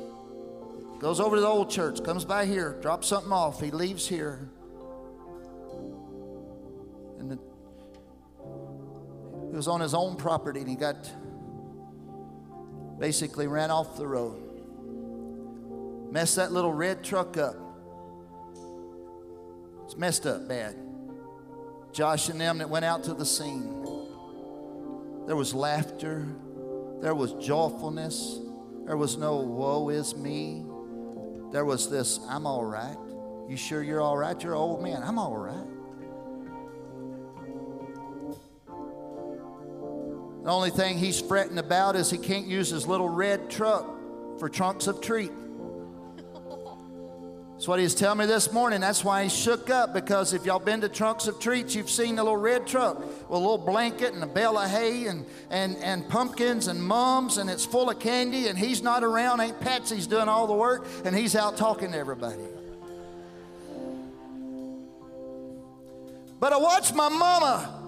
Goes 1.00 1.18
over 1.18 1.36
to 1.36 1.40
the 1.40 1.48
old 1.48 1.70
church, 1.70 2.04
comes 2.04 2.26
by 2.26 2.44
here, 2.44 2.78
drops 2.82 3.08
something 3.08 3.32
off. 3.32 3.58
He 3.58 3.70
leaves 3.70 4.06
here. 4.06 4.50
And 7.18 7.30
the, 7.30 7.38
he 9.50 9.56
was 9.56 9.66
on 9.66 9.80
his 9.80 9.94
own 9.94 10.16
property 10.16 10.60
and 10.60 10.68
he 10.68 10.76
got 10.76 11.10
basically 12.98 13.46
ran 13.46 13.70
off 13.70 13.96
the 13.96 14.06
road. 14.06 14.46
Messed 16.12 16.36
that 16.36 16.52
little 16.52 16.72
red 16.72 17.02
truck 17.02 17.38
up. 17.38 17.56
It's 19.86 19.96
messed 19.96 20.26
up 20.26 20.46
bad. 20.46 20.76
Josh 21.92 22.28
and 22.28 22.38
them 22.38 22.58
that 22.58 22.68
went 22.68 22.84
out 22.84 23.04
to 23.04 23.14
the 23.14 23.24
scene. 23.24 23.82
There 25.26 25.36
was 25.36 25.54
laughter. 25.54 26.28
There 27.00 27.14
was 27.14 27.32
joyfulness. 27.34 28.38
There 28.84 28.98
was 28.98 29.16
no 29.16 29.36
woe 29.36 29.88
is 29.88 30.14
me. 30.14 30.66
There 31.50 31.64
was 31.64 31.90
this, 31.90 32.20
I'm 32.28 32.46
all 32.46 32.64
right. 32.64 32.96
You 33.48 33.56
sure 33.56 33.82
you're 33.82 34.00
all 34.00 34.16
right? 34.16 34.40
You're 34.42 34.52
an 34.52 34.58
old 34.58 34.82
man. 34.82 35.02
I'm 35.02 35.18
all 35.18 35.36
right. 35.36 35.66
The 40.44 40.50
only 40.50 40.70
thing 40.70 40.96
he's 40.96 41.20
fretting 41.20 41.58
about 41.58 41.96
is 41.96 42.10
he 42.10 42.18
can't 42.18 42.46
use 42.46 42.70
his 42.70 42.86
little 42.86 43.08
red 43.08 43.50
truck 43.50 43.86
for 44.38 44.48
trunks 44.48 44.88
or 44.88 44.94
treat. 44.94 45.32
That's 47.60 47.68
what 47.68 47.78
he 47.78 47.82
was 47.82 47.94
telling 47.94 48.20
me 48.20 48.24
this 48.24 48.54
morning. 48.54 48.80
That's 48.80 49.04
why 49.04 49.24
he 49.24 49.28
shook 49.28 49.68
up 49.68 49.92
because 49.92 50.32
if 50.32 50.46
y'all 50.46 50.58
been 50.58 50.80
to 50.80 50.88
Trunks 50.88 51.28
or 51.28 51.32
Treats, 51.32 51.74
you've 51.74 51.90
seen 51.90 52.16
the 52.16 52.24
little 52.24 52.38
red 52.38 52.66
truck 52.66 52.98
with 52.98 53.28
a 53.28 53.36
little 53.36 53.58
blanket 53.58 54.14
and 54.14 54.24
a 54.24 54.26
bale 54.26 54.56
of 54.56 54.70
hay 54.70 55.08
and, 55.08 55.26
and, 55.50 55.76
and 55.76 56.08
pumpkins 56.08 56.68
and 56.68 56.82
mums 56.82 57.36
and 57.36 57.50
it's 57.50 57.66
full 57.66 57.90
of 57.90 57.98
candy 57.98 58.48
and 58.48 58.58
he's 58.58 58.82
not 58.82 59.04
around. 59.04 59.40
Aunt 59.40 59.60
Patsy's 59.60 60.06
doing 60.06 60.26
all 60.26 60.46
the 60.46 60.54
work 60.54 60.86
and 61.04 61.14
he's 61.14 61.36
out 61.36 61.58
talking 61.58 61.92
to 61.92 61.98
everybody. 61.98 62.40
But 66.38 66.54
I 66.54 66.56
watched 66.56 66.94
my 66.94 67.10
mama 67.10 67.79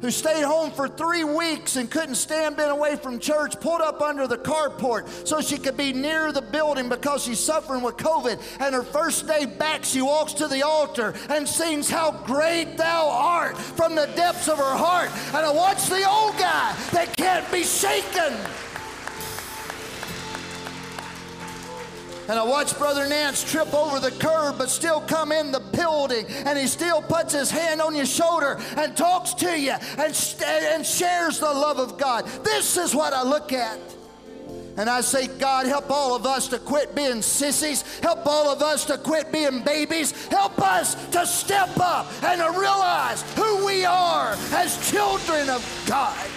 who 0.00 0.10
stayed 0.10 0.44
home 0.44 0.70
for 0.70 0.88
three 0.88 1.24
weeks 1.24 1.76
and 1.76 1.90
couldn't 1.90 2.14
stand 2.14 2.56
being 2.56 2.70
away 2.70 2.96
from 2.96 3.18
church, 3.18 3.58
pulled 3.60 3.80
up 3.80 4.00
under 4.00 4.26
the 4.26 4.38
carport 4.38 5.26
so 5.26 5.40
she 5.40 5.58
could 5.58 5.76
be 5.76 5.92
near 5.92 6.32
the 6.32 6.42
building 6.42 6.88
because 6.88 7.24
she's 7.24 7.40
suffering 7.40 7.82
with 7.82 7.96
COVID. 7.96 8.40
And 8.60 8.74
her 8.74 8.82
first 8.82 9.26
day 9.26 9.46
back, 9.46 9.84
she 9.84 10.02
walks 10.02 10.32
to 10.34 10.48
the 10.48 10.62
altar 10.62 11.14
and 11.28 11.48
sings, 11.48 11.90
How 11.90 12.12
Great 12.24 12.76
Thou 12.76 13.08
Art 13.08 13.56
from 13.56 13.94
the 13.94 14.06
depths 14.16 14.48
of 14.48 14.58
her 14.58 14.76
heart. 14.76 15.10
And 15.28 15.44
I 15.44 15.52
watch 15.52 15.86
the 15.86 16.08
old 16.08 16.36
guy 16.38 16.74
that 16.92 17.16
can't 17.16 17.50
be 17.50 17.62
shaken. 17.62 18.34
And 22.28 22.38
I 22.38 22.42
watch 22.44 22.76
Brother 22.76 23.08
Nance 23.08 23.42
trip 23.50 23.72
over 23.72 24.00
the 24.00 24.10
curb, 24.10 24.58
but 24.58 24.68
still 24.68 25.00
come 25.00 25.32
in 25.32 25.50
the 25.50 25.60
building. 25.60 26.26
And 26.28 26.58
he 26.58 26.66
still 26.66 27.00
puts 27.00 27.32
his 27.32 27.50
hand 27.50 27.80
on 27.80 27.94
your 27.94 28.06
shoulder 28.06 28.58
and 28.76 28.94
talks 28.94 29.32
to 29.34 29.58
you 29.58 29.72
and, 29.72 30.14
and 30.46 30.86
shares 30.86 31.40
the 31.40 31.46
love 31.46 31.78
of 31.78 31.96
God. 31.96 32.26
This 32.44 32.76
is 32.76 32.94
what 32.94 33.14
I 33.14 33.22
look 33.22 33.54
at. 33.54 33.78
And 34.76 34.88
I 34.88 35.00
say, 35.00 35.26
God, 35.26 35.66
help 35.66 35.90
all 35.90 36.14
of 36.14 36.24
us 36.24 36.46
to 36.48 36.58
quit 36.58 36.94
being 36.94 37.20
sissies. 37.20 37.82
Help 38.00 38.24
all 38.26 38.48
of 38.48 38.62
us 38.62 38.84
to 38.84 38.98
quit 38.98 39.32
being 39.32 39.64
babies. 39.64 40.26
Help 40.28 40.60
us 40.60 40.94
to 41.08 41.26
step 41.26 41.70
up 41.80 42.06
and 42.22 42.40
to 42.40 42.60
realize 42.60 43.22
who 43.34 43.66
we 43.66 43.84
are 43.84 44.36
as 44.52 44.90
children 44.90 45.48
of 45.50 45.84
God. 45.88 46.28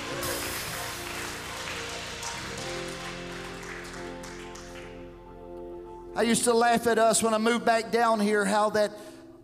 I 6.14 6.24
used 6.24 6.44
to 6.44 6.54
laugh 6.54 6.88
at 6.88 6.98
us 6.98 7.24
when 7.24 7.34
I 7.34 7.38
moved 7.38 7.64
back 7.64 7.92
down 7.92 8.20
here 8.20 8.44
how 8.44 8.70
that 8.72 8.92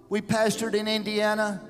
we 0.09 0.21
pastored 0.21 0.73
in 0.73 0.87
Indiana 0.87 1.61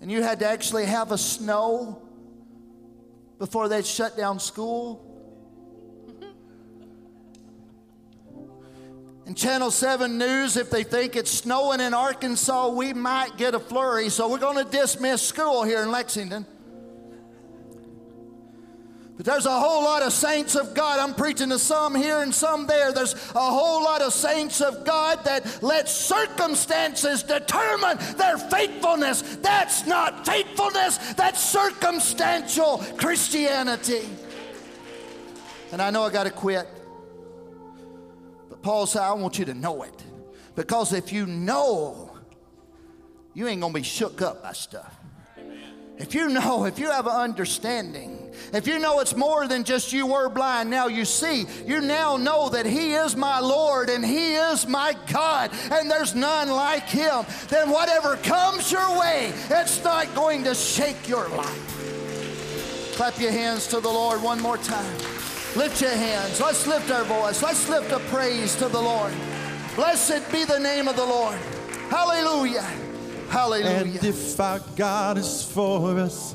and 0.00 0.10
you 0.10 0.22
had 0.22 0.38
to 0.40 0.46
actually 0.46 0.86
have 0.86 1.12
a 1.12 1.18
snow 1.18 2.00
before 3.38 3.68
they'd 3.68 3.86
shut 3.86 4.16
down 4.16 4.38
school. 4.38 5.06
And 9.26 9.36
Channel 9.36 9.70
7 9.70 10.18
News, 10.18 10.56
if 10.56 10.70
they 10.70 10.82
think 10.82 11.14
it's 11.14 11.30
snowing 11.30 11.78
in 11.78 11.94
Arkansas, 11.94 12.70
we 12.70 12.92
might 12.92 13.36
get 13.36 13.54
a 13.54 13.60
flurry, 13.60 14.08
so 14.08 14.28
we're 14.28 14.38
going 14.38 14.64
to 14.64 14.68
dismiss 14.68 15.22
school 15.22 15.62
here 15.62 15.82
in 15.82 15.92
Lexington. 15.92 16.44
But 19.20 19.26
there's 19.26 19.44
a 19.44 19.60
whole 19.60 19.84
lot 19.84 20.00
of 20.02 20.14
saints 20.14 20.54
of 20.56 20.72
God. 20.72 20.98
I'm 20.98 21.12
preaching 21.14 21.50
to 21.50 21.58
some 21.58 21.94
here 21.94 22.22
and 22.22 22.34
some 22.34 22.66
there. 22.66 22.90
There's 22.90 23.12
a 23.34 23.38
whole 23.38 23.84
lot 23.84 24.00
of 24.00 24.14
saints 24.14 24.62
of 24.62 24.82
God 24.82 25.22
that 25.26 25.62
let 25.62 25.90
circumstances 25.90 27.22
determine 27.22 27.98
their 28.16 28.38
faithfulness. 28.38 29.20
That's 29.42 29.86
not 29.86 30.24
faithfulness, 30.24 30.96
that's 31.12 31.38
circumstantial 31.38 32.78
Christianity. 32.96 34.08
And 35.70 35.82
I 35.82 35.90
know 35.90 36.04
I 36.04 36.10
got 36.10 36.24
to 36.24 36.30
quit. 36.30 36.66
But 38.48 38.62
Paul 38.62 38.86
said, 38.86 39.02
I 39.02 39.12
want 39.12 39.38
you 39.38 39.44
to 39.44 39.54
know 39.54 39.82
it. 39.82 40.02
Because 40.56 40.94
if 40.94 41.12
you 41.12 41.26
know, 41.26 42.16
you 43.34 43.48
ain't 43.48 43.60
going 43.60 43.74
to 43.74 43.80
be 43.80 43.84
shook 43.84 44.22
up 44.22 44.42
by 44.42 44.54
stuff. 44.54 44.96
If 45.98 46.14
you 46.14 46.30
know, 46.30 46.64
if 46.64 46.78
you 46.78 46.90
have 46.90 47.06
an 47.06 47.12
understanding, 47.12 48.29
if 48.52 48.66
you 48.66 48.78
know 48.78 49.00
it's 49.00 49.14
more 49.14 49.46
than 49.46 49.64
just 49.64 49.92
you 49.92 50.06
were 50.06 50.28
blind, 50.28 50.70
now 50.70 50.86
you 50.86 51.04
see, 51.04 51.46
you 51.66 51.80
now 51.80 52.16
know 52.16 52.48
that 52.50 52.66
He 52.66 52.94
is 52.94 53.16
my 53.16 53.40
Lord 53.40 53.88
and 53.88 54.04
He 54.04 54.34
is 54.34 54.66
my 54.66 54.96
God 55.12 55.50
and 55.70 55.90
there's 55.90 56.14
none 56.14 56.48
like 56.50 56.88
Him, 56.88 57.24
then 57.48 57.70
whatever 57.70 58.16
comes 58.16 58.70
your 58.70 58.98
way, 58.98 59.32
it's 59.50 59.82
not 59.84 60.14
going 60.14 60.44
to 60.44 60.54
shake 60.54 61.08
your 61.08 61.28
life. 61.30 62.94
Clap 62.96 63.18
your 63.18 63.32
hands 63.32 63.66
to 63.68 63.80
the 63.80 63.88
Lord 63.88 64.22
one 64.22 64.40
more 64.40 64.58
time. 64.58 64.98
Lift 65.56 65.80
your 65.80 65.90
hands. 65.90 66.40
Let's 66.40 66.66
lift 66.66 66.90
our 66.90 67.02
voice. 67.04 67.42
Let's 67.42 67.68
lift 67.68 67.90
a 67.90 67.98
praise 67.98 68.54
to 68.56 68.68
the 68.68 68.80
Lord. 68.80 69.12
Blessed 69.74 70.30
be 70.30 70.44
the 70.44 70.58
name 70.58 70.86
of 70.86 70.96
the 70.96 71.04
Lord. 71.04 71.38
Hallelujah. 71.88 72.62
Hallelujah. 73.30 73.70
And 73.70 74.04
if 74.04 74.38
our 74.38 74.60
God 74.76 75.18
is 75.18 75.42
for 75.42 75.98
us, 75.98 76.34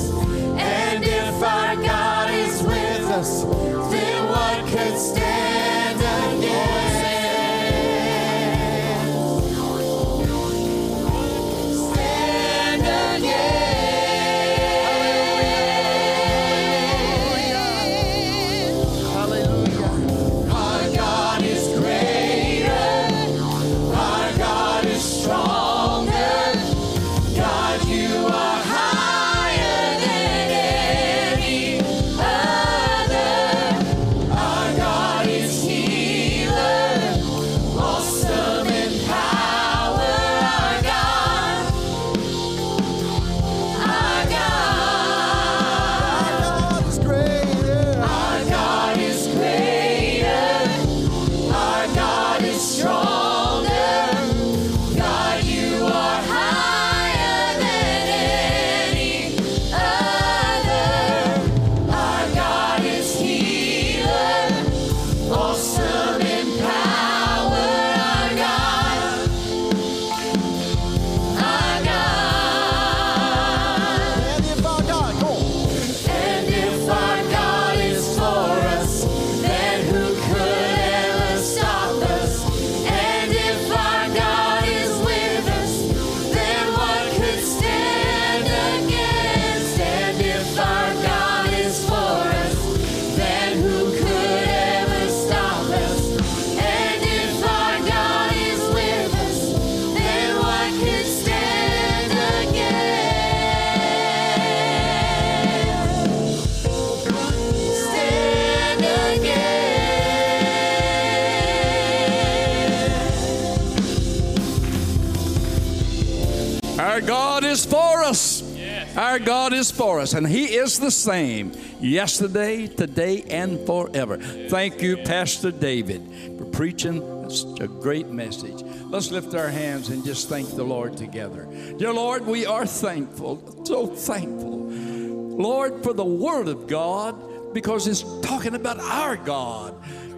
Our 119.11 119.19
God 119.19 119.51
is 119.51 119.69
for 119.69 119.99
us, 119.99 120.13
and 120.13 120.25
He 120.25 120.55
is 120.55 120.79
the 120.79 120.89
same 120.89 121.51
yesterday, 121.81 122.65
today, 122.65 123.23
and 123.23 123.59
forever. 123.67 124.15
Thank 124.17 124.81
you, 124.81 124.95
Pastor 124.95 125.51
David, 125.51 126.37
for 126.37 126.45
preaching 126.45 127.29
such 127.29 127.59
a 127.59 127.67
great 127.67 128.07
message. 128.07 128.63
Let's 128.85 129.11
lift 129.11 129.35
our 129.35 129.49
hands 129.49 129.89
and 129.89 130.05
just 130.05 130.29
thank 130.29 130.55
the 130.55 130.63
Lord 130.63 130.95
together. 130.95 131.45
Dear 131.77 131.91
Lord, 131.91 132.25
we 132.25 132.45
are 132.45 132.65
thankful, 132.65 133.65
so 133.65 133.85
thankful, 133.85 134.69
Lord, 134.69 135.83
for 135.83 135.91
the 135.91 136.05
Word 136.05 136.47
of 136.47 136.67
God, 136.67 137.53
because 137.53 137.87
it's 137.87 138.03
talking 138.21 138.55
about 138.55 138.79
our 138.79 139.17
God. 139.17 139.75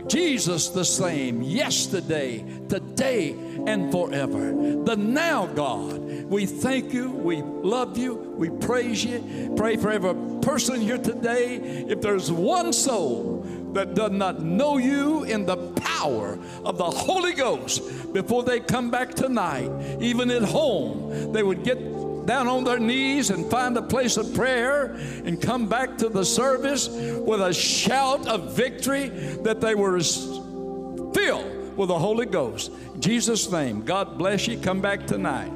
Jesus 0.07 0.69
the 0.69 0.85
same 0.85 1.41
yesterday, 1.41 2.43
today, 2.67 3.31
and 3.65 3.91
forever. 3.91 4.51
The 4.83 4.95
now 4.95 5.45
God. 5.47 5.99
We 6.23 6.45
thank 6.45 6.93
you, 6.93 7.11
we 7.11 7.41
love 7.41 7.97
you, 7.97 8.15
we 8.15 8.49
praise 8.49 9.03
you. 9.03 9.53
Pray 9.55 9.77
for 9.77 9.91
every 9.91 10.13
person 10.41 10.81
here 10.81 10.97
today. 10.97 11.55
If 11.55 12.01
there's 12.01 12.31
one 12.31 12.73
soul 12.73 13.45
that 13.73 13.95
does 13.95 14.11
not 14.11 14.41
know 14.41 14.77
you 14.77 15.23
in 15.23 15.45
the 15.45 15.57
power 15.73 16.37
of 16.63 16.77
the 16.77 16.83
Holy 16.83 17.33
Ghost 17.33 18.13
before 18.13 18.43
they 18.43 18.59
come 18.59 18.91
back 18.91 19.13
tonight, 19.13 19.69
even 19.99 20.29
at 20.31 20.43
home, 20.43 21.31
they 21.33 21.43
would 21.43 21.63
get 21.63 21.77
down 22.25 22.47
on 22.47 22.63
their 22.63 22.79
knees 22.79 23.29
and 23.29 23.49
find 23.49 23.77
a 23.77 23.81
place 23.81 24.17
of 24.17 24.33
prayer 24.33 24.93
and 25.25 25.41
come 25.41 25.67
back 25.67 25.97
to 25.97 26.09
the 26.09 26.23
service 26.23 26.87
with 26.89 27.41
a 27.41 27.53
shout 27.53 28.27
of 28.27 28.55
victory 28.55 29.09
that 29.43 29.61
they 29.61 29.75
were 29.75 29.99
filled 29.99 31.77
with 31.77 31.89
the 31.89 31.99
Holy 31.99 32.25
Ghost. 32.25 32.71
In 32.95 33.01
Jesus' 33.01 33.51
name, 33.51 33.81
God 33.81 34.17
bless 34.17 34.47
you. 34.47 34.57
Come 34.57 34.81
back 34.81 35.07
tonight. 35.07 35.51